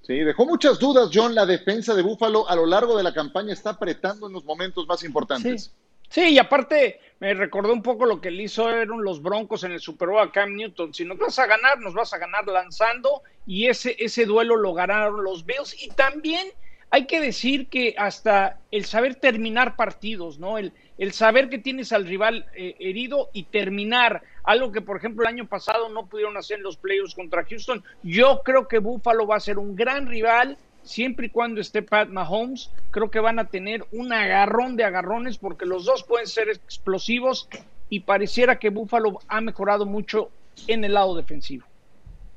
Sí, 0.00 0.20
dejó 0.20 0.46
muchas 0.46 0.78
dudas, 0.78 1.10
John. 1.12 1.34
La 1.34 1.44
defensa 1.44 1.94
de 1.94 2.00
Buffalo 2.00 2.48
a 2.48 2.56
lo 2.56 2.64
largo 2.64 2.96
de 2.96 3.02
la 3.02 3.12
campaña 3.12 3.52
está 3.52 3.70
apretando 3.70 4.28
en 4.28 4.32
los 4.32 4.42
momentos 4.42 4.86
más 4.86 5.04
importantes. 5.04 5.70
Sí, 6.08 6.30
y 6.30 6.38
aparte 6.38 6.98
me 7.18 7.34
recordó 7.34 7.74
un 7.74 7.82
poco 7.82 8.06
lo 8.06 8.22
que 8.22 8.30
le 8.30 8.44
hizo 8.44 8.66
los 8.86 9.20
Broncos 9.20 9.62
en 9.62 9.72
el 9.72 9.80
Super 9.80 10.08
Bowl 10.08 10.26
a 10.26 10.32
Cam 10.32 10.56
Newton. 10.56 10.94
Si 10.94 11.04
nos 11.04 11.18
vas 11.18 11.38
a 11.38 11.46
ganar, 11.46 11.78
nos 11.78 11.92
vas 11.92 12.14
a 12.14 12.18
ganar 12.18 12.46
lanzando 12.48 13.20
y 13.46 13.66
ese, 13.66 13.96
ese 13.98 14.24
duelo 14.24 14.56
lo 14.56 14.72
ganaron 14.72 15.22
los 15.22 15.44
Bills. 15.44 15.76
Y 15.82 15.90
también 15.90 16.48
hay 16.90 17.06
que 17.06 17.20
decir 17.20 17.68
que 17.68 17.94
hasta 17.98 18.58
el 18.70 18.86
saber 18.86 19.16
terminar 19.16 19.76
partidos, 19.76 20.38
¿no? 20.38 20.58
El, 20.58 20.72
el 21.00 21.12
saber 21.12 21.48
que 21.48 21.58
tienes 21.58 21.92
al 21.92 22.06
rival 22.06 22.44
eh, 22.54 22.76
herido 22.78 23.30
y 23.32 23.44
terminar, 23.44 24.22
algo 24.44 24.70
que 24.70 24.82
por 24.82 24.98
ejemplo 24.98 25.22
el 25.22 25.34
año 25.34 25.46
pasado 25.46 25.88
no 25.88 26.06
pudieron 26.06 26.36
hacer 26.36 26.58
en 26.58 26.62
los 26.62 26.76
playoffs 26.76 27.14
contra 27.14 27.42
Houston. 27.44 27.82
Yo 28.02 28.42
creo 28.44 28.68
que 28.68 28.80
Buffalo 28.80 29.26
va 29.26 29.36
a 29.36 29.40
ser 29.40 29.58
un 29.58 29.74
gran 29.74 30.06
rival 30.06 30.58
siempre 30.82 31.26
y 31.26 31.30
cuando 31.30 31.62
esté 31.62 31.80
Pat 31.80 32.10
Mahomes, 32.10 32.70
creo 32.90 33.10
que 33.10 33.18
van 33.18 33.38
a 33.38 33.46
tener 33.46 33.82
un 33.92 34.12
agarrón 34.12 34.76
de 34.76 34.84
agarrones 34.84 35.38
porque 35.38 35.64
los 35.64 35.86
dos 35.86 36.04
pueden 36.04 36.26
ser 36.26 36.50
explosivos 36.50 37.48
y 37.88 38.00
pareciera 38.00 38.58
que 38.58 38.68
Buffalo 38.68 39.20
ha 39.26 39.40
mejorado 39.40 39.86
mucho 39.86 40.28
en 40.66 40.84
el 40.84 40.92
lado 40.92 41.16
defensivo. 41.16 41.64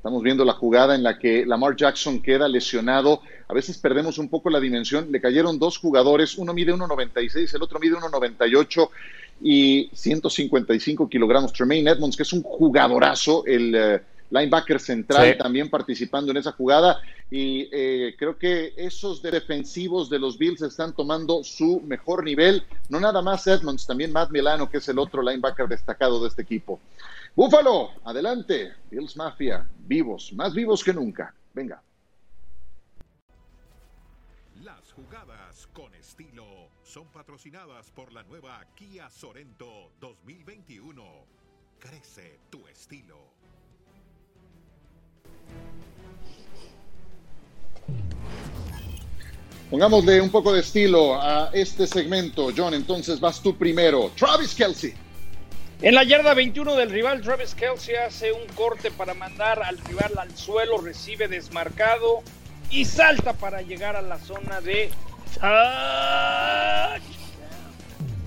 Estamos 0.04 0.22
viendo 0.22 0.44
la 0.44 0.52
jugada 0.52 0.94
en 0.94 1.02
la 1.02 1.18
que 1.18 1.46
Lamar 1.46 1.76
Jackson 1.76 2.20
queda 2.20 2.46
lesionado. 2.46 3.22
A 3.48 3.54
veces 3.54 3.78
perdemos 3.78 4.18
un 4.18 4.28
poco 4.28 4.50
la 4.50 4.60
dimensión. 4.60 5.10
Le 5.10 5.18
cayeron 5.18 5.58
dos 5.58 5.78
jugadores, 5.78 6.36
uno 6.36 6.52
mide 6.52 6.74
1,96, 6.74 7.54
el 7.54 7.62
otro 7.62 7.80
mide 7.80 7.96
1,98 7.96 8.90
y 9.40 9.88
155 9.94 11.08
kilogramos. 11.08 11.54
Tremaine 11.54 11.88
Edmonds, 11.88 12.18
que 12.18 12.22
es 12.22 12.34
un 12.34 12.42
jugadorazo, 12.42 13.46
el 13.46 13.74
eh, 13.74 14.02
linebacker 14.34 14.80
central 14.80 15.36
también 15.38 15.70
participando 15.70 16.32
en 16.32 16.38
esa 16.38 16.52
jugada 16.52 17.00
y 17.30 17.68
eh, 17.72 18.16
creo 18.18 18.36
que 18.36 18.74
esos 18.76 19.22
defensivos 19.22 20.10
de 20.10 20.18
los 20.18 20.36
Bills 20.36 20.60
están 20.62 20.92
tomando 20.92 21.44
su 21.44 21.80
mejor 21.80 22.24
nivel, 22.24 22.64
no 22.88 22.98
nada 22.98 23.22
más 23.22 23.46
Edmonds, 23.46 23.86
también 23.86 24.12
Matt 24.12 24.30
Milano, 24.30 24.68
que 24.68 24.78
es 24.78 24.88
el 24.88 24.98
otro 24.98 25.22
linebacker 25.22 25.68
destacado 25.68 26.20
de 26.20 26.28
este 26.28 26.42
equipo. 26.42 26.80
Búfalo, 27.36 27.90
adelante, 28.04 28.74
Bills 28.90 29.16
Mafia, 29.16 29.68
vivos, 29.86 30.32
más 30.34 30.52
vivos 30.52 30.82
que 30.82 30.92
nunca. 30.92 31.34
Venga. 31.52 31.80
Las 34.62 34.92
jugadas 34.92 35.68
con 35.72 35.94
estilo 35.94 36.46
son 36.82 37.06
patrocinadas 37.08 37.90
por 37.90 38.12
la 38.12 38.22
nueva 38.24 38.64
Kia 38.74 39.10
Sorento 39.10 39.92
2021. 40.00 41.04
Crece 41.78 42.40
tu 42.50 42.66
estilo. 42.68 43.43
Pongámosle 49.70 50.20
un 50.20 50.30
poco 50.30 50.52
de 50.52 50.60
estilo 50.60 51.20
a 51.20 51.50
este 51.52 51.86
segmento. 51.86 52.50
John, 52.56 52.74
entonces 52.74 53.18
vas 53.18 53.40
tú 53.40 53.56
primero. 53.56 54.10
Travis 54.16 54.54
Kelsey. 54.54 54.94
En 55.82 55.94
la 55.94 56.04
yarda 56.04 56.34
21 56.34 56.76
del 56.76 56.90
rival, 56.90 57.20
Travis 57.22 57.54
Kelsey 57.54 57.96
hace 57.96 58.32
un 58.32 58.46
corte 58.54 58.90
para 58.90 59.14
mandar 59.14 59.62
al 59.62 59.78
rival 59.78 60.12
al 60.18 60.34
suelo, 60.36 60.78
recibe 60.78 61.28
desmarcado 61.28 62.22
y 62.70 62.84
salta 62.84 63.32
para 63.32 63.62
llegar 63.62 63.96
a 63.96 64.02
la 64.02 64.18
zona 64.18 64.60
de 64.60 64.90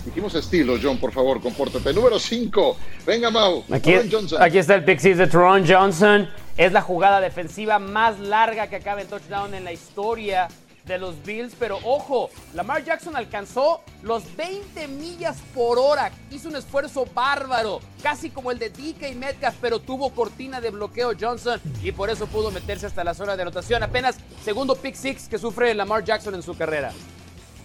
Dijimos 0.06 0.36
estilo, 0.36 0.78
John, 0.82 0.98
por 0.98 1.12
favor, 1.12 1.42
compórtate. 1.42 1.94
Número 1.94 2.20
5. 2.20 2.78
Venga, 3.06 3.30
Mau. 3.30 3.64
Aquí, 3.72 3.94
aquí 4.40 4.58
está 4.58 4.76
el 4.76 4.84
pick 4.84 5.02
de 5.02 5.28
Teron 5.28 5.66
Johnson. 5.68 6.30
Es 6.58 6.72
la 6.72 6.82
jugada 6.82 7.22
defensiva 7.22 7.80
más 7.80 8.20
larga 8.20 8.68
que 8.68 8.78
acaba 8.78 9.02
en 9.02 9.08
touchdown 9.08 9.54
en 9.54 9.64
la 9.64 9.74
historia 9.74 10.48
de 10.88 10.98
los 10.98 11.22
Bills, 11.24 11.54
pero 11.60 11.80
ojo, 11.84 12.30
Lamar 12.54 12.84
Jackson 12.84 13.16
alcanzó 13.16 13.82
los 14.04 14.24
20 14.36 14.88
millas 14.88 15.38
por 15.54 15.78
hora, 15.78 16.12
hizo 16.32 16.50
un 16.50 16.56
esfuerzo 16.56 17.06
bárbaro, 17.14 17.82
casi 18.02 18.30
como 18.30 18.52
el 18.52 18.60
de 18.60 18.70
DK 18.70 19.16
Metcalf, 19.16 19.58
pero 19.62 19.80
tuvo 19.80 20.10
cortina 20.12 20.62
de 20.62 20.70
bloqueo 20.72 21.12
Johnson 21.20 21.60
y 21.84 21.92
por 21.92 22.10
eso 22.10 22.28
pudo 22.28 22.52
meterse 22.52 22.86
hasta 22.86 23.04
la 23.04 23.14
zona 23.14 23.36
de 23.36 23.42
anotación. 23.42 23.84
Apenas 23.84 24.18
segundo 24.44 24.76
pick 24.76 24.96
six 24.96 25.28
que 25.28 25.38
sufre 25.38 25.74
Lamar 25.74 26.04
Jackson 26.04 26.36
en 26.36 26.44
su 26.44 26.56
carrera. 26.56 26.94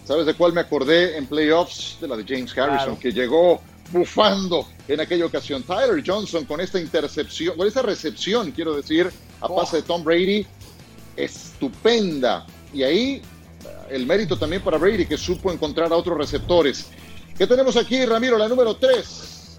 ¿Sabes 0.05 0.25
de 0.25 0.33
cuál 0.33 0.51
me 0.51 0.61
acordé 0.61 1.17
en 1.17 1.25
playoffs? 1.27 1.97
De 2.01 2.07
la 2.07 2.17
de 2.17 2.25
James 2.27 2.57
Harrison, 2.57 2.97
que 2.97 3.11
llegó 3.11 3.61
bufando 3.91 4.67
en 4.87 4.99
aquella 4.99 5.25
ocasión. 5.25 5.63
Tyler 5.63 6.03
Johnson 6.05 6.43
con 6.45 6.59
esta 6.59 6.79
intercepción, 6.79 7.55
con 7.55 7.67
esta 7.67 7.81
recepción, 7.81 8.51
quiero 8.51 8.75
decir, 8.75 9.09
a 9.39 9.47
pase 9.47 9.77
de 9.77 9.83
Tom 9.83 10.03
Brady, 10.03 10.45
estupenda. 11.15 12.45
Y 12.73 12.83
ahí 12.83 13.21
el 13.89 14.05
mérito 14.05 14.37
también 14.37 14.61
para 14.61 14.77
Brady, 14.77 15.05
que 15.05 15.17
supo 15.17 15.51
encontrar 15.51 15.91
a 15.91 15.95
otros 15.95 16.17
receptores. 16.17 16.87
¿Qué 17.37 17.47
tenemos 17.47 17.77
aquí, 17.77 18.05
Ramiro? 18.05 18.37
La 18.37 18.47
número 18.47 18.75
3. 18.75 19.57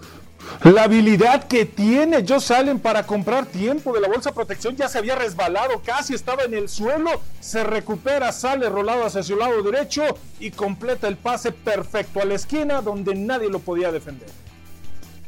La 0.63 0.83
habilidad 0.83 1.47
que 1.47 1.65
tiene 1.65 2.23
Josh 2.27 2.53
Allen 2.53 2.79
para 2.79 3.05
comprar 3.05 3.45
tiempo 3.45 3.93
de 3.93 4.01
la 4.01 4.07
bolsa 4.07 4.29
de 4.29 4.35
protección 4.35 4.75
ya 4.75 4.87
se 4.87 4.99
había 4.99 5.15
resbalado, 5.15 5.81
casi 5.83 6.13
estaba 6.13 6.43
en 6.43 6.53
el 6.53 6.69
suelo, 6.69 7.09
se 7.39 7.63
recupera, 7.63 8.31
sale 8.31 8.69
rolado 8.69 9.05
hacia 9.05 9.23
su 9.23 9.35
lado 9.35 9.61
derecho 9.63 10.03
y 10.39 10.51
completa 10.51 11.07
el 11.07 11.17
pase 11.17 11.51
perfecto 11.51 12.21
a 12.21 12.25
la 12.25 12.35
esquina 12.35 12.81
donde 12.81 13.15
nadie 13.15 13.49
lo 13.49 13.59
podía 13.59 13.91
defender. 13.91 14.29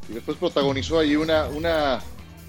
Y 0.10 0.14
después 0.14 0.38
protagonizó 0.38 1.00
ahí 1.00 1.16
una, 1.16 1.48
una 1.48 2.00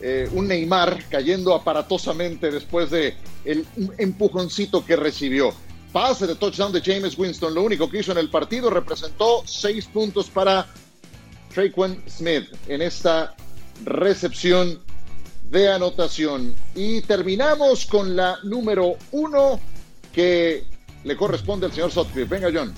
eh, 0.01 0.29
un 0.33 0.49
Neymar 0.49 1.05
cayendo 1.09 1.55
aparatosamente 1.55 2.51
después 2.51 2.91
de 2.91 3.17
el 3.45 3.67
empujoncito 3.99 4.85
que 4.85 4.97
recibió. 4.97 5.53
Pase 5.93 6.27
de 6.27 6.35
touchdown 6.35 6.73
de 6.73 6.83
James 6.83 7.19
Winston, 7.19 7.55
lo 7.55 7.63
único 7.63 7.89
que 7.89 8.01
hizo 8.01 8.13
en 8.13 8.19
el 8.19 8.31
partido 8.31 8.69
representó 8.71 9.43
seis 9.47 9.87
puntos 9.87 10.29
para 10.29 10.67
Traquan 11.53 12.03
Smith 12.09 12.45
en 12.69 12.83
esta 12.83 13.35
recepción 13.85 14.81
de 15.51 15.73
anotación. 15.73 16.55
Y 16.75 17.01
terminamos 17.03 17.87
con 17.87 18.15
la 18.15 18.39
número 18.45 18.97
uno 19.13 19.59
que 20.13 20.65
le 21.05 21.17
corresponde 21.17 21.67
al 21.67 21.73
señor 21.73 21.91
Sotcliffe. 21.91 22.29
Venga, 22.29 22.51
John. 22.53 22.75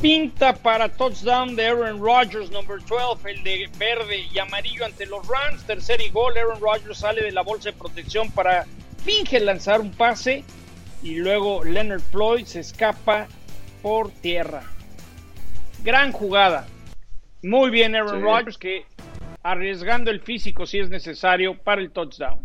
Pinta 0.00 0.52
para 0.52 0.90
touchdown 0.90 1.56
de 1.56 1.66
Aaron 1.66 1.98
Rodgers, 1.98 2.50
number 2.50 2.78
12, 2.84 3.30
el 3.30 3.42
de 3.42 3.68
verde 3.78 4.26
y 4.30 4.38
amarillo 4.38 4.84
ante 4.84 5.06
los 5.06 5.26
Rams. 5.26 5.64
Tercer 5.64 6.02
y 6.02 6.10
gol. 6.10 6.36
Aaron 6.36 6.60
Rodgers 6.60 6.98
sale 6.98 7.22
de 7.22 7.32
la 7.32 7.40
bolsa 7.40 7.70
de 7.70 7.76
protección 7.78 8.30
para 8.30 8.66
finge 9.02 9.40
lanzar 9.40 9.80
un 9.80 9.90
pase 9.90 10.44
y 11.02 11.16
luego 11.16 11.64
Leonard 11.64 12.02
Floyd 12.02 12.44
se 12.44 12.60
escapa 12.60 13.26
por 13.80 14.10
tierra. 14.10 14.64
Gran 15.82 16.12
jugada. 16.12 16.66
Muy 17.42 17.70
bien 17.70 17.94
Aaron 17.94 18.20
Rodgers 18.20 18.58
que 18.58 18.84
arriesgando 19.42 20.10
el 20.10 20.20
físico 20.20 20.66
si 20.66 20.78
es 20.78 20.90
necesario 20.90 21.56
para 21.56 21.80
el 21.80 21.90
touchdown. 21.90 22.40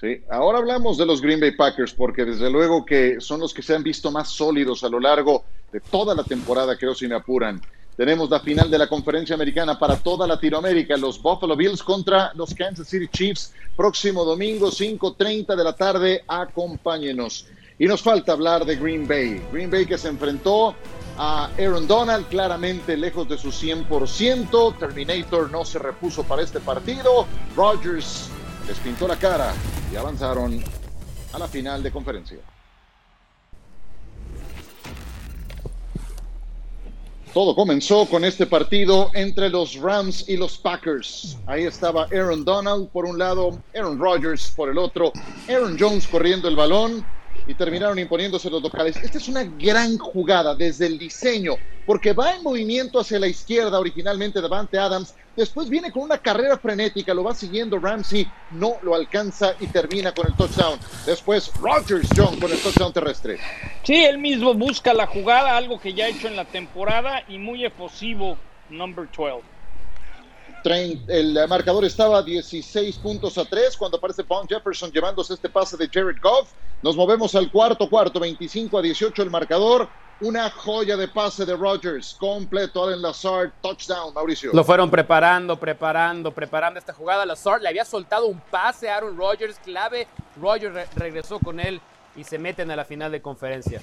Sí, 0.00 0.20
ahora 0.28 0.58
hablamos 0.58 0.98
de 0.98 1.06
los 1.06 1.22
Green 1.22 1.38
Bay 1.38 1.52
Packers 1.52 1.94
porque 1.94 2.24
desde 2.24 2.50
luego 2.50 2.84
que 2.84 3.20
son 3.20 3.38
los 3.38 3.54
que 3.54 3.62
se 3.62 3.76
han 3.76 3.84
visto 3.84 4.10
más 4.10 4.30
sólidos 4.30 4.82
a 4.82 4.88
lo 4.88 4.98
largo 4.98 5.44
de 5.44 5.61
toda 5.80 6.14
la 6.14 6.24
temporada, 6.24 6.76
creo 6.76 6.94
si 6.94 7.08
me 7.08 7.14
apuran. 7.14 7.60
Tenemos 7.96 8.30
la 8.30 8.40
final 8.40 8.70
de 8.70 8.78
la 8.78 8.88
conferencia 8.88 9.34
americana 9.34 9.78
para 9.78 9.96
toda 9.96 10.26
Latinoamérica, 10.26 10.96
los 10.96 11.20
Buffalo 11.20 11.54
Bills 11.54 11.82
contra 11.82 12.32
los 12.34 12.54
Kansas 12.54 12.88
City 12.88 13.06
Chiefs, 13.08 13.52
próximo 13.76 14.24
domingo 14.24 14.70
5.30 14.70 15.54
de 15.54 15.64
la 15.64 15.74
tarde, 15.74 16.24
acompáñenos. 16.26 17.46
Y 17.78 17.86
nos 17.86 18.00
falta 18.00 18.32
hablar 18.32 18.64
de 18.64 18.76
Green 18.76 19.06
Bay, 19.06 19.42
Green 19.52 19.70
Bay 19.70 19.84
que 19.84 19.98
se 19.98 20.08
enfrentó 20.08 20.74
a 21.18 21.50
Aaron 21.58 21.86
Donald, 21.86 22.26
claramente 22.28 22.96
lejos 22.96 23.28
de 23.28 23.36
su 23.36 23.48
100%, 23.48 24.78
Terminator 24.78 25.50
no 25.50 25.64
se 25.64 25.78
repuso 25.78 26.24
para 26.24 26.42
este 26.42 26.60
partido, 26.60 27.26
Rodgers 27.54 28.30
les 28.66 28.78
pintó 28.78 29.06
la 29.06 29.16
cara 29.16 29.52
y 29.92 29.96
avanzaron 29.96 30.62
a 31.32 31.38
la 31.38 31.48
final 31.48 31.82
de 31.82 31.90
conferencia. 31.90 32.38
Todo 37.32 37.54
comenzó 37.54 38.04
con 38.04 38.26
este 38.26 38.44
partido 38.44 39.10
entre 39.14 39.48
los 39.48 39.76
Rams 39.76 40.28
y 40.28 40.36
los 40.36 40.58
Packers. 40.58 41.38
Ahí 41.46 41.64
estaba 41.64 42.06
Aaron 42.12 42.44
Donald 42.44 42.90
por 42.90 43.06
un 43.06 43.18
lado, 43.18 43.58
Aaron 43.74 43.98
Rodgers 43.98 44.52
por 44.54 44.68
el 44.68 44.76
otro, 44.76 45.12
Aaron 45.48 45.78
Jones 45.80 46.06
corriendo 46.06 46.46
el 46.46 46.56
balón 46.56 47.02
y 47.46 47.54
terminaron 47.54 47.98
imponiéndose 47.98 48.50
los 48.50 48.62
locales. 48.62 48.96
Esta 48.96 49.16
es 49.16 49.28
una 49.28 49.44
gran 49.44 49.96
jugada 49.96 50.54
desde 50.54 50.84
el 50.84 50.98
diseño, 50.98 51.54
porque 51.86 52.12
va 52.12 52.34
en 52.34 52.42
movimiento 52.42 53.00
hacia 53.00 53.18
la 53.18 53.28
izquierda 53.28 53.80
originalmente 53.80 54.42
Davante 54.42 54.76
Adams, 54.78 55.14
después 55.36 55.68
viene 55.68 55.90
con 55.90 56.02
una 56.02 56.18
carrera 56.18 56.58
frenética, 56.58 57.14
lo 57.14 57.24
va 57.24 57.34
siguiendo 57.34 57.78
Ramsey, 57.78 58.30
no 58.52 58.76
lo 58.82 58.94
alcanza 58.94 59.54
y 59.60 59.66
termina 59.66 60.12
con 60.12 60.26
el 60.26 60.34
touchdown. 60.34 60.78
Después 61.06 61.52
Rogers 61.60 62.08
John 62.16 62.38
con 62.38 62.50
el 62.50 62.60
touchdown 62.60 62.92
terrestre. 62.92 63.38
Sí, 63.82 64.04
él 64.04 64.18
mismo 64.18 64.54
busca 64.54 64.94
la 64.94 65.06
jugada, 65.06 65.56
algo 65.56 65.80
que 65.80 65.94
ya 65.94 66.06
ha 66.06 66.08
hecho 66.08 66.28
en 66.28 66.36
la 66.36 66.44
temporada 66.44 67.22
y 67.28 67.38
muy 67.38 67.64
efusivo, 67.64 68.36
number 68.70 69.08
12. 69.10 69.42
El 71.08 71.36
marcador 71.48 71.84
estaba 71.84 72.22
16 72.22 72.96
puntos 72.98 73.36
a 73.36 73.44
3 73.44 73.76
cuando 73.76 73.96
aparece 73.96 74.22
Paul 74.22 74.46
Jefferson 74.48 74.92
llevándose 74.92 75.34
este 75.34 75.48
pase 75.48 75.76
de 75.76 75.88
Jared 75.88 76.18
Goff. 76.22 76.50
Nos 76.82 76.96
movemos 76.96 77.34
al 77.34 77.50
cuarto 77.50 77.90
cuarto, 77.90 78.20
25 78.20 78.78
a 78.78 78.82
18 78.82 79.22
el 79.22 79.30
marcador. 79.30 79.88
Una 80.20 80.50
joya 80.50 80.96
de 80.96 81.08
pase 81.08 81.44
de 81.44 81.56
Rodgers, 81.56 82.14
completo 82.18 82.84
Allen 82.84 83.02
Lazard, 83.02 83.50
touchdown, 83.60 84.14
Mauricio. 84.14 84.52
Lo 84.52 84.62
fueron 84.62 84.88
preparando, 84.88 85.58
preparando, 85.58 86.30
preparando 86.30 86.78
esta 86.78 86.92
jugada. 86.92 87.26
Lazard 87.26 87.60
le 87.60 87.68
había 87.68 87.84
soltado 87.84 88.26
un 88.26 88.38
pase 88.38 88.88
a 88.88 88.98
Aaron 88.98 89.16
Rodgers, 89.16 89.56
clave. 89.64 90.06
Rodgers 90.40 90.88
regresó 90.94 91.40
con 91.40 91.58
él 91.58 91.80
y 92.14 92.22
se 92.22 92.38
meten 92.38 92.70
a 92.70 92.76
la 92.76 92.84
final 92.84 93.10
de 93.10 93.20
conferencia. 93.20 93.82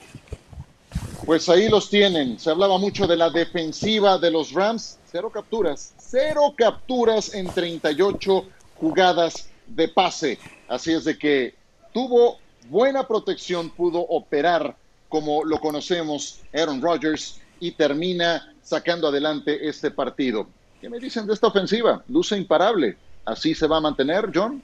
Pues 1.26 1.50
ahí 1.50 1.68
los 1.68 1.90
tienen. 1.90 2.40
Se 2.40 2.50
hablaba 2.50 2.78
mucho 2.78 3.06
de 3.06 3.18
la 3.18 3.30
defensiva 3.30 4.18
de 4.18 4.32
los 4.32 4.54
Rams. 4.54 4.98
Cero 5.12 5.30
capturas, 5.30 5.94
cero 5.98 6.54
capturas 6.56 7.34
en 7.34 7.48
38 7.48 8.46
jugadas 8.76 9.50
de 9.68 9.88
pase. 9.88 10.40
Así 10.68 10.94
es 10.94 11.04
de 11.04 11.18
que 11.18 11.56
tuvo 11.94 12.38
buena 12.70 13.08
protección, 13.08 13.70
pudo 13.70 14.00
operar 14.00 14.76
como 15.10 15.44
lo 15.44 15.60
conocemos 15.60 16.42
Aaron 16.54 16.82
Rodgers 16.82 17.42
y 17.60 17.72
termina 17.72 18.54
sacando 18.62 19.08
adelante 19.08 19.68
este 19.68 19.92
partido. 19.92 20.48
¿Qué 20.80 20.90
me 20.90 21.00
dicen 21.00 21.28
de 21.28 21.34
esta 21.34 21.48
ofensiva? 21.48 22.04
Luce 22.08 22.38
imparable. 22.38 22.96
¿Así 23.26 23.54
se 23.54 23.68
va 23.68 23.78
a 23.78 23.82
mantener, 23.82 24.30
John? 24.34 24.64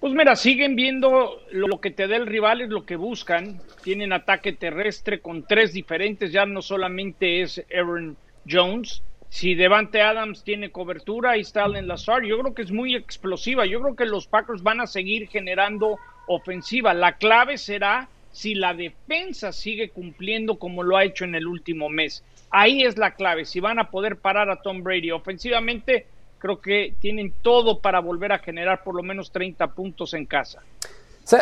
Pues 0.00 0.12
mira, 0.12 0.36
siguen 0.36 0.76
viendo 0.76 1.40
lo 1.50 1.80
que 1.80 1.90
te 1.90 2.06
da 2.06 2.16
el 2.16 2.26
rival, 2.26 2.60
es 2.60 2.68
lo 2.68 2.84
que 2.84 2.96
buscan. 2.96 3.62
Tienen 3.82 4.12
ataque 4.12 4.52
terrestre 4.52 5.20
con 5.20 5.44
tres 5.44 5.72
diferentes, 5.72 6.30
ya 6.30 6.44
no 6.44 6.60
solamente 6.60 7.40
es 7.40 7.64
Aaron 7.74 8.16
Jones. 8.46 9.02
Si 9.30 9.54
Devante 9.54 10.02
Adams 10.02 10.44
tiene 10.44 10.70
cobertura, 10.70 11.30
ahí 11.30 11.40
está 11.40 11.64
Allen 11.64 11.88
Lazard. 11.88 12.24
Yo 12.24 12.38
creo 12.38 12.54
que 12.54 12.62
es 12.62 12.70
muy 12.70 12.94
explosiva. 12.94 13.64
Yo 13.66 13.80
creo 13.80 13.96
que 13.96 14.04
los 14.04 14.26
Packers 14.26 14.62
van 14.62 14.80
a 14.80 14.86
seguir 14.86 15.28
generando 15.28 15.98
ofensiva. 16.26 16.92
La 16.92 17.16
clave 17.16 17.56
será 17.58 18.08
si 18.34 18.56
la 18.56 18.74
defensa 18.74 19.52
sigue 19.52 19.90
cumpliendo 19.90 20.58
como 20.58 20.82
lo 20.82 20.96
ha 20.96 21.04
hecho 21.04 21.24
en 21.24 21.36
el 21.36 21.46
último 21.46 21.88
mes. 21.88 22.24
Ahí 22.50 22.82
es 22.82 22.98
la 22.98 23.14
clave. 23.14 23.44
Si 23.44 23.60
van 23.60 23.78
a 23.78 23.90
poder 23.90 24.16
parar 24.16 24.50
a 24.50 24.60
Tom 24.60 24.82
Brady 24.82 25.12
ofensivamente, 25.12 26.08
creo 26.40 26.60
que 26.60 26.96
tienen 27.00 27.32
todo 27.42 27.78
para 27.78 28.00
volver 28.00 28.32
a 28.32 28.40
generar 28.40 28.82
por 28.82 28.96
lo 28.96 29.04
menos 29.04 29.30
30 29.30 29.68
puntos 29.68 30.14
en 30.14 30.26
casa. 30.26 30.60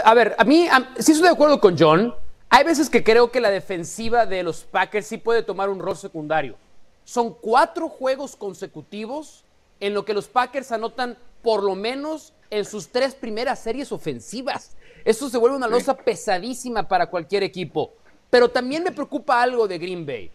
A 0.04 0.12
ver, 0.12 0.34
a 0.36 0.44
mí 0.44 0.68
sí 0.98 1.12
estoy 1.12 1.28
de 1.28 1.32
acuerdo 1.32 1.60
con 1.60 1.78
John. 1.78 2.14
Hay 2.50 2.62
veces 2.62 2.90
que 2.90 3.02
creo 3.02 3.30
que 3.30 3.40
la 3.40 3.50
defensiva 3.50 4.26
de 4.26 4.42
los 4.42 4.62
Packers 4.64 5.06
sí 5.06 5.16
puede 5.16 5.42
tomar 5.42 5.70
un 5.70 5.80
rol 5.80 5.96
secundario. 5.96 6.56
Son 7.04 7.32
cuatro 7.32 7.88
juegos 7.88 8.36
consecutivos 8.36 9.44
en 9.80 9.94
lo 9.94 10.04
que 10.04 10.12
los 10.12 10.28
Packers 10.28 10.70
anotan 10.72 11.16
por 11.42 11.62
lo 11.62 11.74
menos 11.74 12.34
en 12.52 12.66
sus 12.66 12.88
tres 12.88 13.14
primeras 13.14 13.60
series 13.60 13.90
ofensivas. 13.92 14.76
Eso 15.06 15.30
se 15.30 15.38
vuelve 15.38 15.56
una 15.56 15.66
losa 15.66 15.96
pesadísima 15.96 16.86
para 16.86 17.06
cualquier 17.06 17.42
equipo. 17.42 17.94
Pero 18.28 18.50
también 18.50 18.84
me 18.84 18.92
preocupa 18.92 19.42
algo 19.42 19.66
de 19.66 19.78
Green 19.78 20.04
Bay. 20.04 20.30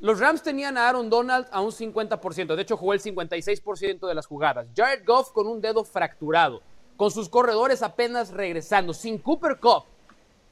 Los 0.00 0.18
Rams 0.18 0.42
tenían 0.42 0.76
a 0.76 0.88
Aaron 0.88 1.08
Donald 1.08 1.46
a 1.52 1.60
un 1.60 1.70
50%, 1.70 2.56
de 2.56 2.62
hecho 2.62 2.76
jugó 2.76 2.94
el 2.94 3.00
56% 3.00 4.08
de 4.08 4.14
las 4.14 4.26
jugadas. 4.26 4.66
Jared 4.76 5.06
Goff 5.06 5.30
con 5.30 5.46
un 5.46 5.60
dedo 5.60 5.84
fracturado, 5.84 6.62
con 6.96 7.12
sus 7.12 7.28
corredores 7.28 7.80
apenas 7.80 8.32
regresando, 8.32 8.92
sin 8.92 9.16
Cooper 9.16 9.58
Cup. 9.60 9.84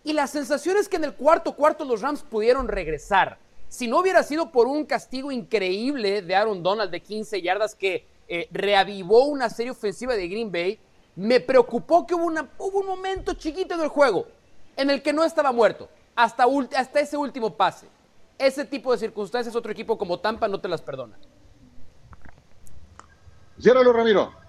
Y 0.05 0.13
la 0.13 0.29
sensación 0.29 0.77
es 0.77 0.89
que 0.89 0.97
en 0.97 1.05
el 1.05 1.15
cuarto 1.15 1.57
cuarto 1.57 1.85
los 1.85 2.03
Rams 2.03 2.23
pudieron 2.23 2.69
regresar. 2.69 3.39
Si 3.69 3.89
no 3.89 3.99
hubiera 3.99 4.23
sido 4.23 4.53
por 4.53 4.69
un 4.69 4.87
castigo 4.87 5.33
increíble 5.33 6.23
de 6.23 6.37
Aaron 6.37 6.63
Donald 6.63 6.93
de 6.93 7.01
15 7.01 7.43
yardas 7.43 7.75
que 7.75 8.07
eh, 8.27 8.49
reavivó 8.53 9.27
una 9.27 9.51
serie 9.51 9.73
ofensiva 9.73 10.15
de 10.15 10.29
Green 10.29 10.51
Bay, 10.51 10.79
me 11.17 11.41
preocupó 11.41 12.07
que 12.07 12.15
hubo, 12.15 12.25
una, 12.25 12.49
un 12.59 12.87
momento 12.87 13.35
chiquito 13.35 13.77
del 13.77 13.89
juego 13.89 14.27
en 14.77 14.91
el 14.91 15.03
que 15.03 15.12
no 15.12 15.25
estaba 15.25 15.53
muerto. 15.53 15.89
hasta, 16.17 16.45
hasta 16.77 17.01
ese 17.01 17.17
último 17.17 17.55
pase. 17.55 17.87
Ese 18.39 18.65
tipo 18.65 18.93
de 18.93 18.99
circunstancias 18.99 19.55
otro 19.55 19.71
equipo 19.71 19.97
como 19.97 20.19
Tampa 20.19 20.49
no 20.49 20.61
te 20.61 20.69
las 20.69 20.83
perdona. 20.83 21.17
Ciérralo, 23.61 23.93
Ramiro. 23.93 24.44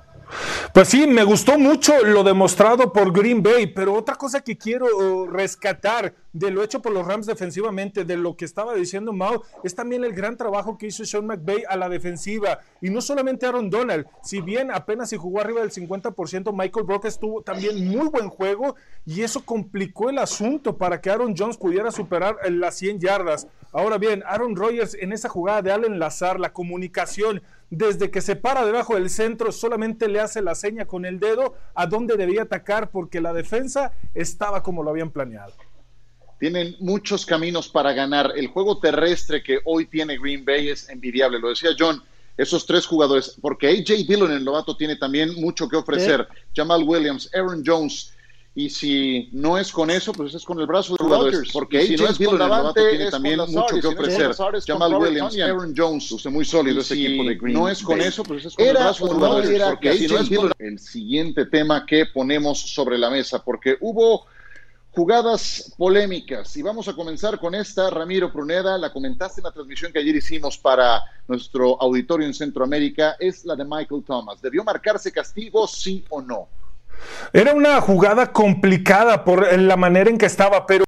Pues 0.76 0.90
sí, 0.90 1.08
me 1.08 1.24
gustó 1.24 1.58
mucho 1.58 2.04
lo 2.04 2.22
demostrado 2.22 2.92
por 2.92 3.14
Green 3.14 3.42
Bay, 3.42 3.66
pero 3.66 3.94
otra 3.94 4.16
cosa 4.16 4.42
que 4.42 4.58
quiero 4.58 4.88
uh, 4.88 5.26
rescatar 5.26 6.14
de 6.34 6.52
lo 6.52 6.62
hecho 6.62 6.82
por 6.82 6.92
los 6.92 7.08
Rams 7.08 7.28
defensivamente, 7.28 8.04
de 8.04 8.18
lo 8.18 8.36
que 8.36 8.44
estaba 8.44 8.76
diciendo 8.76 9.14
Mao, 9.14 9.44
es 9.64 9.74
también 9.74 10.04
el 10.04 10.12
gran 10.12 10.36
trabajo 10.36 10.78
que 10.78 10.88
hizo 10.88 11.06
Sean 11.06 11.28
McVay 11.28 11.64
a 11.70 11.78
la 11.78 11.88
defensiva. 11.88 12.60
Y 12.82 12.90
no 12.90 13.00
solamente 13.00 13.46
Aaron 13.46 13.70
Donald, 13.70 14.06
si 14.22 14.42
bien 14.42 14.70
apenas 14.70 15.12
si 15.12 15.16
jugó 15.16 15.40
arriba 15.40 15.62
del 15.62 15.72
50%, 15.72 16.52
Michael 16.52 16.86
Brock 16.86 17.08
tuvo 17.18 17.42
también 17.42 17.88
muy 17.88 18.10
buen 18.10 18.28
juego 18.28 18.76
y 19.06 19.22
eso 19.22 19.46
complicó 19.46 20.10
el 20.10 20.18
asunto 20.18 20.78
para 20.78 21.00
que 21.00 21.10
Aaron 21.10 21.36
Jones 21.38 21.56
pudiera 21.56 21.90
superar 21.90 22.36
las 22.50 22.76
100 22.76 23.00
yardas. 23.00 23.48
Ahora 23.72 23.98
bien, 23.98 24.24
Aaron 24.26 24.58
Rodgers 24.58 24.94
en 24.94 25.14
esa 25.14 25.30
jugada 25.30 25.62
de 25.62 25.72
Allen 25.72 26.00
Lazar, 26.00 26.38
la 26.38 26.52
comunicación, 26.52 27.42
desde 27.70 28.12
que 28.12 28.22
se 28.22 28.36
para 28.36 28.66
debajo 28.66 28.96
del 28.96 29.10
centro, 29.10 29.52
solamente 29.52 30.08
le 30.08 30.20
hace 30.20 30.42
la 30.42 30.56
seña 30.56 30.86
con 30.86 31.06
el 31.06 31.20
dedo 31.20 31.56
a 31.74 31.88
dónde 31.88 32.18
debía 32.18 32.44
atacar 32.44 32.92
porque 32.92 33.22
la 33.22 33.34
defensa 33.34 33.94
estaba 34.14 34.64
como 34.64 34.84
lo 34.84 34.92
habían 34.92 35.12
planeado. 35.12 35.54
Tienen 36.40 36.76
muchos 36.80 37.26
caminos 37.26 37.70
para 37.70 37.94
ganar. 37.94 38.34
El 38.36 38.48
juego 38.48 38.80
terrestre 38.80 39.42
que 39.42 39.60
hoy 39.66 39.86
tiene 39.86 40.18
Green 40.18 40.44
Bay 40.44 40.70
es 40.70 40.90
envidiable. 40.90 41.40
Lo 41.40 41.50
decía 41.50 41.72
John, 41.78 42.04
esos 42.38 42.66
tres 42.66 42.86
jugadores, 42.86 43.38
porque 43.42 43.68
AJ 43.70 44.06
Dillon, 44.08 44.32
el 44.32 44.44
novato, 44.44 44.76
tiene 44.76 44.98
también 44.98 45.34
mucho 45.36 45.70
que 45.70 45.78
ofrecer. 45.78 46.28
Jamal 46.54 46.84
Williams, 46.84 47.30
Aaron 47.34 47.64
Jones, 47.66 48.14
y 48.58 48.70
si 48.70 49.28
no 49.34 49.58
es 49.58 49.70
con 49.70 49.90
eso, 49.90 50.14
pues 50.14 50.34
es 50.34 50.46
con 50.46 50.58
el 50.62 50.66
brazo 50.66 50.96
de 50.96 51.04
jugadores. 51.04 51.52
Porque 51.52 51.86
si 51.86 51.98
no 51.98 52.08
es 52.08 52.18
con 52.18 52.38
Davante, 52.38 52.90
tiene 52.90 53.12
también 53.12 53.40
mucho 53.40 53.82
que 53.82 53.88
ofrecer. 53.88 54.34
Jamal 54.66 54.96
Williams, 54.96 55.38
Aaron 55.38 55.74
Jones, 55.76 56.10
usted 56.10 56.30
muy 56.30 56.46
sólido 56.46 56.80
ese 56.80 56.94
equipo 56.94 57.28
de 57.28 57.36
Green 57.36 57.54
No 57.54 57.68
es 57.68 57.84
con 57.84 58.00
eso, 58.00 58.24
pues 58.24 58.46
es 58.46 58.56
con 58.56 58.66
el 58.66 58.74
brazo 58.74 59.08
de 59.08 59.14
jugadores. 59.14 59.62
Porque 59.62 59.98
si 59.98 60.08
no 60.08 60.20
es 60.20 60.30
el 60.60 60.80
siguiente 60.80 61.46
tema 61.48 61.86
que 61.86 62.06
ponemos 62.06 62.62
sobre 62.62 62.98
la 62.98 63.10
mesa, 63.10 63.44
porque 63.44 63.76
hubo 63.82 64.26
jugadas 64.92 65.74
polémicas. 65.78 66.56
Y 66.56 66.62
vamos 66.62 66.88
a 66.88 66.94
comenzar 66.94 67.38
con 67.38 67.54
esta, 67.56 67.90
Ramiro 67.90 68.32
Pruneda, 68.32 68.78
la 68.78 68.94
comentaste 68.94 69.42
en 69.42 69.44
la 69.44 69.52
transmisión 69.52 69.92
que 69.92 70.00
ayer 70.00 70.16
hicimos 70.16 70.58
para 70.58 71.04
nuestro 71.28 71.80
auditorio 71.82 72.26
en 72.26 72.34
Centroamérica, 72.34 73.18
es 73.20 73.44
la 73.44 73.58
de 73.58 73.66
Michael 73.66 74.06
Thomas. 74.08 74.42
¿Debió 74.42 74.64
marcarse 74.64 75.12
castigo, 75.12 75.68
sí 75.68 76.06
o 76.08 76.22
no? 76.22 76.48
Era 77.34 77.54
una 77.54 77.82
jugada 77.82 78.32
complicada 78.32 79.24
por 79.24 79.58
la 79.58 79.78
manera 79.78 80.10
en 80.10 80.18
que 80.18 80.26
estaba, 80.26 80.66
pero 80.66 80.86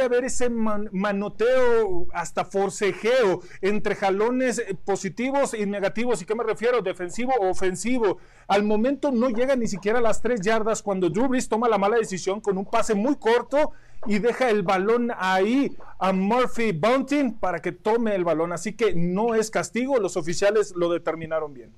de 0.00 0.04
haber 0.04 0.24
ese 0.24 0.48
manoteo 0.48 2.06
hasta 2.12 2.44
forcejeo 2.44 3.40
entre 3.60 3.96
jalones 3.96 4.62
positivos 4.84 5.52
y 5.52 5.66
negativos. 5.66 6.22
¿Y 6.22 6.26
qué 6.26 6.34
me 6.34 6.44
refiero? 6.44 6.80
Defensivo 6.80 7.32
o 7.40 7.50
ofensivo. 7.50 8.18
Al 8.46 8.62
momento 8.62 9.10
no 9.10 9.30
llega 9.30 9.56
ni 9.56 9.66
siquiera 9.66 9.98
a 9.98 10.02
las 10.02 10.22
tres 10.22 10.40
yardas 10.40 10.82
cuando 10.82 11.10
Drew 11.10 11.28
Brees 11.28 11.48
toma 11.48 11.68
la 11.68 11.78
mala 11.78 11.96
decisión 11.96 12.40
con 12.40 12.56
un 12.56 12.66
pase 12.66 12.94
muy 12.94 13.16
corto 13.16 13.72
y 14.06 14.18
deja 14.20 14.48
el 14.48 14.62
balón 14.62 15.10
ahí 15.18 15.76
a 15.98 16.12
Murphy 16.12 16.72
Bunting 16.72 17.38
para 17.38 17.60
que 17.60 17.72
tome 17.72 18.14
el 18.14 18.24
balón. 18.24 18.52
Así 18.52 18.74
que 18.74 18.94
no 18.94 19.34
es 19.34 19.50
castigo, 19.50 19.98
los 19.98 20.16
oficiales 20.16 20.72
lo 20.76 20.90
determinaron 20.90 21.52
bien. 21.52 21.74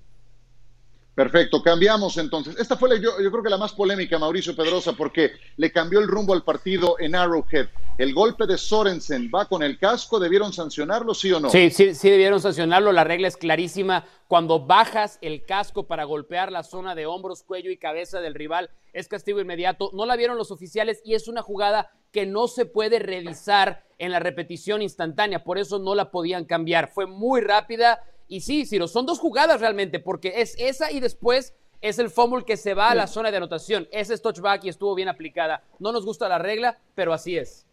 Perfecto, 1.15 1.63
cambiamos 1.63 2.17
entonces. 2.17 2.59
Esta 2.59 2.77
fue 2.77 2.89
la, 2.89 2.97
yo, 2.97 3.21
yo, 3.21 3.31
creo 3.31 3.43
que 3.43 3.51
la 3.51 3.59
más 3.59 3.73
polémica, 3.73 4.19
Mauricio 4.19 4.57
Pedrosa, 4.57 4.95
porque 4.95 5.33
le 5.59 5.71
cambió 5.71 6.01
el 6.01 6.09
rumbo 6.09 6.33
al 6.33 6.43
partido 6.43 6.97
en 6.99 7.15
Arrowhead. 7.15 7.69
El 7.99 8.15
golpe 8.15 8.47
de 8.47 8.57
Sorensen 8.57 9.31
va 9.33 9.47
con 9.47 9.63
el 9.63 9.79
casco, 9.79 10.19
¿debieron 10.19 10.55
sancionarlo, 10.55 11.13
sí 11.13 11.31
o 11.31 11.41
no? 11.41 11.51
Sí, 11.51 11.71
sí, 11.71 11.95
sí 11.95 12.09
debieron 12.09 12.41
sancionarlo. 12.41 12.91
La 12.93 13.05
regla 13.05 13.29
es 13.29 13.37
clarísima. 13.37 14.07
Cuando 14.27 14.65
bajas 14.65 15.19
el 15.21 15.45
casco 15.45 15.87
para 15.87 16.05
golpear 16.05 16.51
la 16.51 16.63
zona 16.63 16.95
de 16.95 17.05
hombros, 17.05 17.43
cuello 17.43 17.71
y 17.71 17.77
cabeza 17.77 18.21
del 18.23 18.35
rival, 18.35 18.71
es 18.95 19.09
castigo 19.09 19.41
inmediato. 19.41 19.91
No 19.93 20.07
la 20.07 20.17
vieron 20.17 20.39
los 20.39 20.51
oficiales 20.51 21.03
y 21.05 21.15
es 21.15 21.29
una 21.29 21.43
jugada 21.43 21.91
que 22.11 22.25
no 22.25 22.49
se 22.49 22.65
puede 22.65 22.99
revisar 22.99 23.85
en 23.99 24.13
la 24.13 24.19
repetición 24.19 24.81
instantánea. 24.81 25.45
Por 25.45 25.59
eso 25.59 25.79
no 25.79 25.95
la 25.95 26.11
podían 26.11 26.47
cambiar. 26.47 26.91
Fue 26.91 27.07
muy 27.07 27.43
rápida 27.43 28.03
y 28.33 28.41
sí, 28.41 28.65
Ciro, 28.65 28.89
son 28.89 29.05
dos 29.05 29.19
jugadas 29.19 29.61
realmente, 29.61 30.01
porque 30.01 30.33
es 30.37 30.57
esa 30.59 30.91
y 30.91 31.01
después 31.01 31.55
es 31.83 31.99
el 31.99 32.09
fumble 32.09 32.47
que 32.47 32.57
se 32.57 32.73
va 32.73 32.91
a 32.91 32.95
la 32.95 33.07
zona 33.07 33.31
de 33.31 33.37
anotación. 33.37 33.87
Ese 33.93 34.15
es 34.15 34.23
touchback 34.23 34.65
y 34.65 34.71
estuvo 34.71 34.95
bien 34.95 35.11
aplicada. 35.11 35.63
No 35.79 35.93
nos 35.93 36.07
gusta 36.07 36.31
la 36.31 36.39
regla, 36.39 36.79
pero 36.95 37.13
así 37.13 37.37
es. 37.37 37.67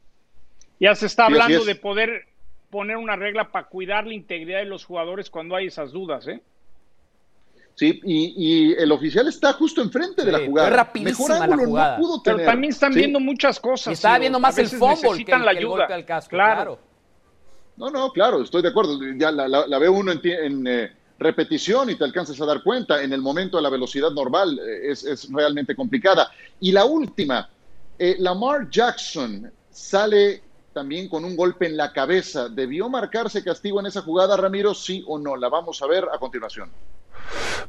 Ya 0.77 0.95
se 0.95 1.05
está 1.05 1.27
hablando 1.27 1.63
de 1.63 1.75
poder 1.75 2.27
poner 2.69 2.97
una 2.97 3.15
regla 3.15 3.53
para 3.53 3.67
cuidar 3.67 4.05
la 4.05 4.13
integridad 4.13 4.59
de 4.59 4.65
los 4.65 4.83
jugadores 4.83 5.29
cuando 5.29 5.55
hay 5.55 5.67
esas 5.67 5.93
dudas, 5.93 6.27
¿eh? 6.27 6.41
Sí, 7.75 8.01
y, 8.03 8.73
el 8.73 8.91
oficial 8.91 9.29
está 9.29 9.53
justo 9.53 9.81
enfrente 9.81 10.25
de 10.25 10.31
la 10.33 10.39
jugada. 10.45 10.71
La 11.47 11.55
jugada. 11.55 11.97
Pero 12.21 12.43
también 12.43 12.73
están 12.73 12.93
viendo 12.93 13.21
muchas 13.21 13.61
cosas. 13.61 13.93
está 13.93 14.19
viendo 14.19 14.41
más 14.41 14.57
el 14.57 14.67
fumble 14.67 15.23
que, 15.23 15.37
la 15.37 15.51
ayuda. 15.51 15.85
al 15.85 16.03
casco, 16.03 16.31
claro. 16.31 16.88
No, 17.79 17.89
no, 17.89 18.11
claro, 18.11 18.43
estoy 18.43 18.61
de 18.61 18.67
acuerdo. 18.67 18.99
Ya 19.15 19.31
la, 19.31 19.47
la, 19.47 19.79
ve 19.79 19.87
uno 19.87 20.11
en, 20.11 20.67
eh, 20.67 20.91
repetición 21.17 21.89
y 21.89 21.95
te 21.95 22.03
alcanzas 22.03 22.39
a 22.41 22.45
dar 22.45 22.61
cuenta. 22.61 23.01
En 23.01 23.13
el 23.13 23.21
momento 23.21 23.55
de 23.55 23.63
la 23.63 23.69
velocidad 23.69 24.11
normal 24.11 24.59
eh, 24.59 24.91
es, 24.91 25.27
realmente 25.31 25.77
complicada. 25.77 26.29
Y 26.59 26.73
la 26.73 26.83
última, 26.83 27.49
eh, 27.97 28.17
Lamar 28.19 28.69
Jackson 28.69 29.49
sale 29.71 30.43
también 30.73 31.07
con 31.07 31.23
un 31.23 31.37
golpe 31.37 31.67
en 31.67 31.77
la 31.77 31.93
cabeza. 31.93 32.49
¿Debió 32.49 32.89
marcarse 32.89 33.45
castigo 33.45 33.79
en 33.79 33.85
esa 33.85 34.01
jugada, 34.01 34.35
Ramiro? 34.35 34.73
Sí 34.73 35.01
o 35.07 35.17
no. 35.17 35.37
La 35.37 35.47
vamos 35.47 35.81
a 35.81 35.87
ver 35.87 36.05
a 36.13 36.19
continuación. 36.19 36.69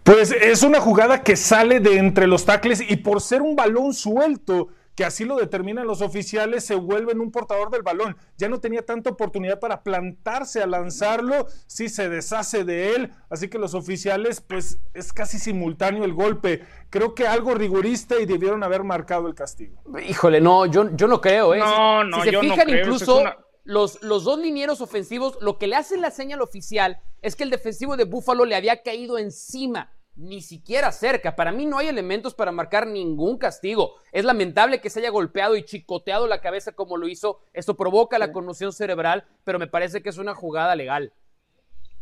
Pues 0.02 0.32
es 0.32 0.64
una 0.64 0.80
jugada 0.80 1.22
que 1.22 1.36
sale 1.36 1.78
de 1.78 1.98
entre 1.98 2.26
los 2.26 2.44
tacles 2.44 2.80
y 2.80 2.96
por 2.96 3.20
ser 3.20 3.42
un 3.42 3.54
balón 3.54 3.94
suelto 3.94 4.70
que 5.00 5.06
así 5.06 5.24
lo 5.24 5.36
determinan 5.36 5.86
los 5.86 6.02
oficiales, 6.02 6.62
se 6.62 6.74
vuelve 6.74 7.12
en 7.12 7.20
un 7.20 7.30
portador 7.30 7.70
del 7.70 7.80
balón. 7.80 8.18
Ya 8.36 8.50
no 8.50 8.60
tenía 8.60 8.84
tanta 8.84 9.08
oportunidad 9.08 9.58
para 9.58 9.82
plantarse 9.82 10.60
a 10.60 10.66
lanzarlo, 10.66 11.46
sí 11.66 11.88
se 11.88 12.10
deshace 12.10 12.64
de 12.64 12.94
él, 12.94 13.10
así 13.30 13.48
que 13.48 13.58
los 13.58 13.72
oficiales, 13.72 14.42
pues 14.42 14.78
es 14.92 15.14
casi 15.14 15.38
simultáneo 15.38 16.04
el 16.04 16.12
golpe. 16.12 16.66
Creo 16.90 17.14
que 17.14 17.26
algo 17.26 17.54
rigurista 17.54 18.20
y 18.20 18.26
debieron 18.26 18.62
haber 18.62 18.84
marcado 18.84 19.26
el 19.26 19.34
castigo. 19.34 19.82
Híjole, 20.06 20.38
no, 20.42 20.66
yo, 20.66 20.94
yo 20.94 21.08
no 21.08 21.18
creo. 21.22 21.54
¿eh? 21.54 21.60
No, 21.60 22.04
no, 22.04 22.22
si 22.22 22.28
se 22.28 22.38
fijan, 22.38 22.68
incluso 22.68 23.24
los, 23.64 24.02
los 24.02 24.24
dos 24.24 24.38
linieros 24.38 24.82
ofensivos, 24.82 25.38
lo 25.40 25.56
que 25.56 25.66
le 25.66 25.76
hacen 25.76 26.02
la 26.02 26.10
señal 26.10 26.42
oficial 26.42 27.00
es 27.22 27.36
que 27.36 27.44
el 27.44 27.48
defensivo 27.48 27.96
de 27.96 28.04
Búfalo 28.04 28.44
le 28.44 28.54
había 28.54 28.82
caído 28.82 29.16
encima 29.16 29.90
ni 30.16 30.42
siquiera 30.42 30.92
cerca. 30.92 31.36
Para 31.36 31.52
mí 31.52 31.66
no 31.66 31.78
hay 31.78 31.88
elementos 31.88 32.34
para 32.34 32.52
marcar 32.52 32.86
ningún 32.86 33.38
castigo. 33.38 33.94
Es 34.12 34.24
lamentable 34.24 34.80
que 34.80 34.90
se 34.90 35.00
haya 35.00 35.10
golpeado 35.10 35.56
y 35.56 35.64
chicoteado 35.64 36.26
la 36.26 36.40
cabeza 36.40 36.72
como 36.72 36.96
lo 36.96 37.08
hizo. 37.08 37.40
Esto 37.52 37.76
provoca 37.76 38.18
la 38.18 38.32
conmoción 38.32 38.72
cerebral, 38.72 39.24
pero 39.44 39.58
me 39.58 39.66
parece 39.66 40.02
que 40.02 40.10
es 40.10 40.18
una 40.18 40.34
jugada 40.34 40.76
legal. 40.76 41.12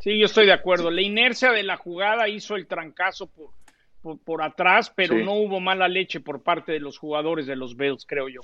Sí, 0.01 0.19
yo 0.19 0.27
estoy 0.27 0.47
de 0.47 0.53
acuerdo. 0.53 0.91
La 0.91 1.03
inercia 1.03 1.51
de 1.53 1.63
la 1.63 1.77
jugada 1.77 2.29
hizo 2.29 2.57
el 2.57 2.67
trancazo 2.67 3.29
por, 3.29 4.19
por, 4.21 4.43
atrás, 4.43 4.93
pero 4.95 5.17
no 5.17 5.35
hubo 5.35 5.61
mala 5.61 5.89
leche 5.89 6.21
por 6.21 6.43
parte 6.43 6.73
de 6.73 6.81
los 6.81 6.99
jugadores 6.99 7.47
de 7.47 7.57
los 7.57 7.77
Bills, 7.77 8.07
creo 8.07 8.29
yo. 8.29 8.41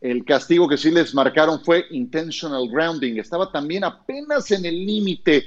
El 0.00 0.24
castigo 0.24 0.68
que 0.68 0.76
sí 0.76 0.90
les 0.90 1.14
marcaron 1.14 1.64
fue 1.64 1.84
intentional 1.90 2.68
grounding. 2.68 3.18
Estaba 3.18 3.50
también 3.50 3.84
apenas 3.84 4.50
en 4.50 4.64
el 4.64 4.84
límite 4.84 5.44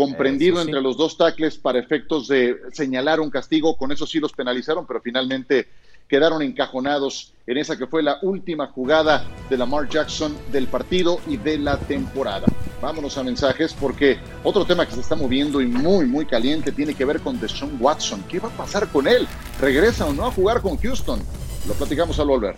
comprendido 0.00 0.62
entre 0.62 0.80
los 0.80 0.96
dos 0.96 1.18
tackles 1.18 1.58
para 1.58 1.78
efectos 1.78 2.26
de 2.26 2.56
señalar 2.72 3.20
un 3.20 3.28
castigo. 3.28 3.76
Con 3.76 3.92
eso 3.92 4.06
sí 4.06 4.18
los 4.18 4.32
penalizaron, 4.32 4.86
pero 4.86 5.02
finalmente 5.02 5.68
quedaron 6.08 6.40
encajonados 6.40 7.34
en 7.46 7.58
esa 7.58 7.76
que 7.76 7.86
fue 7.86 8.02
la 8.02 8.18
última 8.22 8.68
jugada 8.68 9.26
de 9.50 9.58
Lamar 9.58 9.90
Jackson 9.90 10.34
del 10.50 10.68
partido 10.68 11.20
y 11.28 11.36
de 11.36 11.58
la 11.58 11.76
temporada. 11.76 12.46
Vámonos 12.80 13.18
a 13.18 13.22
mensajes 13.22 13.74
porque 13.74 14.18
otro 14.42 14.64
tema 14.64 14.86
que 14.86 14.94
se 14.94 15.00
está 15.00 15.16
moviendo 15.16 15.60
y 15.60 15.66
muy, 15.66 16.06
muy 16.06 16.24
caliente 16.24 16.72
tiene 16.72 16.94
que 16.94 17.04
ver 17.04 17.20
con 17.20 17.38
Deshaun 17.38 17.76
Watson. 17.78 18.24
¿Qué 18.26 18.40
va 18.40 18.48
a 18.48 18.56
pasar 18.56 18.88
con 18.88 19.06
él? 19.06 19.28
¿Regresa 19.60 20.06
o 20.06 20.14
no 20.14 20.24
a 20.24 20.32
jugar 20.32 20.62
con 20.62 20.78
Houston? 20.78 21.20
Lo 21.68 21.74
platicamos 21.74 22.18
al 22.18 22.28
volver. 22.28 22.56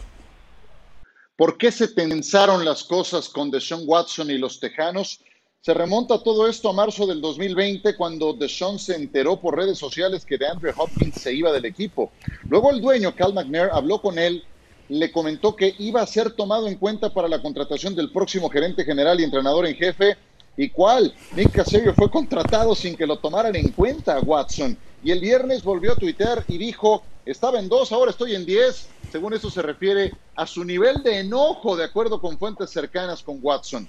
¿Por 1.35 1.59
qué 1.59 1.73
se 1.73 1.89
pensaron 1.89 2.65
las 2.65 2.85
cosas 2.85 3.29
con 3.29 3.51
Deshaun 3.51 3.83
Watson 3.85 4.31
y 4.31 4.39
los 4.39 4.61
Tejanos? 4.61 5.19
Se 5.65 5.75
remonta 5.75 6.21
todo 6.21 6.49
esto 6.49 6.71
a 6.71 6.73
marzo 6.73 7.07
del 7.07 7.21
2020 7.21 7.95
cuando 7.95 8.33
Deshaun 8.33 8.81
se 8.81 8.97
enteró 8.97 9.41
por 9.41 9.57
redes 9.57 9.79
sociales 9.79 10.25
que 10.25 10.37
DeAndre 10.37 10.75
Hopkins 10.77 11.15
se 11.15 11.33
iba 11.33 11.53
del 11.53 11.67
equipo. 11.67 12.11
Luego 12.49 12.73
el 12.73 12.81
dueño, 12.81 13.15
Cal 13.15 13.33
McNair, 13.33 13.71
habló 13.73 14.03
con 14.03 14.19
él, 14.19 14.43
le 14.89 15.13
comentó 15.13 15.55
que 15.55 15.73
iba 15.79 16.03
a 16.03 16.07
ser 16.09 16.33
tomado 16.33 16.67
en 16.67 16.75
cuenta 16.79 17.15
para 17.15 17.29
la 17.29 17.41
contratación 17.41 17.95
del 17.95 18.11
próximo 18.11 18.51
gerente 18.51 18.85
general 18.85 19.21
y 19.21 19.23
entrenador 19.23 19.65
en 19.65 19.77
jefe. 19.77 20.17
¿Y 20.57 20.69
cuál? 20.69 21.15
Nick 21.37 21.53
Casario 21.53 21.95
fue 21.95 22.11
contratado 22.11 22.75
sin 22.75 22.97
que 22.97 23.07
lo 23.07 23.21
tomaran 23.21 23.55
en 23.55 23.69
cuenta, 23.69 24.19
Watson. 24.19 24.77
Y 25.05 25.13
el 25.13 25.21
viernes 25.21 25.63
volvió 25.63 25.93
a 25.93 25.97
tuitear 25.97 26.45
y 26.49 26.59
dijo, 26.59 27.05
estaba 27.25 27.61
en 27.61 27.69
dos, 27.69 27.93
ahora 27.93 28.11
estoy 28.11 28.35
en 28.35 28.45
diez. 28.45 28.89
Según 29.13 29.33
eso 29.33 29.49
se 29.49 29.63
refiere 29.63 30.13
a 30.35 30.45
su 30.45 30.65
nivel 30.65 31.05
de 31.05 31.21
enojo, 31.21 31.77
de 31.77 31.85
acuerdo 31.85 32.21
con 32.21 32.37
fuentes 32.37 32.71
cercanas 32.71 33.23
con 33.23 33.39
Watson. 33.41 33.89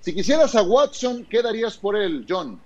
Si 0.00 0.14
quisieras 0.14 0.54
a 0.54 0.62
Watson, 0.62 1.26
¿qué 1.28 1.42
darías 1.42 1.76
por 1.76 1.96
él, 1.96 2.24
John? 2.28 2.60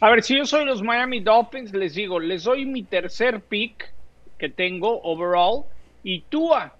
A 0.00 0.10
ver, 0.10 0.22
si 0.22 0.36
yo 0.36 0.44
soy 0.44 0.66
los 0.66 0.82
Miami 0.82 1.20
Dolphins, 1.20 1.72
les 1.72 1.94
digo, 1.94 2.20
les 2.20 2.44
doy 2.44 2.66
mi 2.66 2.82
tercer 2.82 3.40
pick 3.40 3.92
que 4.38 4.50
tengo 4.50 5.00
overall 5.02 5.64
y 6.02 6.20
Tua. 6.22 6.74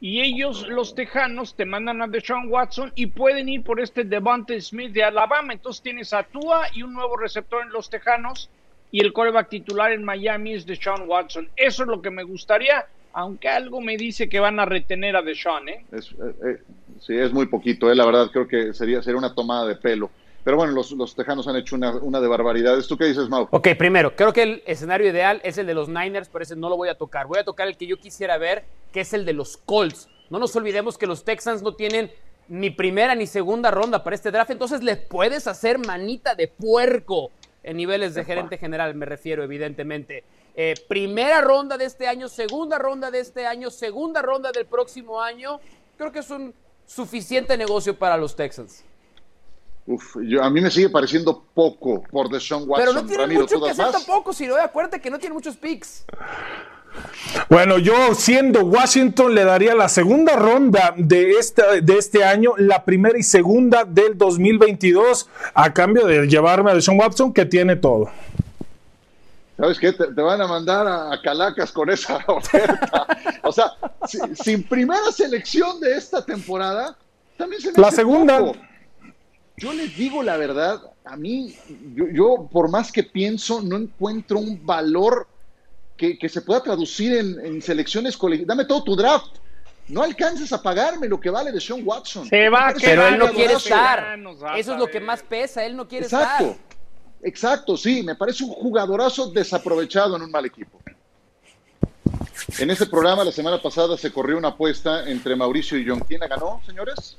Y 0.00 0.20
ellos, 0.20 0.66
los 0.68 0.94
tejanos, 0.94 1.54
te 1.54 1.64
mandan 1.64 2.02
a 2.02 2.08
Deshaun 2.08 2.50
Watson 2.50 2.90
y 2.96 3.06
pueden 3.06 3.48
ir 3.48 3.62
por 3.62 3.78
este 3.78 4.04
Devontae 4.04 4.60
Smith 4.60 4.92
de 4.92 5.04
Alabama. 5.04 5.52
Entonces 5.52 5.82
tienes 5.82 6.12
a 6.12 6.24
Tua 6.24 6.66
y 6.74 6.82
un 6.82 6.94
nuevo 6.94 7.16
receptor 7.16 7.62
en 7.62 7.70
los 7.70 7.88
tejanos 7.88 8.50
y 8.90 9.00
el 9.00 9.12
coreback 9.12 9.48
titular 9.48 9.92
en 9.92 10.04
Miami 10.04 10.54
es 10.54 10.66
Deshaun 10.66 11.08
Watson. 11.08 11.48
Eso 11.56 11.82
es 11.82 11.88
lo 11.88 12.02
que 12.02 12.10
me 12.10 12.24
gustaría, 12.24 12.86
aunque 13.12 13.48
algo 13.48 13.80
me 13.80 13.96
dice 13.96 14.28
que 14.28 14.40
van 14.40 14.58
a 14.58 14.64
retener 14.64 15.14
a 15.14 15.22
Deshaun, 15.22 15.68
¿eh? 15.68 15.84
Es, 15.92 16.10
eh, 16.12 16.34
eh, 16.46 16.62
sí, 17.06 17.16
es 17.16 17.32
muy 17.32 17.46
poquito, 17.46 17.90
¿eh? 17.90 17.94
la 17.94 18.04
verdad 18.04 18.30
creo 18.32 18.48
que 18.48 18.72
sería, 18.72 19.02
sería 19.02 19.18
una 19.18 19.34
tomada 19.34 19.66
de 19.66 19.76
pelo. 19.76 20.10
Pero 20.44 20.56
bueno, 20.56 20.72
los, 20.72 20.90
los 20.92 21.14
tejanos 21.14 21.46
han 21.46 21.56
hecho 21.56 21.76
una, 21.76 21.92
una, 21.96 22.20
de 22.20 22.26
barbaridades. 22.26 22.88
¿Tú 22.88 22.96
qué 22.96 23.04
dices, 23.04 23.28
Mau? 23.28 23.46
Ok, 23.52 23.68
primero, 23.78 24.16
creo 24.16 24.32
que 24.32 24.42
el 24.42 24.62
escenario 24.66 25.08
ideal 25.08 25.40
es 25.44 25.56
el 25.56 25.66
de 25.66 25.74
los 25.74 25.88
Niners, 25.88 26.28
pero 26.28 26.42
ese 26.42 26.56
no 26.56 26.68
lo 26.68 26.76
voy 26.76 26.88
a 26.88 26.96
tocar. 26.96 27.28
Voy 27.28 27.38
a 27.38 27.44
tocar 27.44 27.68
el 27.68 27.76
que 27.76 27.86
yo 27.86 27.96
quisiera 27.98 28.38
ver, 28.38 28.64
que 28.92 29.02
es 29.02 29.12
el 29.12 29.24
de 29.24 29.34
los 29.34 29.56
Colts. 29.56 30.08
No 30.30 30.40
nos 30.40 30.56
olvidemos 30.56 30.98
que 30.98 31.06
los 31.06 31.24
Texans 31.24 31.62
no 31.62 31.74
tienen 31.74 32.10
ni 32.48 32.70
primera 32.70 33.14
ni 33.14 33.26
segunda 33.26 33.70
ronda 33.70 34.02
para 34.02 34.16
este 34.16 34.30
draft, 34.30 34.50
entonces 34.50 34.82
les 34.82 34.98
puedes 34.98 35.46
hacer 35.46 35.78
manita 35.78 36.34
de 36.34 36.48
puerco 36.48 37.30
en 37.62 37.76
niveles 37.76 38.14
de 38.14 38.24
gerente 38.24 38.58
general, 38.58 38.94
me 38.94 39.06
refiero, 39.06 39.44
evidentemente. 39.44 40.24
Eh, 40.54 40.74
primera 40.88 41.40
ronda 41.40 41.78
de 41.78 41.84
este 41.84 42.08
año, 42.08 42.28
segunda 42.28 42.78
ronda 42.78 43.10
de 43.10 43.20
este 43.20 43.46
año, 43.46 43.70
segunda 43.70 44.20
ronda 44.20 44.50
del 44.52 44.66
próximo 44.66 45.22
año. 45.22 45.60
Creo 45.96 46.10
que 46.10 46.18
es 46.18 46.30
un 46.30 46.52
suficiente 46.94 47.56
negocio 47.56 47.98
para 47.98 48.16
los 48.16 48.36
Texans. 48.36 48.84
Uf, 49.86 50.16
yo, 50.22 50.42
a 50.42 50.50
mí 50.50 50.60
me 50.60 50.70
sigue 50.70 50.88
pareciendo 50.90 51.42
poco 51.54 52.02
por 52.04 52.28
Deshaun 52.28 52.68
Watson. 52.68 52.86
Pero 52.86 52.92
no 52.92 53.06
tiene 53.06 53.22
Ramiro, 53.22 53.42
mucho 53.42 53.56
¿tú 53.56 53.64
que 53.64 53.70
hacer 53.70 53.86
más? 53.86 53.92
tampoco, 53.92 54.32
si 54.32 54.46
no, 54.46 54.56
acuérdate 54.56 55.00
que 55.00 55.10
no 55.10 55.18
tiene 55.18 55.34
muchos 55.34 55.56
picks. 55.56 56.04
Bueno, 57.48 57.78
yo 57.78 58.14
siendo 58.14 58.64
Washington 58.64 59.34
le 59.34 59.44
daría 59.44 59.74
la 59.74 59.88
segunda 59.88 60.36
ronda 60.36 60.94
de, 60.96 61.32
esta, 61.32 61.80
de 61.80 61.96
este 61.96 62.22
año, 62.22 62.52
la 62.58 62.84
primera 62.84 63.18
y 63.18 63.22
segunda 63.22 63.84
del 63.84 64.18
2022, 64.18 65.28
a 65.54 65.72
cambio 65.72 66.06
de 66.06 66.26
llevarme 66.26 66.70
a 66.70 66.74
Deshaun 66.74 66.98
Watson, 66.98 67.32
que 67.32 67.46
tiene 67.46 67.76
todo. 67.76 68.10
¿Sabes 69.56 69.78
qué? 69.78 69.92
Te, 69.92 70.06
te 70.12 70.22
van 70.22 70.40
a 70.40 70.46
mandar 70.46 70.86
a, 70.86 71.12
a 71.12 71.20
Calacas 71.20 71.70
con 71.72 71.90
esa 71.90 72.16
oferta. 72.26 73.06
o 73.42 73.52
sea, 73.52 73.72
si- 74.06 74.18
sin 74.34 74.62
primera 74.64 75.12
selección 75.12 75.78
de 75.80 75.96
esta 75.96 76.24
temporada, 76.24 76.96
también 77.36 77.60
se 77.60 77.72
me 77.72 77.78
La 77.78 77.88
hace 77.88 77.96
segunda. 77.96 78.38
poco. 78.38 78.56
Yo 79.58 79.72
les 79.72 79.94
digo 79.96 80.22
la 80.22 80.36
verdad, 80.38 80.80
a 81.04 81.16
mí, 81.16 81.54
yo, 81.94 82.06
yo, 82.12 82.48
por 82.50 82.70
más 82.70 82.90
que 82.90 83.02
pienso, 83.02 83.60
no 83.60 83.76
encuentro 83.76 84.38
un 84.38 84.64
valor 84.64 85.28
que, 85.96 86.18
que 86.18 86.28
se 86.28 86.40
pueda 86.40 86.62
traducir 86.62 87.14
en, 87.16 87.38
en 87.44 87.62
selecciones 87.62 88.16
colegiales. 88.16 88.48
Dame 88.48 88.64
todo 88.64 88.82
tu 88.82 88.96
draft. 88.96 89.36
No 89.88 90.02
alcanzas 90.02 90.52
a 90.52 90.62
pagarme 90.62 91.06
lo 91.08 91.20
que 91.20 91.28
vale 91.28 91.52
de 91.52 91.60
Sean 91.60 91.82
Watson. 91.84 92.26
Se 92.28 92.48
va 92.48 92.72
Pero 92.80 93.06
él 93.06 93.18
no 93.18 93.28
quiere 93.30 93.54
estar. 93.54 94.16
Eso 94.56 94.72
es 94.72 94.78
lo 94.78 94.86
que 94.86 95.00
más 95.00 95.22
pesa, 95.22 95.64
él 95.64 95.76
no 95.76 95.86
quiere 95.86 96.06
Exacto, 96.06 96.44
estar. 96.52 96.71
Exacto, 97.22 97.76
sí, 97.76 98.02
me 98.02 98.14
parece 98.14 98.44
un 98.44 98.50
jugadorazo 98.50 99.30
desaprovechado 99.30 100.16
en 100.16 100.22
un 100.22 100.30
mal 100.30 100.44
equipo. 100.44 100.78
En 102.58 102.70
este 102.70 102.86
programa 102.86 103.24
la 103.24 103.32
semana 103.32 103.60
pasada 103.60 103.96
se 103.96 104.12
corrió 104.12 104.36
una 104.36 104.48
apuesta 104.48 105.08
entre 105.08 105.36
Mauricio 105.36 105.78
y 105.78 105.86
John. 105.88 106.00
¿Quién 106.00 106.20
la 106.20 106.28
ganó, 106.28 106.60
señores? 106.66 107.16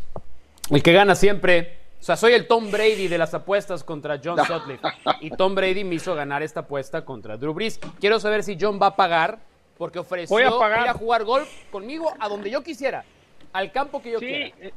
El 0.69 0.83
que 0.83 0.93
gana 0.93 1.15
siempre. 1.15 1.77
O 1.99 2.03
sea, 2.05 2.17
soy 2.17 2.33
el 2.33 2.47
Tom 2.47 2.69
Brady 2.69 3.07
de 3.07 3.17
las 3.17 3.33
apuestas 3.33 3.83
contra 3.83 4.19
John 4.23 4.37
Sutcliffe. 4.45 4.85
Y 5.21 5.29
Tom 5.31 5.55
Brady 5.55 5.83
me 5.85 5.95
hizo 5.95 6.13
ganar 6.15 6.43
esta 6.43 6.61
apuesta 6.61 7.05
contra 7.05 7.37
Drew 7.37 7.53
Brees. 7.53 7.79
Quiero 7.99 8.19
saber 8.19 8.43
si 8.43 8.57
John 8.59 8.77
va 8.81 8.87
a 8.87 8.95
pagar, 8.95 9.39
porque 9.77 9.99
ofreció 9.99 10.35
Voy 10.35 10.43
a 10.43 10.51
pagar. 10.51 10.81
ir 10.83 10.87
a 10.89 10.93
jugar 10.93 11.23
golf 11.23 11.49
conmigo 11.71 12.13
a 12.19 12.27
donde 12.27 12.49
yo 12.49 12.61
quisiera, 12.61 13.05
al 13.53 13.71
campo 13.71 14.01
que 14.01 14.11
yo 14.11 14.19
Sí, 14.19 14.25
quiera. 14.25 14.55
eh, 14.59 14.73